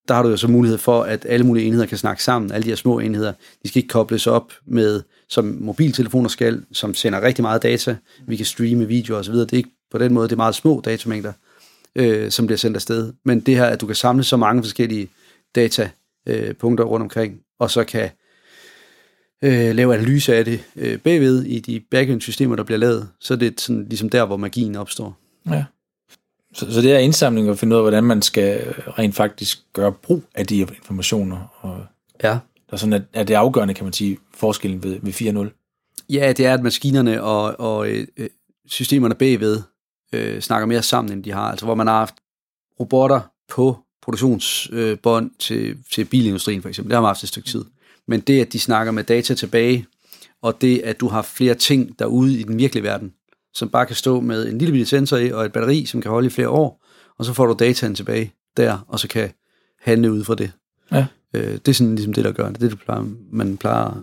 [0.08, 2.52] der har du jo så mulighed for, at alle mulige enheder kan snakke sammen.
[2.52, 6.94] Alle de her små enheder, de skal ikke kobles op med, som mobiltelefoner skal, som
[6.94, 7.96] sender rigtig meget data.
[8.28, 9.34] Vi kan streame videoer osv.
[9.34, 11.34] Det er ikke på den måde, det er meget små datamængder,
[11.96, 13.14] øh, som bliver sendt afsted.
[13.26, 15.10] Men det her, at du kan samle så mange forskellige
[15.56, 18.10] datapunkter rundt omkring, og så kan
[19.44, 23.38] øh, lave analyse af det øh, bagved i de backend-systemer, der bliver lavet, så er
[23.38, 25.18] det sådan, ligesom der, hvor magien opstår.
[25.50, 25.66] Ja.
[26.54, 29.92] Så, så det er indsamling at finde ud af, hvordan man skal rent faktisk gøre
[29.92, 31.58] brug af de informationer.
[31.62, 31.86] Og
[32.24, 32.38] Ja.
[32.72, 35.14] er sådan, at, at det afgørende, kan man sige, forskellen ved, ved
[35.50, 36.06] 4.0.
[36.10, 38.30] Ja, det er, at maskinerne og, og øh, øh,
[38.68, 39.62] systemerne bagved
[40.14, 41.52] øh, snakker mere sammen, end de har.
[41.52, 42.16] Altså, hvor man har haft
[42.80, 46.90] robotter på produktionsbånd til, til bilindustrien, for eksempel.
[46.90, 47.66] Det har man haft et stykke tid.
[48.08, 49.86] Men det, at de snakker med data tilbage,
[50.42, 53.14] og det, at du har flere ting derude i den virkelige verden,
[53.54, 56.12] som bare kan stå med en lille bitte sensor i, og et batteri, som kan
[56.12, 56.86] holde i flere år,
[57.18, 59.32] og så får du dataen tilbage der, og så kan
[59.82, 60.52] handle ud fra det.
[60.92, 61.06] Ja.
[61.34, 62.60] Øh, det er sådan ligesom det, der gør det.
[62.60, 63.98] Det, er det plejer, man plejer at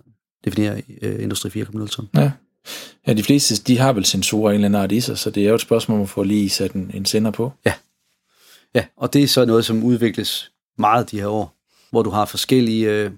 [0.45, 2.09] definere øh, Industri 4.0 som.
[2.15, 2.33] Ja.
[3.07, 5.45] ja, de fleste, de har vel sensorer en eller anden art i sig, så det
[5.45, 7.53] er jo et spørgsmål om at få lige sat en, en sender på.
[8.75, 11.57] Ja, og det er så noget, som udvikles meget de her år,
[11.91, 13.11] hvor du har forskellige øh,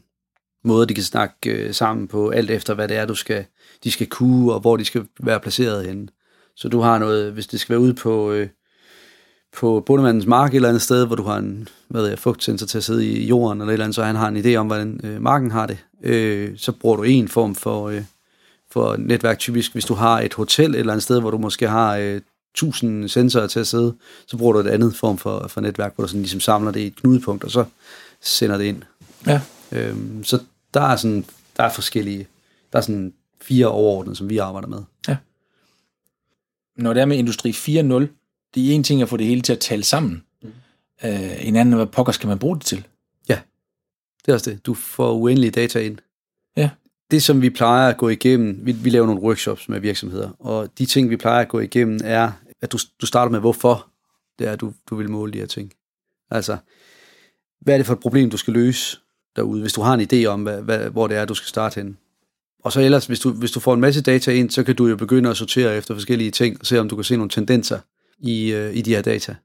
[0.65, 3.45] måder, de kan snakke øh, sammen på, alt efter hvad det er, du skal,
[3.85, 6.09] de skal kunne, og hvor de skal være placeret henne.
[6.57, 8.49] Så du har noget, hvis det skal være ude på, øh,
[9.53, 12.67] på bondemandens mark et eller andet sted, hvor du har en hvad ved jeg, fugtsensor
[12.67, 14.67] til at sidde i jorden, eller et eller andet, så han har en idé om,
[14.67, 18.03] hvordan øh, marken har det, øh, så bruger du en form for, øh,
[18.71, 19.73] for netværk typisk.
[19.73, 22.21] Hvis du har et hotel et eller andet sted, hvor du måske har øh,
[22.55, 23.95] 1000 sensorer til at sidde,
[24.27, 26.81] så bruger du et andet form for, for netværk, hvor du sådan ligesom samler det
[26.81, 27.65] i et knudepunkt, og så
[28.21, 28.83] sender det ind.
[29.27, 29.41] Ja.
[29.73, 30.39] Øhm, så
[30.75, 31.25] der er sådan,
[31.57, 32.27] der er forskellige,
[32.73, 34.83] der er sådan fire overordnede, som vi arbejder med.
[36.77, 37.73] Når det er med Industri 4.0,
[38.55, 40.25] det er en ting at få det hele til at tale sammen.
[40.43, 40.53] Mm.
[41.05, 42.87] Uh, en anden, hvad pokker skal man bruge det til?
[44.27, 44.67] Det er også det.
[44.67, 45.99] Du får uendelige data ind.
[46.57, 46.71] Ja.
[47.11, 50.79] Det, som vi plejer at gå igennem, vi, vi laver nogle workshops med virksomheder, og
[50.79, 53.89] de ting, vi plejer at gå igennem, er, at du, du starter med, hvorfor
[54.39, 55.73] det er, du, du vil måle de her ting.
[56.31, 56.57] Altså,
[57.61, 58.99] hvad er det for et problem, du skal løse
[59.37, 61.75] derude, hvis du har en idé om, hvad, hvad, hvor det er, du skal starte
[61.75, 61.99] hen.
[62.63, 64.87] Og så ellers, hvis du, hvis du får en masse data ind, så kan du
[64.87, 67.79] jo begynde at sortere efter forskellige ting, og se om du kan se nogle tendenser
[68.19, 69.37] i, øh, i de her data.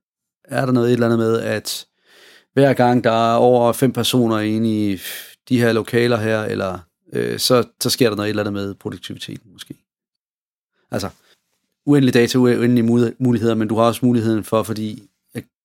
[0.43, 1.87] Er der noget et eller andet med, at
[2.53, 4.99] hver gang der er over fem personer inde i
[5.49, 6.79] de her lokaler her, eller
[7.13, 9.75] øh, så, så sker der noget et eller andet med produktiviteten måske.
[10.91, 11.09] Altså,
[11.85, 15.03] uendelig data, uendelige muligheder, men du har også muligheden for, fordi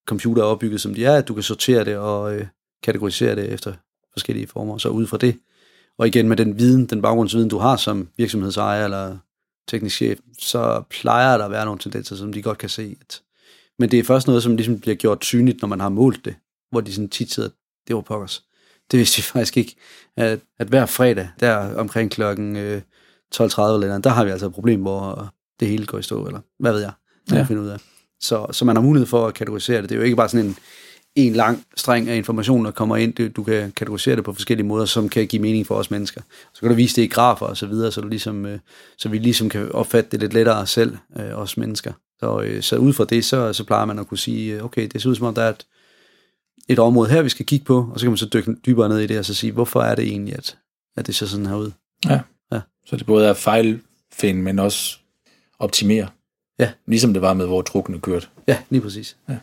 [0.07, 2.47] computer er opbygget som de er, at du kan sortere det og øh,
[2.83, 3.75] kategorisere det efter
[4.13, 4.79] forskellige former.
[4.79, 5.39] Så ud fra det,
[5.99, 9.19] og igen med den viden, den baggrundsviden, du har som virksomhedsejer eller
[9.69, 12.97] teknisk chef, så plejer der at være nogle tendenser, som de godt kan se.
[13.01, 13.23] At,
[13.79, 16.35] men det er først noget, som ligesom bliver gjort synligt, når man har målt det,
[16.71, 17.49] hvor de sådan tit sidder,
[17.89, 18.45] det var pokkers.
[18.91, 19.77] Det vidste vi faktisk ikke,
[20.17, 22.83] at, at hver fredag, der omkring klokken øh,
[23.35, 26.27] 12.30 eller andet, der har vi altså et problem, hvor det hele går i stå,
[26.27, 26.93] eller hvad ved jeg,
[27.31, 27.37] ja.
[27.37, 27.79] jeg finder ud af.
[28.21, 29.89] Så, så man har mulighed for at kategorisere det.
[29.89, 30.57] Det er jo ikke bare sådan en,
[31.15, 33.33] en lang streng af information, der kommer ind.
[33.33, 36.21] Du kan kategorisere det på forskellige måder, som kan give mening for os mennesker.
[36.55, 38.59] Så kan du vise det i grafer og så videre, så, du ligesom, øh,
[38.99, 41.93] så vi ligesom kan opfatte det lidt lettere selv, øh, os mennesker.
[42.21, 45.03] Så, øh, så ud fra det, så, så plejer man at kunne sige, okay, det
[45.03, 45.67] ser ud som om, der er et,
[46.69, 48.99] et område her, vi skal kigge på, og så kan man så dykke dybere ned
[48.99, 50.59] i det, og så sige, hvorfor er det egentlig, at,
[50.97, 51.71] at det ser sådan her ud?
[52.05, 52.21] Ja.
[52.53, 52.61] ja.
[52.87, 54.99] Så det både er fejlfind, men også
[55.59, 56.09] optimere.
[56.59, 56.73] Ja.
[56.87, 58.27] Ligesom det var med, hvor trukkene kørte.
[58.49, 59.17] Ja, lige præcis.
[59.29, 59.37] Ja.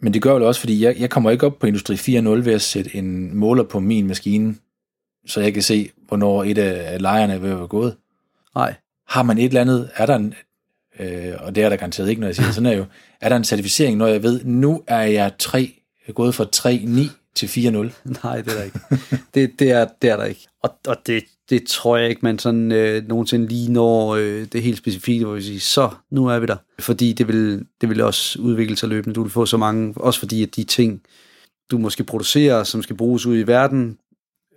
[0.00, 2.52] Men det gør jo også, fordi jeg, jeg kommer ikke op på Industri 4.0 ved
[2.52, 4.56] at sætte en måler på min maskine,
[5.26, 7.96] så jeg kan se, hvornår et af lejerne er ved at være gået.
[8.54, 8.74] Nej.
[9.08, 10.34] Har man et eller andet, er der en,
[11.00, 12.84] øh, og det er der garanteret ikke, når jeg siger sådan er jo,
[13.20, 15.74] er der en certificering, når jeg ved, nu er jeg 3,
[16.14, 17.70] gået fra 3.9 til 4.0?
[18.24, 18.80] Nej, det er der ikke.
[19.34, 20.48] det, det, er, det er der ikke.
[20.62, 24.62] Og, og det, det tror jeg ikke, man sådan øh, nogensinde lige når øh, det
[24.62, 26.56] helt specifikke, hvor vi siger, så nu er vi der.
[26.78, 29.14] Fordi det vil, det vil også udvikle sig løbende.
[29.14, 31.02] Du vil få så mange, også fordi at de ting,
[31.70, 33.98] du måske producerer, som skal bruges ud i verden,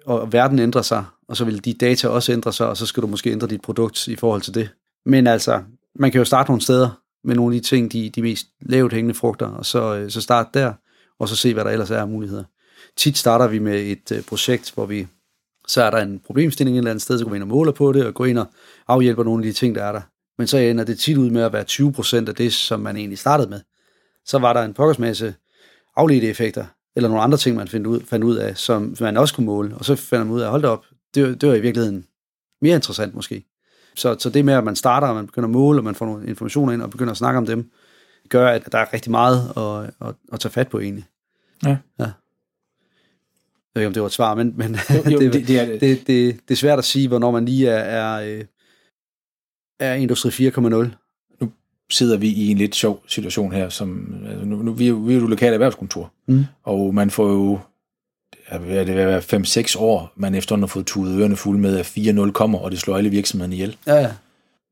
[0.05, 3.03] og verden ændrer sig, og så vil de data også ændre sig, og så skal
[3.03, 4.69] du måske ændre dit produkt i forhold til det.
[5.05, 5.61] Men altså,
[5.95, 8.93] man kan jo starte nogle steder med nogle af de ting, de, de mest lavt
[8.93, 10.73] hængende frugter, og så, øh, så starte der,
[11.19, 12.43] og så se, hvad der ellers er af muligheder.
[12.97, 15.07] Tit starter vi med et øh, projekt, hvor vi
[15.67, 17.71] så er der en problemstilling et eller andet sted, så går vi ind og måler
[17.71, 18.45] på det, og går ind og
[18.87, 20.01] afhjælper nogle af de ting, der er der.
[20.37, 23.19] Men så ender det tit ud med at være 20% af det, som man egentlig
[23.19, 23.61] startede med.
[24.25, 25.35] Så var der en pokkersmasse
[25.95, 29.35] afledte effekter, eller nogle andre ting, man fandt ud, fandt ud af, som man også
[29.35, 29.75] kunne måle.
[29.75, 30.85] Og så fandt man ud af, hold da op,
[31.15, 32.05] det, det var i virkeligheden
[32.61, 33.45] mere interessant måske.
[33.95, 36.05] Så, så det med, at man starter, og man begynder at måle, og man får
[36.05, 37.71] nogle informationer ind, og begynder at snakke om dem,
[38.29, 41.05] gør, at der er rigtig meget at, at, at tage fat på egentlig.
[41.63, 41.77] Ja.
[41.99, 42.11] ja.
[43.75, 45.65] Jeg ved ikke, om det var et svar, men, men jo, jo, det, det, er,
[45.65, 48.43] det, det, det, det er svært at sige, hvornår man lige er, er, øh,
[49.79, 50.61] er Industri 4.0.
[51.41, 51.51] Nu
[51.91, 55.13] sidder vi i en lidt sjov situation her, som altså nu, nu vi, er, vi
[55.13, 56.45] er jo lokale erhvervskontor, mm.
[56.63, 57.59] og man får jo
[58.51, 62.31] det vil være 5-6 år, man efterhånden har fået tudet ørerne fulde med, at 4.0
[62.31, 63.77] kommer, og det slår alle virksomhederne ihjel.
[63.87, 64.11] Ja, ja.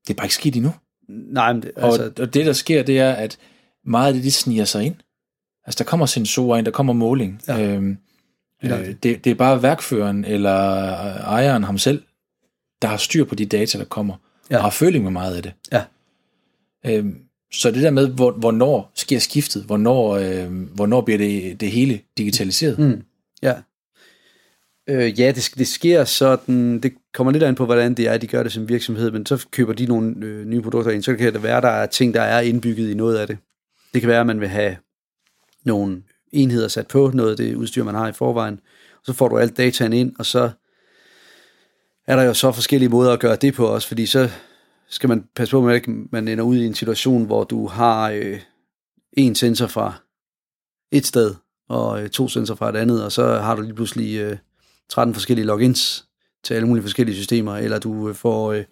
[0.07, 0.73] Det er bare ikke sket endnu.
[1.09, 2.03] Nej, men det, altså...
[2.03, 3.37] og, og det, der sker, det er, at
[3.85, 4.95] meget af det, det sniger sig ind.
[5.65, 7.41] Altså, der kommer sensorer ind, der kommer måling.
[7.47, 7.67] Ja.
[7.67, 7.97] Øhm,
[8.63, 10.51] Øh, det, det er bare værkføreren eller
[11.19, 12.01] ejeren ham selv,
[12.81, 14.15] der har styr på de data, der kommer,
[14.51, 14.57] ja.
[14.57, 15.53] og har føling med meget af det.
[15.71, 15.83] Ja.
[16.85, 17.15] Øhm,
[17.53, 21.99] så det der med, hvor, hvornår sker skiftet, hvornår, øh, hvornår bliver det, det hele
[22.17, 22.79] digitaliseret?
[22.79, 23.01] Mm.
[23.41, 23.53] Ja.
[24.87, 28.27] Øh, ja, det, det sker sådan, det kommer lidt an på, hvordan det er, de
[28.27, 31.33] gør det som virksomhed, men så køber de nogle øh, nye produkter ind, så kan
[31.33, 33.37] det være, der er ting, der er indbygget i noget af det.
[33.93, 34.77] Det kan være, at man vil have
[35.63, 38.59] nogle enheder sat på, noget af det udstyr, man har i forvejen.
[38.99, 40.51] Og så får du alt dataen ind, og så
[42.07, 44.29] er der jo så forskellige måder at gøre det på også, fordi så
[44.89, 48.39] skal man passe på, at man ender ud i en situation, hvor du har øh,
[49.13, 49.93] en sensor fra
[50.91, 51.35] et sted,
[51.69, 54.37] og øh, to sensorer fra et andet, og så har du lige pludselig øh,
[54.89, 56.05] 13 forskellige logins
[56.43, 58.63] til alle mulige forskellige systemer, eller du øh, får øh,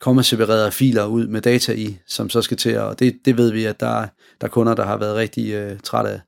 [0.00, 3.64] komma-separerede filer ud med data i, som så skal til, og det, det ved vi,
[3.64, 4.06] at der,
[4.40, 6.20] der er kunder, der har været rigtig øh, trætte af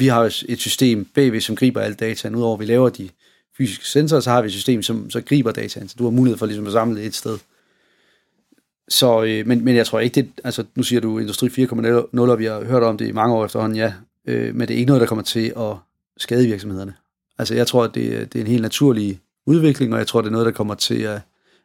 [0.00, 2.34] vi har et system bagved, som griber alle dataen.
[2.34, 3.08] Udover at vi laver de
[3.58, 5.88] fysiske sensorer, så har vi et system, som så griber dataen.
[5.88, 7.38] Så du har mulighed for ligesom at samle det et sted.
[8.88, 12.38] Så, øh, men, men jeg tror ikke, det, altså nu siger du Industri 4.0, og
[12.38, 13.92] vi har hørt om det i mange år efterhånden, ja,
[14.26, 15.76] øh, men det er ikke noget, der kommer til at
[16.16, 16.94] skade virksomhederne.
[17.38, 20.28] Altså jeg tror, at det, det er en helt naturlig udvikling, og jeg tror, det
[20.28, 21.20] er noget, der kommer til at,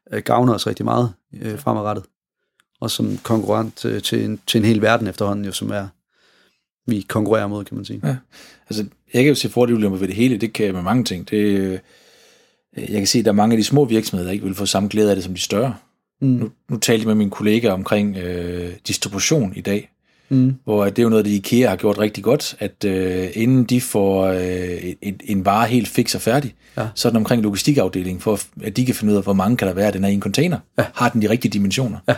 [0.05, 2.05] at gavne os rigtig meget øh, fremadrettet.
[2.79, 5.88] Og som konkurrent øh, til, en, til en hel verden efterhånden, jo, som er
[6.88, 8.01] vi konkurrerer mod, kan man sige.
[8.03, 8.15] Ja.
[8.69, 11.29] Altså, jeg kan jo se fordele ved det hele, det kan jeg med mange ting.
[11.29, 11.79] Det, øh,
[12.77, 14.65] jeg kan se, at der er mange af de små virksomheder, der ikke vil få
[14.65, 15.75] samme glæde af det som de større.
[16.21, 16.27] Mm.
[16.27, 19.91] Nu, nu talte jeg med min kollega omkring øh, distribution i dag,
[20.29, 20.55] mm.
[20.63, 23.81] hvor det er jo noget, det IKEA har gjort rigtig godt, at øh, inden de
[23.81, 26.88] får øh, en, en vare helt fix og færdig, ja.
[26.95, 29.67] så er den omkring logistikafdelingen, for at de kan finde ud af, hvor mange kan
[29.67, 30.59] der være, den er i en container.
[30.77, 30.86] Ja.
[30.93, 31.97] Har den de rigtige dimensioner?
[32.07, 32.15] Ja.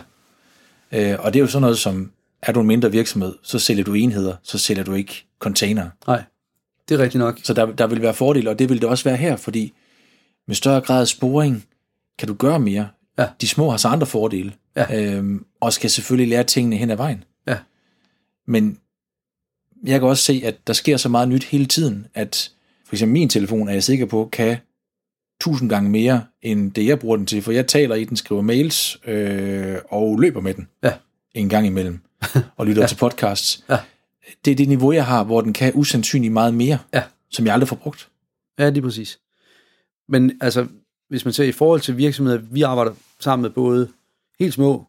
[0.92, 2.12] Øh, og det er jo sådan noget, som
[2.42, 5.90] er du en mindre virksomhed, så sælger du enheder, så sælger du ikke container.
[6.08, 6.24] Nej,
[6.90, 7.40] det er rigtigt nok.
[7.44, 9.74] Så der, der vil være fordele, og det vil det også være her, fordi
[10.48, 11.66] med større grad af sporing
[12.20, 12.88] kan du gøre mere.
[13.20, 13.28] Ja.
[13.42, 14.54] De små har så andre fordele.
[14.76, 15.16] Ja.
[15.16, 17.24] Øhm, og skal selvfølgelig lære tingene hen ad vejen.
[17.48, 17.58] Ja.
[18.48, 18.78] Men
[19.86, 22.52] jeg kan også se, at der sker så meget nyt hele tiden, at
[22.86, 24.58] for eksempel min telefon er jeg sikker på, kan
[25.42, 28.42] tusind gange mere, end det jeg bruger den til, for jeg taler i den, skriver
[28.42, 30.92] mails øh, og løber med den Ja.
[31.34, 32.00] en gang imellem,
[32.58, 32.88] og lytter ja.
[32.88, 33.64] til podcasts.
[33.70, 33.78] Ja.
[34.46, 37.04] Det er det niveau, jeg har, hvor den kan usandsynligt meget mere, Ja.
[37.30, 38.10] som jeg aldrig får brugt.
[38.60, 39.20] Ja, lige præcis.
[40.10, 40.68] Men altså,
[41.10, 43.90] hvis man ser i forhold til virksomheder, vi arbejder sammen med både
[44.40, 44.88] helt små,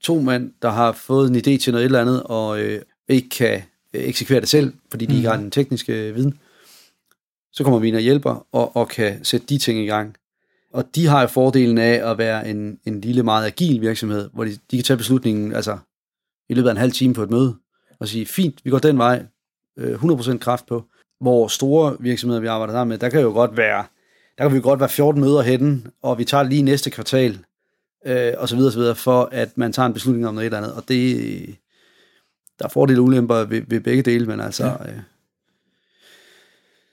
[0.00, 3.28] to mand, der har fået en idé til noget et eller andet, og øh, ikke
[3.28, 3.62] kan
[3.94, 6.38] øh, eksekvere det selv, fordi de ikke har den tekniske viden.
[7.52, 10.16] Så kommer vi ind og hjælper, og, og kan sætte de ting i gang.
[10.72, 14.44] Og de har jo fordelen af at være en, en lille, meget agil virksomhed, hvor
[14.44, 15.78] de, de kan tage beslutningen altså,
[16.48, 17.56] i løbet af en halv time på et møde,
[18.00, 19.26] og sige, fint, vi går den vej,
[19.78, 20.84] øh, 100% kraft på.
[21.20, 23.84] Hvor store virksomheder, vi arbejder sammen med, der kan jo godt være,
[24.38, 27.38] der kan vi jo godt være 14 møder henne, og vi tager lige næste kvartal,
[28.06, 30.54] øh, og så videre, så videre, for at man tager en beslutning om noget et
[30.54, 30.74] eller andet.
[30.74, 31.56] Og det,
[32.58, 34.64] der er fordele og ulemper ved, ved begge dele, men altså...
[34.64, 34.90] Ja.
[34.90, 35.00] Øh,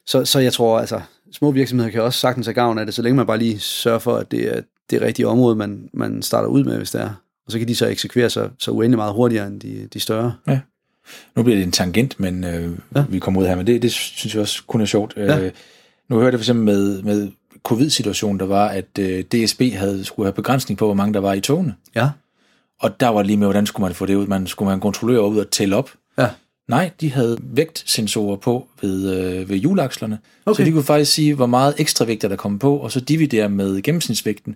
[0.08, 1.02] så, så jeg tror, altså,
[1.32, 4.00] små virksomheder kan også sagtens have gavn af det, så længe man bare lige sørger
[4.00, 7.14] for, at det er det rigtige område, man, man starter ud med, hvis det er.
[7.46, 10.34] Og så kan de så eksekvere sig så uendelig meget hurtigere end de, de større.
[11.36, 13.00] Nu bliver det en tangent, men øh, Ja.
[13.00, 13.06] ja.
[13.10, 15.14] vi kommer ud her, men det, det synes jeg også kun er sjovt.
[15.18, 15.40] Ja.
[15.40, 15.52] Øh,
[16.10, 17.32] nu hørte jeg for eksempel med, med
[17.64, 21.34] covid-situationen, der var, at øh, DSB havde skulle have begrænsning på, hvor mange der var
[21.34, 21.76] i togene.
[21.96, 22.10] Ja.
[22.82, 24.28] Og der var lige med, hvordan skulle man få det ud?
[24.28, 25.90] Man skulle man kontrollere ud og tælle op.
[26.18, 26.28] Ja.
[26.68, 30.20] Nej, de havde vægtsensorer på ved, øh, ved hjulakslerne.
[30.46, 30.64] Okay.
[30.64, 33.50] Så de kunne faktisk sige, hvor meget ekstra vægt der kom på, og så dividere
[33.50, 34.56] med gennemsnitsvægten.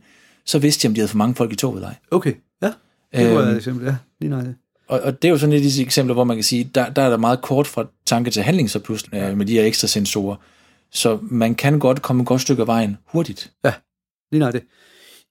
[0.49, 1.95] Så vidste de, om de havde for mange folk i toget eller ej.
[2.11, 2.73] Okay, ja.
[3.15, 3.49] Det var Øhm.
[3.49, 3.95] et eksempel, ja.
[4.21, 4.57] Lige nøjagtigt.
[4.87, 6.89] Og, og det er jo sådan et af disse eksempler, hvor man kan sige, der,
[6.89, 9.63] der er der meget kort fra tanke til handling så pludselig øh, med de her
[9.63, 10.35] ekstra sensorer.
[10.91, 13.51] Så man kan godt komme et godt stykke af vejen hurtigt.
[14.31, 14.65] Lige nøjagtigt.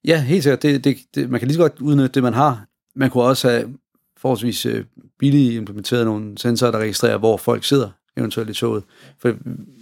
[0.04, 0.62] Ja, helt sikkert.
[0.62, 2.64] Det, det, det, man kan lige så godt udnytte det, man har.
[2.96, 3.68] Man kunne også have
[4.16, 4.84] forholdsvis øh,
[5.18, 8.82] billigt implementeret nogle sensorer, der registrerer, hvor folk sidder, eventuelt i toget.
[9.18, 9.34] For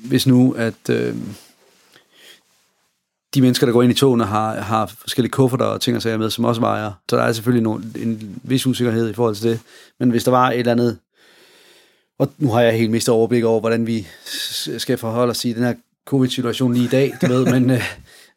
[0.08, 1.14] hvis nu, at øh,
[3.36, 6.18] de mennesker, der går ind i togene, har, har forskellige kufferter og ting og sager
[6.18, 9.50] med, som også vejer, så der er selvfølgelig nogle, en vis usikkerhed i forhold til
[9.50, 9.60] det.
[10.00, 10.98] Men hvis der var et eller andet,
[12.18, 14.06] og nu har jeg helt mistet overblik over, hvordan vi
[14.78, 15.74] skal forholde os i den her
[16.06, 17.82] covid-situation lige i dag, du ved, men, øh,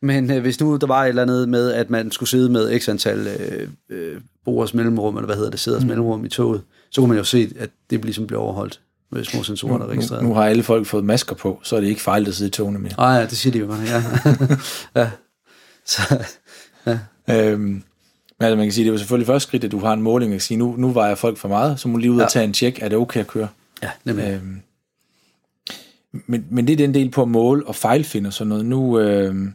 [0.02, 2.80] men øh, hvis nu der var et eller andet med, at man skulle sidde med
[2.80, 5.88] x antal øh, øh, borgers mellemrum, eller hvad hedder det, sæders mm.
[5.88, 8.80] mellemrum i toget, så kunne man jo se, at det ligesom blev overholdt
[9.12, 10.24] med små sensorer, der er registreret.
[10.24, 12.48] Nu, nu har alle folk fået masker på, så er det ikke fejl, at sidde
[12.48, 12.94] i togene mere.
[12.98, 14.04] Ah, ja, det siger de jo, man, ja.
[15.02, 15.10] ja.
[15.86, 16.26] Så,
[17.30, 17.84] Øhm, men
[18.40, 20.42] altså, man kan sige, det jo selvfølgelig første skridt, at du har en måling, og
[20.42, 22.22] sige, nu, nu vejer folk for meget, så må lige ud ja.
[22.22, 22.26] Ja.
[22.26, 23.48] og tage en tjek, er det okay at køre?
[23.84, 24.26] ja, nemlig.
[24.26, 24.62] Øhm,
[26.28, 28.66] men, men det er den del på at måle og fejlfinde og sådan noget.
[28.66, 29.54] Nu, øhm,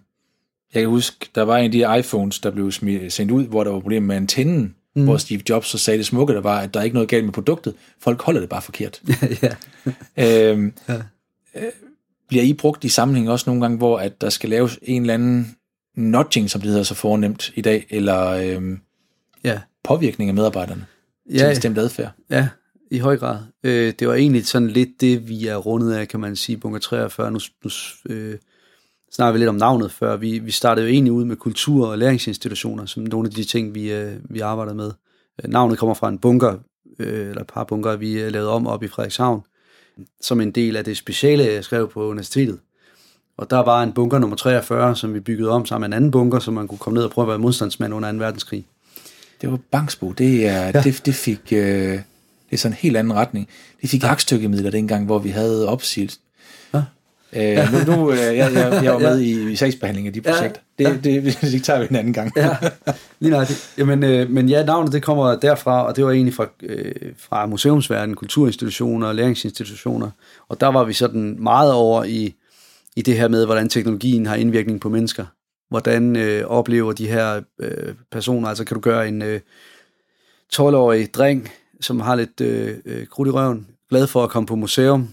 [0.74, 2.72] jeg kan huske, der var en af de iPhones, der blev
[3.08, 5.04] sendt ud, hvor der var problemer med antennen, mm.
[5.04, 7.24] hvor Steve Jobs så sagde det smukke, der var, at der er ikke noget galt
[7.24, 7.74] med produktet.
[8.00, 9.02] Folk holder det bare forkert.
[10.16, 10.50] ja.
[10.50, 11.02] øhm, ja.
[12.28, 15.14] Bliver I brugt i sammenhæng også nogle gange, hvor at der skal laves en eller
[15.14, 15.56] anden
[15.96, 18.80] nudging, som det hedder så fornemt i dag, eller øhm,
[19.44, 19.60] ja.
[19.84, 20.86] påvirkning af medarbejderne
[21.30, 22.12] til Ja, en bestemt adfærd?
[22.30, 22.48] Ja,
[22.90, 23.38] i høj grad.
[23.64, 26.78] Øh, det var egentlig sådan lidt det, vi er rundet af, kan man sige, bunker
[26.78, 27.30] 43.
[27.30, 27.70] Nu, nu
[28.14, 28.38] øh,
[29.14, 30.16] snakker vi lidt om navnet før.
[30.16, 33.74] Vi, vi startede jo egentlig ud med kultur- og læringsinstitutioner, som nogle af de ting,
[33.74, 34.92] vi, øh, vi arbejder med.
[35.44, 36.56] Øh, navnet kommer fra en bunker,
[36.98, 39.42] øh, eller et par bunker, vi lavede om op i Frederikshavn,
[40.20, 42.58] som en del af det speciale, jeg skrev på universitetet.
[43.36, 46.10] Og der var en bunker nummer 43, som vi byggede om sammen med en anden
[46.10, 48.18] bunker, så man kunne komme ned og prøve at være modstandsmand under 2.
[48.18, 48.66] verdenskrig.
[49.40, 50.12] Det var Bangsbo.
[50.12, 50.82] Det, er, ja.
[50.82, 51.52] det, det fik...
[51.52, 52.00] Øh,
[52.50, 53.48] det er sådan en helt anden retning.
[53.82, 56.20] Det fik aktstykkemidler dengang, hvor vi havde opsigelsen.
[57.34, 57.62] Ja.
[57.62, 60.60] Øh, nu, nu øh, jeg, jeg, jeg var med i, i sagsbehandling af de projekter.
[60.78, 60.92] Ja.
[60.92, 62.32] Det, det, det, det tager vi en anden gang.
[62.36, 62.56] ja,
[63.20, 63.46] lige nok.
[63.78, 67.46] Jamen, øh, men ja, navnet det kommer derfra, og det var egentlig fra, øh, fra
[67.46, 70.10] museumsverdenen, kulturinstitutioner og læringsinstitutioner.
[70.48, 72.34] Og der var vi sådan meget over i,
[72.96, 75.24] i det her med, hvordan teknologien har indvirkning på mennesker.
[75.68, 79.40] Hvordan øh, oplever de her øh, personer, altså kan du gøre en øh,
[80.54, 84.56] 12-årig dreng, som har lidt øh, øh, krudt i røven, glad for at komme på
[84.56, 85.08] museum,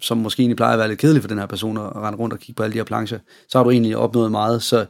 [0.00, 2.32] som måske egentlig plejer at være lidt kedelig for den her person at rende rundt
[2.32, 3.18] og kigge på alle de her plancher,
[3.48, 4.62] så har du egentlig opnået meget.
[4.62, 4.86] Så,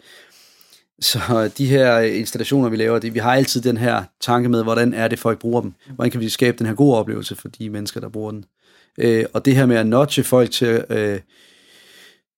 [1.01, 4.95] så de her installationer, vi laver, det, vi har altid den her tanke med, hvordan
[4.95, 5.73] er det, folk bruger dem?
[5.95, 8.45] Hvordan kan vi skabe den her gode oplevelse for de mennesker, der bruger den?
[8.99, 11.21] Øh, og det her med at notche folk til øh,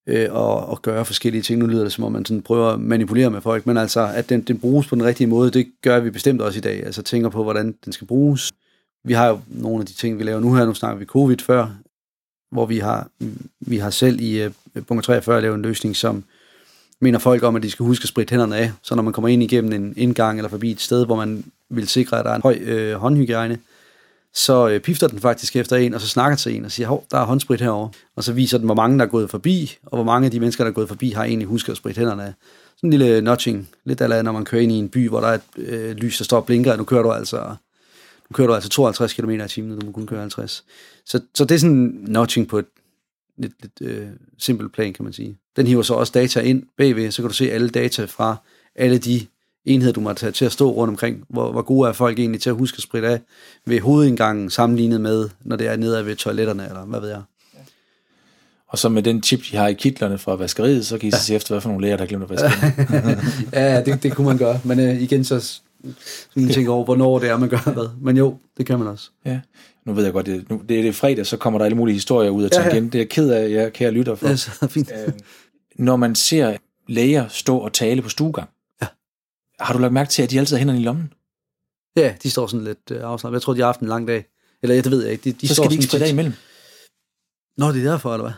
[0.07, 2.79] øh, og, og gøre forskellige ting, nu lyder det som om man sådan prøver at
[2.79, 5.99] manipulere med folk, men altså, at den, den bruges på den rigtige måde, det gør
[5.99, 6.85] vi bestemt også i dag.
[6.85, 8.51] Altså tænker på, hvordan den skal bruges.
[9.03, 11.37] Vi har jo nogle af de ting, vi laver nu her, nu snakker vi covid
[11.37, 11.75] før,
[12.51, 13.07] hvor vi har,
[13.59, 14.51] vi har selv i øh,
[14.87, 16.23] punkt 43 lavet en løsning, som
[16.99, 18.71] mener folk om, at de skal huske at spritte hænderne af.
[18.81, 21.87] Så når man kommer ind igennem en indgang eller forbi et sted, hvor man vil
[21.87, 23.57] sikre, at der er en høj øh, håndhygiejne,
[24.33, 27.05] så øh, pifter den faktisk efter en, og så snakker til en og siger, hov,
[27.11, 27.89] der er håndsprit herover.
[28.15, 30.39] Og så viser den, hvor mange der er gået forbi, og hvor mange af de
[30.39, 32.33] mennesker, der er gået forbi, har egentlig husket at spritte hænderne af.
[32.75, 35.27] Sådan en lille notching, lidt af når man kører ind i en by, hvor der
[35.27, 37.55] er et øh, lys, der står og blinker, og nu kører du altså,
[38.31, 40.63] nu kører du altså 52 km i timen, du må kun køre 50.
[41.05, 42.65] Så, så det er sådan notching på et
[43.37, 44.07] lidt, lidt øh,
[44.37, 45.37] simpelt plan, kan man sige.
[45.55, 48.35] Den hiver så også data ind bagved, så kan du se alle data fra
[48.75, 49.25] alle de
[49.65, 51.23] enheder, du må tage til at stå rundt omkring.
[51.29, 53.21] Hvor, hvor gode er folk egentlig til at huske at spritte af
[53.65, 57.21] ved hovedindgangen, sammenlignet med, når det er nede ved toiletterne, eller hvad ved jeg.
[58.67, 61.17] Og så med den chip, de har i kitlerne fra vaskeriet, så kan I ja.
[61.17, 63.27] se efter, hvad for nogle læger, der glemmer at vaske
[63.59, 64.59] Ja, det, det kunne man gøre.
[64.63, 65.59] Men uh, igen, så
[66.29, 67.89] skal man tænke over, hvornår det er, man gør hvad.
[68.01, 69.09] Men jo, det kan man også.
[69.25, 69.39] Ja.
[69.85, 71.93] Nu ved jeg godt, det, nu, det er det fredag, så kommer der alle mulige
[71.93, 72.79] historier ud af ja, ja.
[72.79, 74.27] Det er jeg ked af, jeg kære lytter for.
[74.27, 74.91] Ja, så fint.
[75.07, 75.13] Øh,
[75.75, 76.57] når man ser
[76.87, 78.49] læger stå og tale på stuegang,
[78.81, 78.87] ja.
[79.59, 81.13] har du lagt mærke til, at de altid har hænderne i lommen?
[81.97, 83.35] Ja, de står sådan lidt øh, afslappet.
[83.35, 84.25] Jeg tror, de har haft en lang dag.
[84.63, 85.23] Eller jeg det ved jeg ikke.
[85.23, 86.33] De, de så skal de ikke af imellem?
[87.57, 88.33] Nå, det er derfor, eller hvad?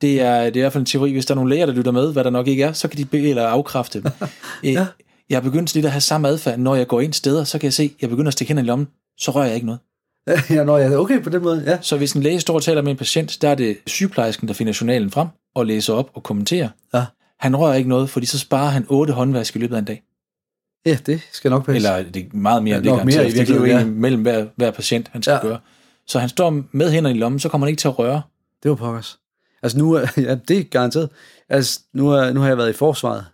[0.00, 1.72] Det er, det er i hvert fald en teori, hvis der er nogle læger, der
[1.72, 4.10] lytter med, hvad der nok ikke er, så kan de be- eller afkræfte dem.
[4.62, 4.86] ja.
[5.30, 7.64] Jeg har begyndt lidt at have samme adfærd, når jeg går ind steder, så kan
[7.64, 9.80] jeg se, at jeg begynder at stikke hænderne i lommen, så rører jeg ikke noget.
[10.50, 11.78] ja, når jeg okay på den måde, ja.
[11.80, 14.54] Så hvis en læge står og taler med en patient, der er det sygeplejersken, der
[14.54, 16.68] finder journalen frem og læser op og kommenterer.
[16.94, 17.04] Ja.
[17.40, 20.02] Han rører ikke noget, fordi så sparer han otte håndvask i løbet af en dag.
[20.86, 21.76] Ja, det skal nok passe.
[21.76, 23.84] Eller det er meget mere, ja, det nok mere i det er jo ja.
[23.84, 25.40] mellem hver, hver patient, han skal ja.
[25.40, 25.58] gøre.
[26.06, 28.22] Så han står med hænderne i lommen, så kommer han ikke til at røre.
[28.62, 29.18] Det var pokkers.
[29.62, 31.08] Altså nu, ja, det er garanteret.
[31.48, 33.24] Altså nu, er, nu har jeg været i forsvaret,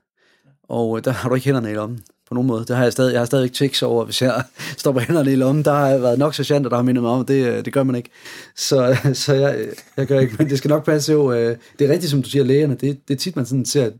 [0.70, 2.64] og der har du ikke hænderne i lommen på nogen måde.
[2.64, 4.42] Det har jeg stadig, jeg har stadig ikke tics over, hvis jeg
[4.78, 5.64] står på hænderne i lommen.
[5.64, 8.10] Der har været nok sergeanter, der har mindet mig om, det, det gør man ikke.
[8.56, 9.66] Så, så jeg,
[9.96, 11.32] jeg gør ikke, men det skal nok passe jo.
[11.32, 13.90] Øh, det er rigtigt, som du siger, lægerne, det, det er tit, man sådan ser,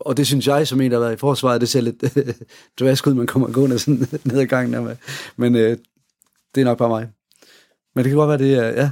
[0.00, 2.04] og det synes jeg, som en, der har været i forsvaret, det ser lidt
[2.80, 4.88] dvask ud, man kommer gående sådan ned ad gangen.
[5.36, 5.76] Men øh,
[6.54, 7.08] det er nok bare mig.
[7.94, 8.90] Men det kan godt være, det er, ja,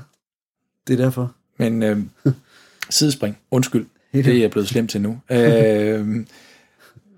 [0.87, 1.35] det er derfor.
[1.59, 1.99] Men øh,
[2.91, 5.19] sidespring, undskyld, det er jeg blevet slemt til nu.
[5.31, 6.27] øh,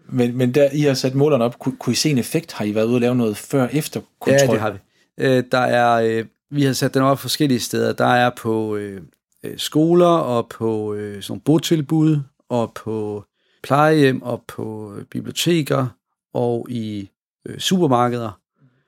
[0.09, 1.59] men, men der, I har sat målerne op.
[1.59, 2.52] Kun, kunne I se en effekt?
[2.52, 4.40] Har I været ude og lave noget før-efter kontrol?
[4.40, 4.78] Ja, det har vi.
[5.18, 7.92] Øh, der er, øh, vi har sat den op forskellige steder.
[7.92, 9.00] Der er på øh,
[9.44, 13.24] øh, skoler og på øh, sådan botilbud og på
[13.62, 15.86] plejehjem og på øh, biblioteker
[16.34, 17.11] og i
[17.46, 18.40] øh, supermarkeder.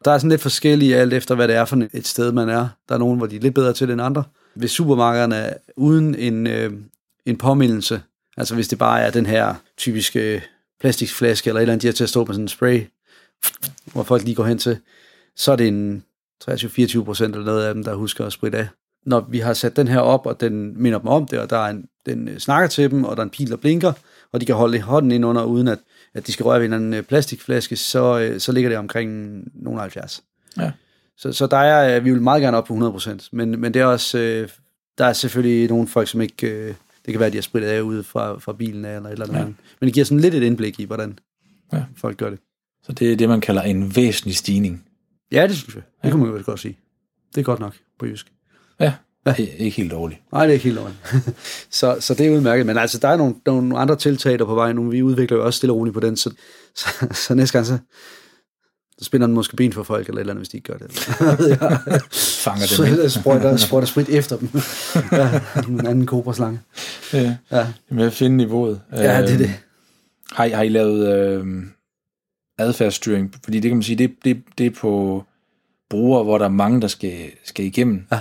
[0.05, 2.69] Der er sådan lidt forskellige alt efter, hvad det er for et sted, man er.
[2.89, 4.25] Der er nogen, hvor de er lidt bedre til det end andre.
[4.55, 6.73] Hvis supermarkederne er uden en, øh,
[7.27, 8.03] en påmindelse,
[8.37, 10.43] altså hvis det bare er den her typiske
[10.81, 12.87] plastikflaske eller et eller andet, de har til at stå med sådan en spray,
[13.85, 14.79] hvor folk lige går hen til,
[15.37, 16.05] så er det en
[16.51, 18.69] 23-24 procent eller noget af dem, der husker at spritte af.
[19.07, 21.57] Når vi har sat den her op, og den minder dem om det, og der
[21.57, 23.93] er en, den øh, snakker til dem, og der er en pil, der blinker,
[24.33, 25.79] og de kan holde hånden ind under, uden at,
[26.15, 29.43] at de skal røre ved en anden øh, plastikflaske, så, øh, så ligger det omkring
[29.55, 30.23] nogle 70.
[30.59, 30.73] Ja.
[31.17, 33.87] Så, så der er, vi vil meget gerne op på 100%, men, men det er
[33.87, 34.19] også,
[34.99, 36.77] der er selvfølgelig nogle folk, som ikke
[37.11, 39.13] det kan være, at de har spritet af ude fra, fra bilen af, eller et
[39.13, 39.39] eller andet.
[39.39, 39.45] Ja.
[39.81, 41.19] Men det giver sådan lidt et indblik i, hvordan
[41.73, 41.85] ja.
[41.97, 42.39] folk gør det.
[42.83, 44.85] Så det er det, man kalder en væsentlig stigning?
[45.33, 45.83] Ja, det synes jeg.
[46.03, 46.11] Det ja.
[46.11, 46.79] kan man jo godt sige.
[47.35, 48.33] Det er godt nok på jysk.
[48.81, 48.93] Ja,
[49.27, 49.35] ja.
[49.37, 50.21] Det er ikke helt dårligt.
[50.33, 50.99] Nej, det er ikke helt dårligt.
[51.79, 52.67] så, så det er udmærket.
[52.67, 54.91] Men altså, der er nogle, nogle andre tiltag, der på vej nu.
[54.91, 56.31] Vi udvikler jo også stille og roligt på den, så,
[56.75, 57.79] så, så næste gang, så,
[59.01, 60.79] så spænder den måske ben for folk, eller et eller andet, hvis de ikke gør
[60.79, 60.99] det.
[62.45, 63.11] Fanger dem ikke.
[63.11, 64.49] Så sprøjter, sprøjter sprit efter dem.
[65.13, 66.61] ja, en anden kobraslange.
[67.13, 67.67] Ja, ja.
[67.91, 68.81] med at finde niveauet.
[68.93, 69.41] Ja, det er det.
[69.41, 69.51] Øhm,
[70.33, 71.47] har I, har I lavet øh,
[72.59, 73.35] adfærdsstyring?
[73.45, 75.25] Fordi det kan man sige, det, det, det er på
[75.91, 78.07] brugere, hvor der er mange, der skal, skal igennem.
[78.13, 78.21] Ja.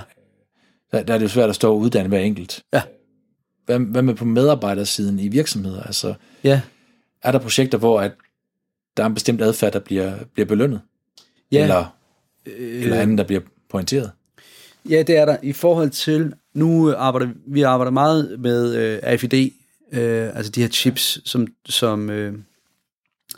[0.92, 2.62] Der, der er det jo svært at stå og uddanne hver enkelt.
[2.72, 2.82] Ja.
[3.66, 5.82] Hvad, hvad med på medarbejdersiden i virksomheder?
[5.82, 6.14] Altså,
[6.44, 6.60] ja.
[7.22, 8.12] Er der projekter, hvor at
[8.96, 10.80] der er en bestemt adfærd, der bliver, bliver belønnet?
[11.52, 11.62] Ja.
[11.62, 11.96] Eller,
[12.46, 14.10] øh, eller anden, der bliver pointeret?
[14.88, 15.36] Ja, det er der.
[15.42, 19.50] I forhold til, nu arbejder vi arbejder meget med øh, AFID,
[19.92, 22.34] øh, altså de her chips, som, som, øh,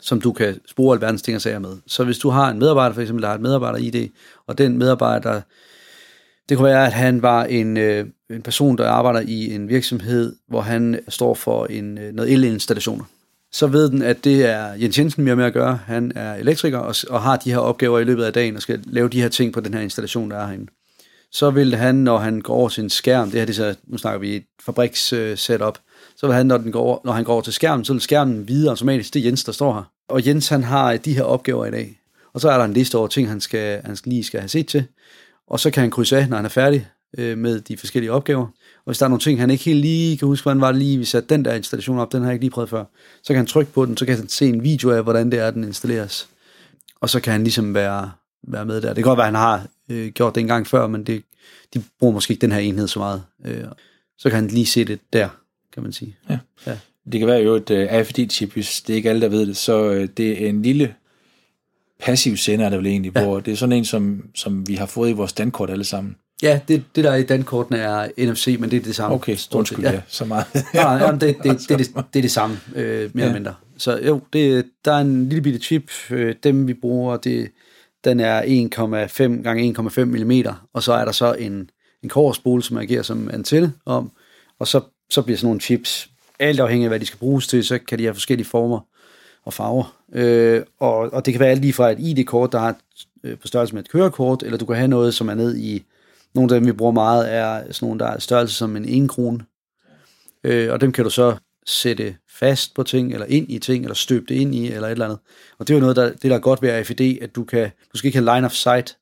[0.01, 1.77] som du kan spore alverdens ting og sager med.
[1.87, 4.09] Så hvis du har en medarbejder, for eksempel, der har et medarbejder-ID,
[4.47, 5.41] og den medarbejder,
[6.49, 10.35] det kunne være, at han var en, øh, en person, der arbejder i en virksomhed,
[10.47, 13.05] hvor han står for en, øh, noget elinstallationer
[13.53, 15.79] så ved den, at det er Jens Jensen mere med at gøre.
[15.85, 18.83] Han er elektriker og, og har de her opgaver i løbet af dagen og skal
[18.85, 20.71] lave de her ting på den her installation, der er herinde.
[21.31, 23.97] Så vil han, når han går over til en skærm, det her det så, nu
[23.97, 25.81] snakker vi et fabriks-setup, øh,
[26.15, 28.01] så vil han, når, den går over, når han går over til skærmen, så vil
[28.01, 29.83] skærmen vide automatisk, det er Jens, der står her.
[30.09, 31.99] Og Jens, han har de her opgaver i dag.
[32.33, 34.67] Og så er der en liste over ting, han, skal, han lige skal have set
[34.67, 34.85] til.
[35.47, 36.87] Og så kan han krydse af, når han er færdig.
[37.17, 38.47] øh, med de forskellige opgaver.
[38.85, 40.81] Og hvis der er nogle ting, han ikke helt lige kan huske, hvordan var det
[40.81, 42.85] lige, vi satte den der installation op, den har jeg ikke lige prøvet før,
[43.23, 45.39] så kan han trykke på den, så kan han se en video af, hvordan det
[45.39, 46.27] er, den installeres.
[47.01, 48.11] Og så kan han ligesom være,
[48.47, 48.87] være med der.
[48.87, 51.23] Det kan godt være, han har øh, gjort det en gang før, men det,
[51.73, 53.23] de bruger måske ikke den her enhed så meget.
[53.45, 53.63] Øh,
[54.17, 55.29] så kan han lige se det der,
[55.73, 56.17] kan man sige.
[56.29, 56.39] Ja.
[56.67, 56.77] ja.
[57.11, 59.45] Det kan være jo et uh, øh, AFD-chip, hvis det er ikke alle, der ved
[59.45, 60.95] det, så uh, det er en lille
[61.99, 63.23] passiv sender, der vel egentlig, ja.
[63.23, 66.15] hvor det er sådan en, som, som vi har fået i vores dankort alle sammen.
[66.43, 69.15] Ja, det, det der er i dankortene er NFC, men det er det samme.
[69.15, 69.91] Okay, undskyld, ja.
[69.91, 70.45] ja, så meget.
[70.73, 73.21] Nej, nej, det, det, det, det, det, det er det samme, øh, mere ja.
[73.21, 73.53] eller mindre.
[73.77, 77.51] Så jo, det, der er en lille bitte chip, øh, dem vi bruger, det,
[78.03, 81.69] den er 1,5 gange 1,5 mm, og så er der så en,
[82.03, 84.11] en korsspole, som agerer som antenne om,
[84.59, 87.63] og så, så bliver sådan nogle chips, alt afhængig af hvad de skal bruges til,
[87.63, 88.79] så kan de have forskellige former
[89.45, 89.97] og farver.
[90.13, 92.75] Øh, og, og det kan være alt lige fra et ID-kort, der har
[93.23, 95.83] øh, på størrelse med et kørekort, eller du kan have noget, som er ned i,
[96.33, 99.09] nogle af dem vi bruger meget, er sådan nogle, der er størrelse som en 1
[99.09, 99.45] krone.
[100.43, 103.95] Øh, og dem kan du så sætte fast på ting, eller ind i ting, eller
[103.95, 105.19] støbe det ind i, eller et eller andet.
[105.59, 107.71] Og det er jo noget, der, det der er godt ved RFID, at du kan,
[107.93, 108.97] du skal ikke have line of sight,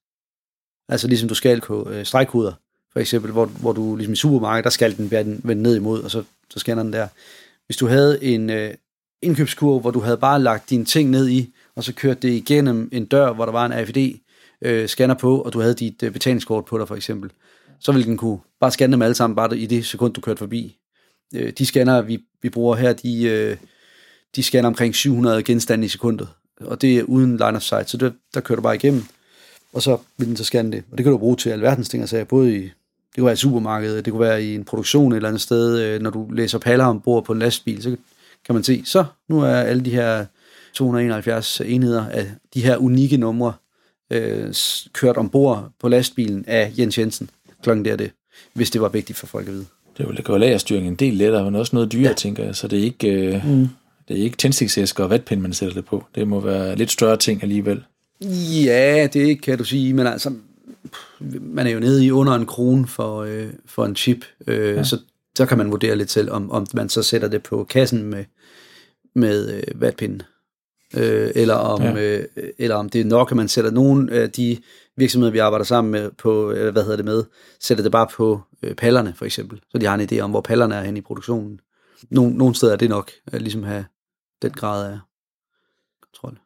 [0.90, 2.54] altså ligesom du skal på øh, stregkoder,
[2.94, 5.76] for eksempel, hvor, hvor du ligesom i supermarkedet, der skal den være den vende ned
[5.76, 7.08] imod, og så, så scanner den der.
[7.66, 8.74] Hvis du havde en øh,
[9.22, 12.90] indkøbskurv, hvor du havde bare lagt dine ting ned i, og så kørt det igennem
[12.92, 14.18] en dør, hvor der var en RFID,
[14.62, 17.32] øh, scanner på, og du havde dit øh, betalingskort på dig for eksempel,
[17.80, 20.38] så ville den kunne bare scanne dem alle sammen, bare i det sekund, du kørte
[20.38, 20.78] forbi.
[21.36, 23.58] Øh, de scanner, vi, vi bruger her, de, øh,
[24.36, 26.28] de scanner omkring 700 genstande i sekundet,
[26.62, 29.04] og det er uden line of sight, så det, der kører du bare igennem,
[29.74, 30.84] og så vil den så scanne det.
[30.92, 33.38] Og det kan du bruge til alverdens ting, altså både i, det kunne være i
[33.38, 36.60] supermarkedet, det kunne være i en produktion et eller andet sted, øh, når du læser
[36.60, 37.96] paller ombord på en lastbil, så
[38.46, 40.26] kan man se, så nu er alle de her
[40.74, 43.54] 271 enheder af de her unikke numre
[44.12, 44.54] øh,
[44.94, 47.30] kørt ombord på lastbilen af Jens Jensen.
[47.64, 48.12] Klokken der det,
[48.54, 49.66] hvis det var vigtigt for folk at vide.
[49.98, 52.14] Det vil gøre lagerstyring en del lettere, men også noget dyrere, ja.
[52.14, 52.56] tænker jeg.
[52.56, 53.68] Så det er ikke, øh, mm.
[54.08, 56.06] det er ikke tændstiksæsker og vatpind, man sætter det på.
[56.16, 57.84] Det må være lidt større ting alligevel.
[58.66, 60.34] Ja, det kan du sige, men altså,
[61.42, 64.84] man er jo nede i under en krone for, øh, for en chip, øh, ja.
[64.84, 64.98] så
[65.36, 68.26] så kan man vurdere lidt selv, om, om man så sætter det på kassen med,
[69.16, 70.22] med øh, vatpinden.
[70.94, 71.94] Øh, eller, om, ja.
[71.94, 72.26] øh,
[72.58, 74.58] eller om det er nok, at man sætter nogle af de
[74.98, 77.24] virksomheder, vi arbejder sammen med, på, øh, hvad hedder det med,
[77.60, 79.62] sætter det bare på øh, pallerne, for eksempel.
[79.70, 81.60] Så de har en idé om, hvor pallerne er hen i produktionen.
[82.10, 83.86] Nogle, nogle steder er det nok, at ligesom have
[84.42, 85.00] den grad af
[86.02, 86.40] kontrol.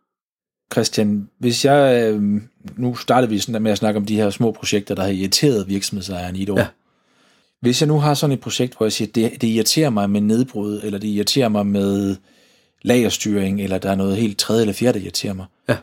[0.73, 2.41] Christian, hvis jeg, øh,
[2.77, 5.67] nu startede vi sådan med at snakke om de her små projekter, der har irriteret
[5.67, 6.59] virksomhedsejeren i et år.
[6.59, 6.67] Ja.
[7.61, 10.21] Hvis jeg nu har sådan et projekt, hvor jeg siger, det, det irriterer mig med
[10.21, 12.15] nedbrud, eller det irriterer mig med
[12.85, 15.45] lagerstyring, eller der er noget helt tredje eller fjerde, der irriterer mig.
[15.69, 15.77] Ja.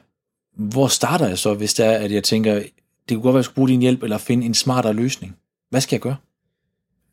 [0.57, 2.71] Hvor starter jeg så, hvis det er, at jeg tænker, det
[3.09, 5.37] kunne godt være, at jeg skulle bruge din hjælp, eller finde en smartere løsning?
[5.71, 6.17] Hvad skal jeg gøre?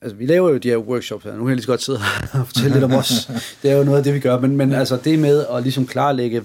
[0.02, 1.32] Altså, vi laver jo de her workshops her.
[1.32, 2.00] Nu kan jeg lige så godt sidde
[2.34, 3.32] og fortælle lidt om os.
[3.62, 4.40] Det er jo noget af det, vi gør.
[4.40, 6.44] Men, men altså, det med at ligesom klarlægge,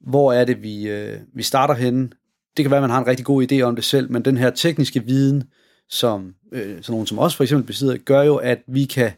[0.00, 2.10] hvor er det, vi, øh, vi starter henne.
[2.56, 4.36] Det kan være, at man har en rigtig god idé om det selv, men den
[4.36, 5.44] her tekniske viden,
[5.88, 9.12] som øh, sådan nogen som os for eksempel besidder, gør jo, at vi kan,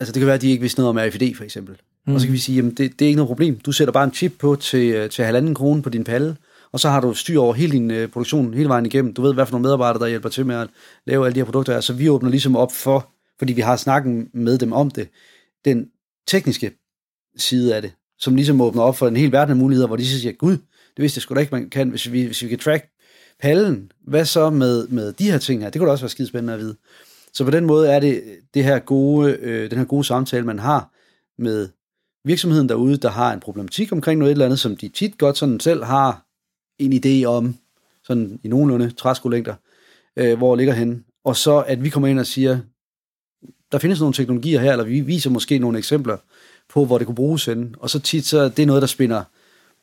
[0.00, 1.76] altså det kan være, at de ikke vidste noget om RFID for eksempel.
[2.06, 2.14] Mm.
[2.14, 3.58] Og så kan vi sige, jamen det, det er ikke noget problem.
[3.58, 6.36] Du sætter bare en chip på til, øh, til halvanden krone på din palle,
[6.72, 9.14] og så har du styr over hele din øh, produktion hele vejen igennem.
[9.14, 10.68] Du ved, hvad for nogle medarbejdere, der hjælper til med at
[11.06, 11.80] lave alle de her produkter.
[11.80, 15.08] Så vi åbner ligesom op for, fordi vi har snakket med dem om det,
[15.64, 15.86] den
[16.26, 16.72] tekniske
[17.36, 20.06] side af det, som ligesom åbner op for en hel verden af muligheder, hvor de
[20.06, 20.56] så siger, gud,
[20.96, 22.88] det vidste jeg sgu da ikke, man kan, hvis vi, hvis vi kan track
[23.40, 25.70] pallen, hvad så med, med de her ting her?
[25.70, 26.76] Det kunne da også være skide spændende at vide.
[27.32, 28.22] Så på den måde er det,
[28.54, 30.90] det her gode, øh, den her gode samtale, man har
[31.38, 31.68] med
[32.24, 35.60] virksomheden derude, der har en problematik omkring noget eller andet, som de tit godt sådan
[35.60, 36.26] selv har
[36.78, 37.56] en idé om,
[38.04, 39.54] sådan i nogenlunde træskolængder,
[40.16, 41.04] øh, hvor ligger hen.
[41.24, 42.58] Og så at vi kommer ind og siger,
[43.72, 46.16] der findes nogle teknologier her, eller vi viser måske nogle eksempler
[46.68, 49.24] på, hvor det kunne bruges henne, Og så tit så er det noget, der spinder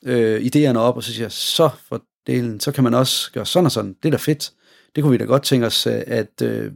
[0.06, 3.46] øh, idéerne op, og så siger jeg, så for delen, så kan man også gøre
[3.46, 3.96] sådan og sådan.
[4.04, 4.52] Det er da fedt.
[4.96, 6.72] Det kunne vi da godt tænke os øh, at øh,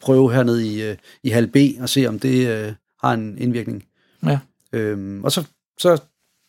[0.00, 3.84] prøve hernede i, øh, i halv B og se, om det øh, har en indvirkning.
[4.24, 4.38] Ja.
[4.76, 5.44] Øhm, og så,
[5.78, 6.02] så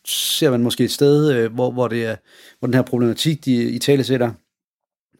[0.06, 2.16] ser man måske et sted, øh, hvor, hvor, det er,
[2.58, 4.32] hvor den her problematik, de i tale sætter,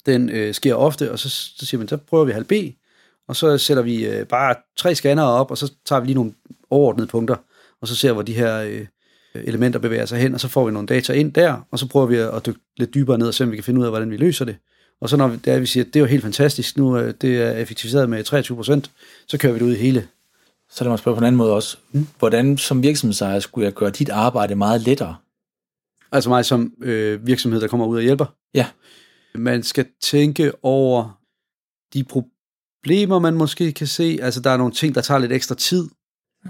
[0.06, 2.52] den øh, sker ofte, og så, så siger man, så prøver vi halv B,
[3.28, 6.32] og så sætter vi øh, bare tre scanner op, og så tager vi lige nogle
[6.70, 7.36] overordnede punkter,
[7.80, 8.86] og så ser hvor de her øh,
[9.34, 12.06] elementer bevæger sig hen, og så får vi nogle data ind der, og så prøver
[12.06, 14.10] vi at dykke lidt dybere ned og se, om vi kan finde ud af, hvordan
[14.10, 14.56] vi løser det.
[15.00, 17.14] Og så når vi, der vi siger, at det er jo helt fantastisk, nu øh,
[17.20, 18.90] det er effektiviseret med 23%,
[19.28, 20.08] så kører vi det ud i hele.
[20.70, 21.78] Så lad mig spørge på en anden måde også.
[21.92, 22.06] Mm.
[22.18, 25.16] Hvordan som virksomhedsejer skulle jeg gøre dit arbejde meget lettere?
[26.12, 28.26] Altså mig som øh, virksomhed, der kommer ud og hjælper?
[28.54, 28.66] Ja.
[29.34, 31.20] Man skal tænke over
[31.94, 35.54] de problemer, man måske kan se, altså der er nogle ting, der tager lidt ekstra
[35.54, 35.88] tid.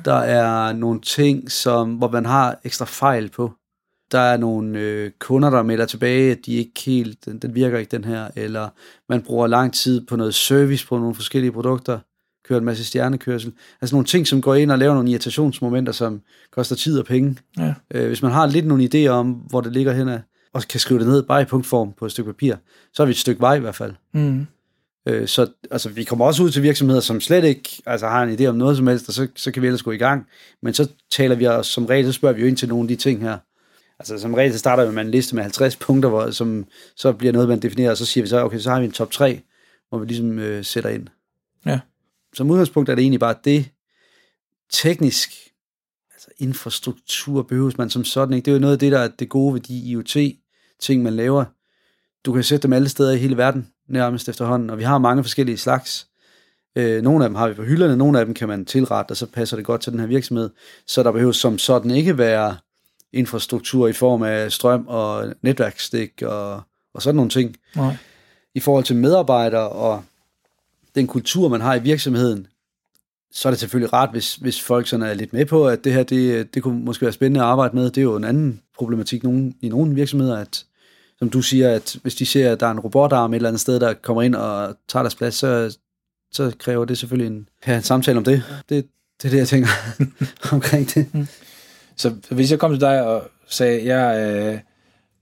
[0.04, 3.52] Der er nogle ting, som, hvor man har ekstra fejl på.
[4.12, 7.78] Der er nogle øh, kunder, der melder tilbage, at de ikke helt, den, den virker
[7.78, 8.68] ikke den her, eller
[9.08, 11.98] man bruger lang tid på noget service på nogle forskellige produkter,
[12.48, 13.52] kører en masse stjernekørsel.
[13.80, 16.20] Altså nogle ting, som går ind og laver nogle irritationsmomenter, som
[16.52, 17.36] koster tid og penge.
[17.58, 17.74] Ja.
[17.94, 20.08] Øh, hvis man har lidt nogle idéer om, hvor det ligger hen
[20.52, 22.54] og kan skrive det ned bare i punktform på et stykke papir,
[22.92, 23.92] så er vi et stykke vej i hvert fald.
[24.14, 24.46] Mm.
[25.08, 28.38] Øh, så altså, vi kommer også ud til virksomheder, som slet ikke altså, har en
[28.38, 30.26] idé om noget som helst, og så, så kan vi ellers gå i gang.
[30.62, 32.88] Men så taler vi os, som regel, så spørger vi jo ind til nogle af
[32.88, 33.38] de ting her.
[33.98, 37.12] Altså som regel, så starter vi med en liste med 50 punkter, hvor, som så
[37.12, 39.10] bliver noget, man definerer, og så siger vi så, okay, så har vi en top
[39.10, 39.40] 3,
[39.88, 41.06] hvor vi ligesom øh, sætter ind.
[41.66, 41.78] Ja.
[42.34, 43.70] Som udgangspunkt er det egentlig bare det,
[44.72, 45.30] teknisk,
[46.14, 48.44] altså infrastruktur behøves man som sådan ikke.
[48.44, 51.44] Det er jo noget af det, der er det gode ved de IoT-ting, man laver.
[52.24, 55.24] Du kan sætte dem alle steder i hele verden, nærmest efterhånden, og vi har mange
[55.24, 56.08] forskellige slags.
[56.76, 59.16] Øh, nogle af dem har vi på hylderne, nogle af dem kan man tilrette, og
[59.16, 60.50] så passer det godt til den her virksomhed.
[60.86, 62.56] Så der behøver som sådan ikke være
[63.12, 66.62] infrastruktur i form af strøm og netværkstik og,
[66.94, 67.56] og sådan nogle ting.
[67.76, 67.96] Nej.
[68.54, 70.04] I forhold til medarbejdere og
[70.98, 72.46] den kultur, man har i virksomheden,
[73.32, 75.92] så er det selvfølgelig rart, hvis, hvis folk sådan er lidt med på, at det
[75.92, 77.84] her, det, det kunne måske være spændende at arbejde med.
[77.84, 80.64] Det er jo en anden problematik nogen, i nogle virksomheder, at
[81.18, 83.60] som du siger, at hvis de ser, at der er en robotarm et eller andet
[83.60, 85.78] sted, der kommer ind og tager deres plads, så,
[86.32, 88.42] så kræver det selvfølgelig en, ja, en samtale om det.
[88.68, 88.86] det.
[89.22, 89.68] Det er det, jeg tænker
[90.52, 91.14] omkring det.
[91.14, 91.26] Mm.
[91.96, 94.58] Så hvis jeg kom til dig og sagde, jeg, øh,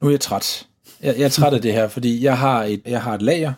[0.00, 0.66] nu er jeg træt.
[1.02, 3.52] Jeg, jeg er træt af det her, fordi jeg har et, jeg har et lager,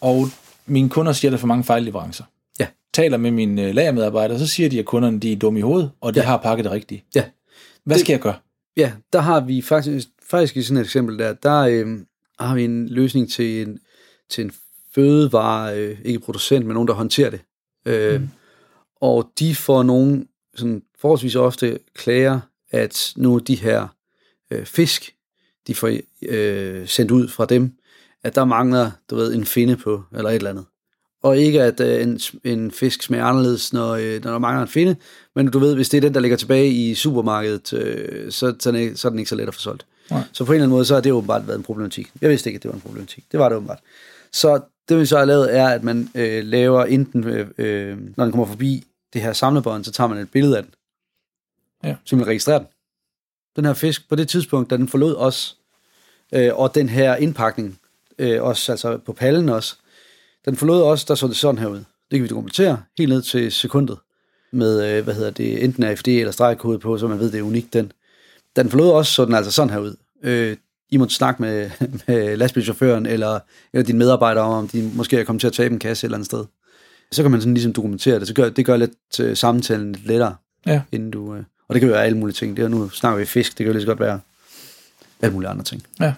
[0.00, 0.28] og
[0.68, 2.24] mine kunder siger, at der er for mange fejlleverancer.
[2.60, 2.66] Ja.
[2.94, 5.90] Taler med mine øh, lagermedarbejdere, så siger de, at kunderne de er dumme i hovedet,
[6.00, 6.26] og de Ja.
[6.26, 7.04] har pakket det rigtigt.
[7.14, 7.24] Ja.
[7.84, 8.34] Hvad Det- skal jeg gøre?
[8.76, 11.98] Ja, der har vi faktisk, faktisk i sådan et eksempel der, der øh,
[12.40, 13.78] har vi en løsning til en,
[14.30, 14.52] til en
[14.94, 17.40] fødevare, øh, ikke producent, men nogen, der håndterer det.
[17.86, 18.28] Øh, mm.
[19.00, 22.40] Og de får nogle sådan forholdsvis ofte klager,
[22.70, 23.88] at nu de her
[24.50, 25.14] øh, fisk,
[25.66, 25.98] de får
[26.28, 27.72] øh, sendt ud fra dem,
[28.24, 30.64] at der mangler, du ved, en finde på, eller et eller andet.
[31.22, 34.68] Og ikke at øh, en, en fisk smager anderledes, når, øh, når der mangler en
[34.68, 34.96] finde,
[35.34, 38.68] men du ved, hvis det er den, der ligger tilbage i supermarkedet, øh, så, så,
[38.68, 39.86] er den ikke- så er den ikke så let at få solgt.
[40.10, 40.22] Nej.
[40.32, 42.10] Så på en eller anden måde, så har det åbenbart været en problematik.
[42.20, 43.24] Jeg vidste ikke, at det var en problematik.
[43.32, 43.78] Det var det åbenbart.
[44.32, 48.24] Så det vi så har lavet, er, at man øh, laver enten, øh, øh, når
[48.24, 50.72] den kommer forbi det her samlebånd, så tager man et billede af den.
[51.84, 51.96] Ja.
[52.04, 52.66] Så man registrerer den.
[53.56, 55.56] Den her fisk, på det tidspunkt, da den forlod os,
[56.34, 57.78] øh, og den her indpakning,
[58.18, 59.76] øh, også altså på pallen også,
[60.44, 61.76] den forlod os, der så det sådan her ud.
[61.76, 61.84] Det
[62.18, 63.98] kan vi dokumentere helt ned til sekundet
[64.52, 67.42] med, øh, hvad hedder det, enten AFD eller stregkode på, så man ved, det er
[67.42, 67.92] unikt den.
[68.56, 69.96] Den forlod os, så den altså sådan her ud.
[70.22, 70.56] Øh,
[70.90, 71.70] I måtte snakke med,
[72.06, 73.38] med lastbilchaufføren eller,
[73.72, 76.08] eller dine medarbejdere om, om de måske er kommet til at tabe en kasse et
[76.08, 76.44] eller andet sted.
[77.12, 78.28] Så kan man sådan ligesom dokumentere det.
[78.28, 80.34] Så gør, det gør lidt øh, samtalen lidt lettere,
[80.66, 80.82] Ja.
[80.92, 81.34] inden du...
[81.34, 82.56] Øh, og det kan være alle mulige ting.
[82.56, 84.20] Det er, nu snakker vi fisk, det kan jo lige så godt være
[85.22, 85.82] alle mulige andre ting.
[86.00, 86.14] Ja.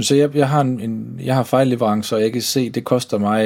[0.00, 3.18] Så jeg, jeg har en, en jeg har fejlleverancer, og jeg kan se, det koster
[3.18, 3.44] mig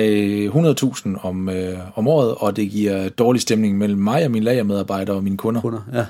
[1.17, 5.17] 100.000 om, øh, om året, og det giver dårlig stemning mellem mig og mine lagermedarbejdere
[5.17, 5.61] og mine kunder.
[5.61, 6.07] Kunder, ja.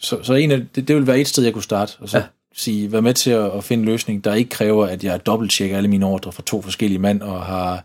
[0.00, 2.18] Så, så en af, det, det vil være et sted, jeg kunne starte, og så
[2.18, 2.24] Ja.
[2.54, 5.76] sige, vær med til at, at finde en løsning, der ikke kræver, at jeg dobbelttjekker
[5.76, 7.84] alle mine ordre fra to forskellige mand, og har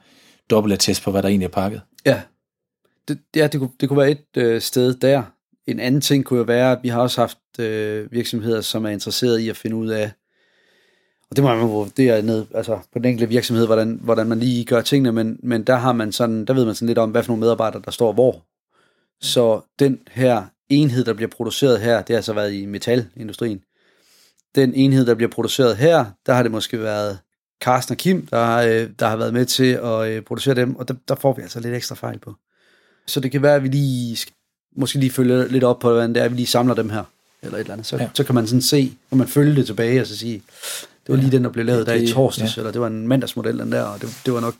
[0.49, 1.81] dobbeltattest på, hvad der egentlig er pakket.
[2.05, 2.21] Ja,
[3.07, 5.23] det, ja, det, kunne, det kunne være et øh, sted der.
[5.67, 8.89] En anden ting kunne jo være, at vi har også haft øh, virksomheder, som er
[8.89, 10.11] interesseret i at finde ud af,
[11.29, 14.65] og det må man vurdere ned, altså på den enkelte virksomhed, hvordan, hvordan man lige
[14.65, 17.23] gør tingene, men, men der har man sådan, der ved man sådan lidt om, hvad
[17.23, 18.45] for nogle medarbejdere, der står hvor.
[19.21, 23.61] Så den her enhed, der bliver produceret her, det har så været i metalindustrien.
[24.55, 27.19] Den enhed, der bliver produceret her, der har det måske været
[27.61, 30.87] Carsten og Kim, der, øh, der har været med til at øh, producere dem, og
[30.87, 32.35] der, der får vi altså lidt ekstra fejl på.
[33.07, 34.17] Så det kan være, at vi lige
[34.75, 37.03] måske lige følge lidt op på, hvordan det er, at vi lige samler dem her,
[37.41, 37.87] eller et eller andet.
[37.87, 37.97] Så.
[37.97, 38.09] Ja.
[38.13, 40.43] så kan man sådan se, når man følger det tilbage, og så sige,
[41.09, 42.61] det var lige den, der blev lavet der i det- torsdags, ja.
[42.61, 44.53] eller det var en mandagsmodel, den der, og det, det var nok,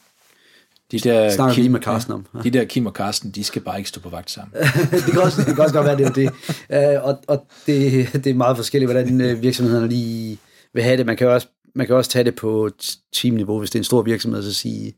[0.92, 2.26] De der snakker vi lige med Carsten om.
[2.36, 4.54] Ja, de der Kim og Carsten, de skal bare ikke stå på vagt sammen.
[4.92, 6.30] det, kan også, det kan også godt være, det er
[6.70, 6.98] det.
[7.00, 10.38] Uh, og og det, det er meget forskelligt, hvordan øh, virksomhederne lige
[10.74, 11.06] vil have det.
[11.06, 12.70] Man kan også, man kan også tage det på
[13.16, 14.94] teamniveau, hvis det er en stor virksomhed, så sige,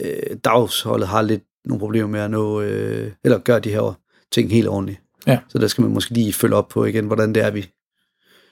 [0.00, 3.98] øh, dagsholdet har lidt nogle problemer med at nå, øh, eller gøre de her
[4.32, 5.00] ting helt ordentligt.
[5.26, 5.38] Ja.
[5.48, 7.66] Så der skal man måske lige følge op på igen, hvordan det er, vi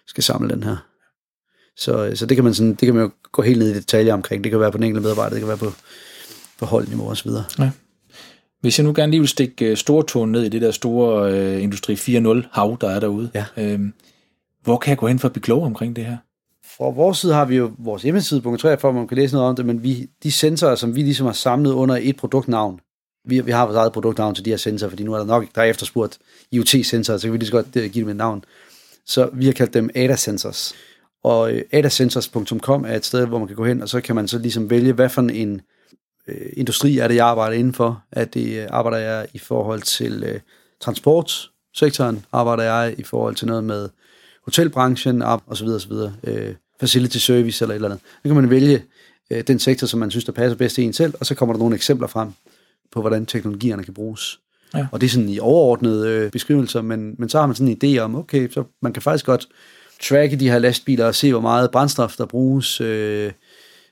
[0.07, 0.77] skal samle den her.
[1.77, 4.15] Så, så det kan man sådan, det kan man jo gå helt ned i detaljer
[4.15, 4.45] omkring.
[4.45, 5.73] Det kan være på den enkelte medarbejder, det kan være på,
[6.59, 7.31] på holdniveau osv.
[8.61, 11.63] Hvis jeg nu gerne lige vil stikke øh, stortåen ned i det der store øh,
[11.63, 13.45] Industri 4.0 hav, der er derude, Ja.
[13.57, 13.93] øhm,
[14.63, 16.17] hvor kan jeg gå hen for at blive klogere omkring det her?
[16.79, 19.35] fra vores side har vi jo vores hjemmeside, punkt 3, for at man kan læse
[19.35, 22.81] noget om det, men vi, de sensorer, som vi ligesom har samlet under et produktnavn,
[23.25, 25.45] vi, vi har vores eget produktnavn til de her sensorer, fordi nu er der nok,
[25.55, 26.19] der er efterspurgt
[26.53, 28.45] IoT-sensorer, så kan vi lige så godt uh, give dem et navn.
[29.07, 30.75] Så vi har kaldt dem ADA Sensors.
[31.27, 34.29] Og uh, adasensors.com er et sted, hvor man kan gå hen, og så kan man
[34.29, 35.61] så ligesom vælge, hvad for en
[36.29, 38.03] uh, industri er det, jeg arbejder indenfor.
[38.13, 40.41] At det uh, arbejder jeg i forhold til uh,
[40.81, 43.89] transportsektoren, arbejder jeg i forhold til noget med
[44.45, 46.13] hotelbranchen, og så videre, og så videre.
[46.23, 48.05] Uh, facility service eller et eller andet.
[48.23, 48.83] Så kan man vælge
[49.35, 51.53] uh, den sektor, som man synes, der passer bedst til en selv, og så kommer
[51.53, 52.29] der nogle eksempler frem
[52.93, 54.39] på, hvordan teknologierne kan bruges.
[54.75, 54.87] Ja.
[54.93, 57.97] Og det er sådan i overordnede øh, beskrivelser, men, men så har man sådan en
[57.97, 59.49] idé om, okay, så man kan faktisk godt
[60.03, 62.81] tracke de her lastbiler og se, hvor meget brændstof der bruges.
[62.81, 63.33] Øh,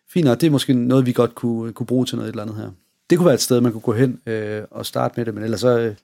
[0.09, 2.43] fint, og det er måske noget, vi godt kunne, kunne bruge til noget et eller
[2.43, 2.71] andet her.
[3.11, 5.45] Det kunne være et sted, man kunne gå hen øh, og starte med det, men
[5.45, 5.95] ellers så øh,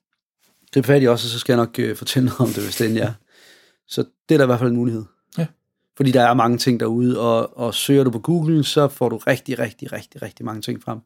[0.75, 2.77] gribe fat i også, og så skal jeg nok øh, fortælle noget om det, hvis
[2.77, 3.13] det endelig er.
[3.89, 5.05] Så det er da i hvert fald en mulighed.
[5.39, 5.47] Ja.
[5.97, 9.17] Fordi der er mange ting derude, og, og søger du på Google, så får du
[9.17, 10.99] rigtig, rigtig, rigtig, rigtig mange ting frem.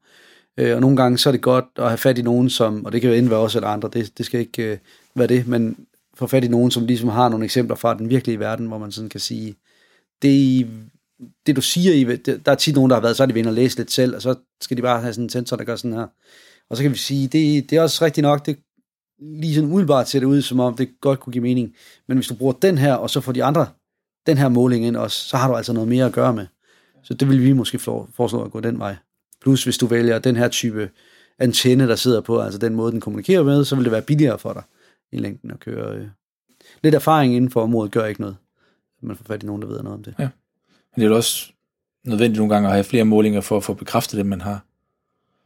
[0.59, 2.93] Øh, og nogle gange så er det godt at have fat i nogen, som, og
[2.93, 4.79] det kan jo enten være os eller andre, det, det skal ikke øh,
[5.15, 5.87] være det, men
[6.17, 8.93] få fat i nogen, som ligesom har nogle eksempler fra den virkelige verden, hvor man
[8.93, 9.57] sådan kan sige,
[10.23, 10.67] det,
[11.47, 13.47] det du siger, i, der er tit nogen, der har været, så er de ved
[13.47, 15.77] at læse lidt selv, og så skal de bare have sådan en sensor, der gør
[15.77, 16.07] sådan her.
[16.71, 18.59] Og så kan vi sige, det, det er også rigtigt nok, det
[19.19, 21.75] lige sådan umiddelbart ser det ud, som om det godt kunne give mening.
[22.09, 23.67] Men hvis du bruger den her, og så får de andre
[24.27, 26.47] den her måling ind også, så har du altså noget mere at gøre med.
[27.03, 28.97] Så det vil vi måske foreslå at gå den vej.
[29.43, 30.91] Plus hvis du vælger den her type
[31.39, 34.39] antenne, der sidder på, altså den måde, den kommunikerer med, så vil det være billigere
[34.39, 34.63] for dig
[35.15, 35.97] i længden at køre.
[35.97, 36.07] Øh.
[36.83, 38.37] Lidt erfaring inden for området gør ikke noget.
[39.03, 40.15] Man får fat i nogen, der ved noget om det.
[40.19, 40.29] Ja.
[40.95, 41.53] Men det er jo også
[42.05, 44.65] nødvendigt nogle gange at have flere målinger for at få bekræftet det, man har.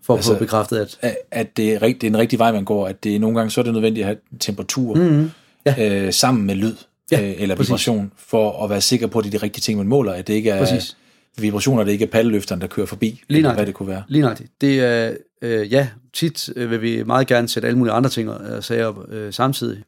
[0.02, 1.16] For at altså, få bekræftet, at...
[1.30, 2.86] At, det, er, det er en rigtig vej, man går.
[2.86, 5.30] At det nogle gange så er det nødvendigt at have temperatur mm-hmm.
[5.66, 6.04] ja.
[6.06, 6.76] øh, sammen med lyd
[7.10, 7.70] ja, øh, eller præcis.
[7.70, 10.12] vibration, for at være sikker på, at det er de rigtige ting, man måler.
[10.12, 10.58] At det ikke er...
[10.58, 10.96] Præcis
[11.42, 14.02] vibrationer, det ikke er paddeløfteren, der kører forbi, Lige eller hvad det kunne være.
[14.08, 14.50] Lige nøjagtigt.
[14.60, 18.30] Det er, øh, ja, tit øh, vil vi meget gerne sætte alle mulige andre ting
[18.30, 19.82] og øh, sager op øh, samtidig.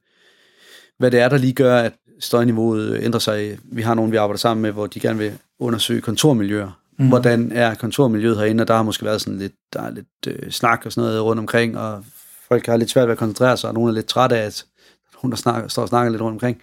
[0.98, 3.59] Hvad det er, der lige gør, at støjniveauet ændrer sig.
[3.64, 6.80] Vi har nogen, vi arbejder sammen med, hvor de gerne vil undersøge kontormiljøer.
[6.98, 7.09] Mm.
[7.09, 10.51] Hvordan er kontormiljøet herinde, og der har måske været sådan lidt, der er lidt øh,
[10.51, 12.05] snak og sådan noget rundt omkring, og
[12.48, 14.64] folk har lidt svært ved at koncentrere sig, og nogen er lidt trætte af, at
[15.14, 16.62] nogen der snakker, står og snakker lidt rundt omkring.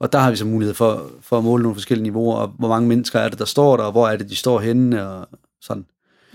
[0.00, 2.68] Og der har vi så mulighed for, for at måle nogle forskellige niveauer, og hvor
[2.68, 5.28] mange mennesker er det, der står der, og hvor er det, de står henne, og
[5.60, 5.86] sådan.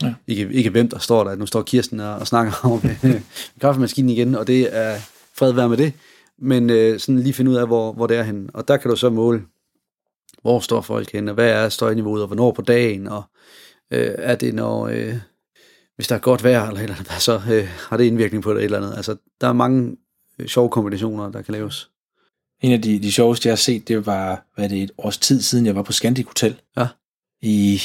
[0.01, 0.14] Ja.
[0.28, 1.36] Ikke, ikke hvem der står der.
[1.36, 2.82] Nu står Kirsten og, og snakker om
[3.62, 4.95] kaffemaskinen igen, og det er
[5.34, 5.93] fred være med det.
[6.38, 8.49] Men øh, sådan lige finde ud af, hvor, hvor det er henne.
[8.53, 9.43] Og der kan du så måle,
[10.41, 13.24] hvor står folk henne, og hvad er støjniveauet, og hvornår på dagen, og
[13.91, 14.88] øh, er det når...
[14.88, 15.16] Øh,
[15.95, 18.53] hvis der er godt vejr eller et eller andet, så øh, har det indvirkning på
[18.53, 18.93] det eller andet.
[18.95, 19.97] Altså, der er mange
[20.39, 21.90] øh, sjove kombinationer, der kan laves.
[22.62, 25.18] En af de, de sjoveste, jeg har set, det var, hvad er det, et års
[25.18, 26.55] tid siden, jeg var på Scandic Hotel.
[26.78, 26.88] Ja.
[27.41, 27.82] I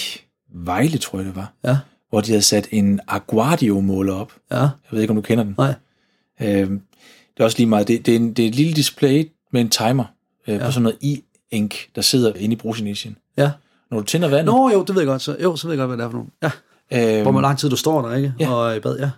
[0.55, 1.53] Vejle, tror jeg det var.
[1.65, 1.79] Ja.
[2.11, 4.33] Hvor de havde sat en Aguardio-måler op.
[4.51, 4.57] Ja.
[4.57, 5.55] Jeg ved ikke, om du kender den.
[5.59, 5.75] Nej.
[6.41, 6.81] Øhm,
[7.35, 7.89] det er også lige meget.
[7.89, 10.05] Det, det, er, en, det er et lille display med en timer
[10.47, 10.65] øh, ja.
[10.65, 13.17] på sådan noget e-ink, der sidder inde i brusinitien.
[13.37, 13.51] Ja.
[13.91, 14.47] Når du tænder vandet.
[14.47, 15.23] Nå jo, det ved jeg godt.
[15.23, 16.33] Så, jo, så ved jeg godt, hvad det er for nogen.
[16.43, 17.19] Ja.
[17.21, 18.35] Øhm, Hvor lang tid du står der, ikke?
[18.41, 18.51] Ja.
[18.51, 19.11] Og i bad, ja.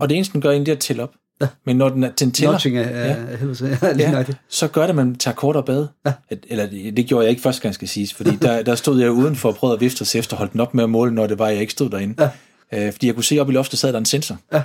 [0.00, 1.14] Og det eneste, den gør, inden det er at tælle op.
[1.44, 1.48] Ja.
[1.64, 3.36] Men når den, den tæller, Notching af, ja.
[3.36, 5.86] helvede, ja, lige ja, så gør det, at man tager kort og bad.
[6.06, 6.12] Ja.
[6.46, 9.48] Eller det, gjorde jeg ikke første gang, skal siges, fordi der, der stod jeg udenfor
[9.48, 11.48] og prøvede at vifte sig efter, holdt den op med at måle, når det var,
[11.48, 12.30] jeg ikke stod derinde.
[12.72, 12.86] Ja.
[12.86, 14.36] Øh, fordi jeg kunne se op i loftet, sad der en sensor.
[14.52, 14.62] Ja.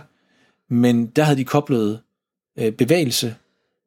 [0.70, 2.00] Men der havde de koblet
[2.60, 3.36] øh, bevægelse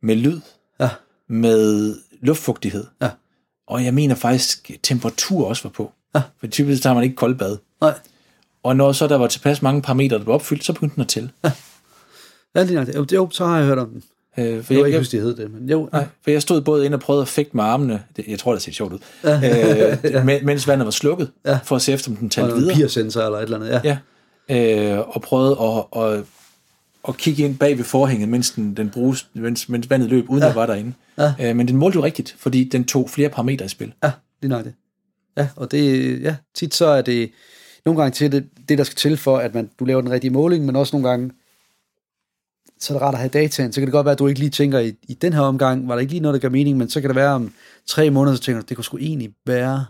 [0.02, 0.40] med lyd,
[0.80, 0.88] ja.
[1.28, 2.86] med luftfugtighed.
[3.02, 3.08] Ja.
[3.66, 5.92] Og jeg mener faktisk, temperatur også var på.
[6.14, 6.22] Ja.
[6.40, 7.58] For typisk tager man ikke koldbad.
[7.80, 7.94] Nej.
[8.62, 11.08] Og når så der var tilpas mange parametre, der var opfyldt, så begyndte den at
[11.08, 11.30] tælle.
[11.44, 11.52] Ja.
[12.54, 13.12] Ja, lige nok.
[13.12, 14.02] Jo, så har jeg hørt om den.
[14.38, 15.88] Øh, for jeg, jeg ikke huske, de hed det, men jo.
[15.92, 18.02] Nej, for jeg stod både ind og prøvede at fægte med armene.
[18.16, 18.98] Det, jeg tror, det ser sjovt ud.
[19.24, 19.36] Ja.
[19.36, 20.40] øh, ja.
[20.42, 21.58] mens vandet var slukket, ja.
[21.64, 22.88] for at se efter, om den talte videre.
[22.88, 23.98] Sensor eller et eller andet, ja.
[24.48, 24.94] ja.
[24.94, 26.24] Øh, og prøvede at, at,
[27.08, 30.42] at kigge ind bag ved forhænget, mens, den, den bruges, mens, mens vandet løb, uden
[30.42, 30.48] ja.
[30.48, 30.92] at var derinde.
[31.18, 31.34] Ja.
[31.40, 33.92] Øh, men den målte jo rigtigt, fordi den tog flere parametre i spil.
[34.04, 34.10] Ja,
[34.42, 34.74] lige nok det.
[35.36, 37.30] Ja, og det, ja, tit så er det
[37.84, 40.30] nogle gange til det, det, der skal til for, at man, du laver den rigtige
[40.30, 41.30] måling, men også nogle gange,
[42.82, 43.72] så er det rart at have dataen.
[43.72, 45.88] Så kan det godt være, at du ikke lige tænker, i, i den her omgang
[45.88, 47.52] var der ikke lige noget, der gør mening, men så kan det være om
[47.86, 49.86] tre måneder, så tænker du, det kunne sgu egentlig være,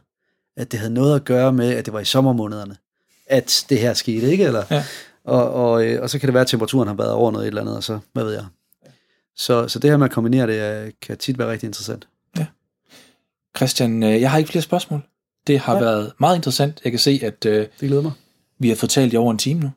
[0.56, 2.76] at det havde noget at gøre med, at det var i sommermånederne,
[3.26, 4.44] at det her skete, ikke?
[4.44, 4.84] Eller, ja.
[5.24, 7.48] og, og, øh, og så kan det være, at temperaturen har været over noget et
[7.48, 8.44] eller andet, og så, hvad ved jeg.
[9.36, 12.08] Så, så det her med at kombinere det, kan tit være rigtig interessant.
[12.38, 12.46] Ja.
[13.56, 15.00] Christian, øh, jeg har ikke flere spørgsmål.
[15.46, 15.80] Det har ja.
[15.80, 16.80] været meget interessant.
[16.84, 18.12] Jeg kan se, at øh, det glæder mig.
[18.58, 19.70] vi har fortalt i over en time nu.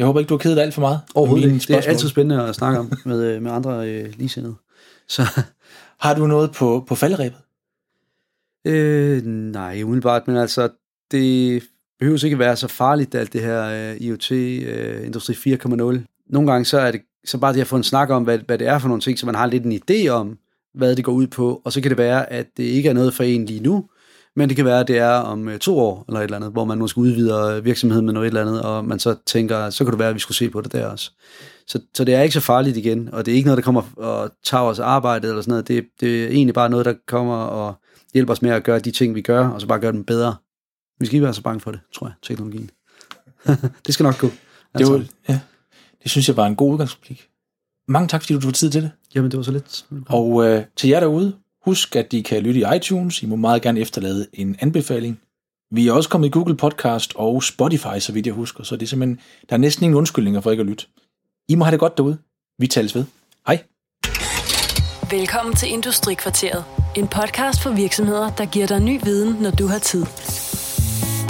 [0.00, 1.00] Jeg håber ikke, du har kedet alt for meget.
[1.14, 1.58] Overhovedet ikke.
[1.58, 4.54] Det er altid spændende at snakke om med, øh, med andre øh, ligesindede.
[5.08, 5.22] Så.
[6.04, 7.38] Har du noget på, på falderæbet?
[8.66, 10.68] Øh, nej, umiddelbart, men altså,
[11.10, 11.62] det
[11.98, 16.24] behøver ikke være så farligt, alt det her uh, IoT, uh, Industri 4.0.
[16.30, 18.58] Nogle gange så er det så bare det at få en snak om, hvad, hvad
[18.58, 20.38] det er for nogle ting, så man har lidt en idé om,
[20.74, 23.14] hvad det går ud på, og så kan det være, at det ikke er noget
[23.14, 23.88] for en lige nu,
[24.40, 26.52] men det kan være, at det er om uh, to år, eller et eller andet,
[26.52, 29.84] hvor man måske udvider virksomheden med noget et eller andet, og man så tænker, så
[29.84, 31.10] kan det være, at vi skulle se på det der også.
[31.66, 33.82] Så, så det er ikke så farligt igen, og det er ikke noget, der kommer
[33.96, 35.68] og tager os arbejde eller sådan noget.
[35.68, 37.74] Det, det er egentlig bare noget, der kommer og
[38.14, 40.34] hjælper os med at gøre de ting, vi gør, og så bare gøre dem bedre.
[41.00, 42.70] Vi skal ikke være så bange for det, tror jeg, teknologien.
[43.86, 44.28] det skal nok gå.
[44.78, 45.40] Det, var, ja,
[46.02, 47.28] det synes jeg var en god udgangspunkt.
[47.88, 48.90] Mange tak, fordi du tog tid til det.
[49.14, 49.86] Jamen, det var så lidt.
[50.08, 51.32] Og øh, til jer derude,
[51.70, 53.22] husk, at de kan lytte i iTunes.
[53.22, 55.20] I må meget gerne efterlade en anbefaling.
[55.70, 58.64] Vi er også kommet i Google Podcast og Spotify, så vidt jeg husker.
[58.64, 60.86] Så det er simpelthen, der er næsten ingen undskyldninger for ikke at lytte.
[61.48, 62.18] I må have det godt derude.
[62.58, 63.04] Vi tales ved.
[63.46, 63.62] Hej.
[65.10, 66.64] Velkommen til Industrikvarteret.
[66.96, 70.04] En podcast for virksomheder, der giver dig ny viden, når du har tid.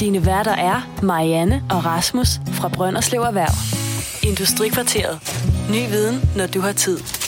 [0.01, 3.57] Dine værter er Marianne og Rasmus fra Brønderslev Erhverv.
[4.31, 5.15] Industrikvarteret.
[5.71, 7.20] Ny viden, når du har tid.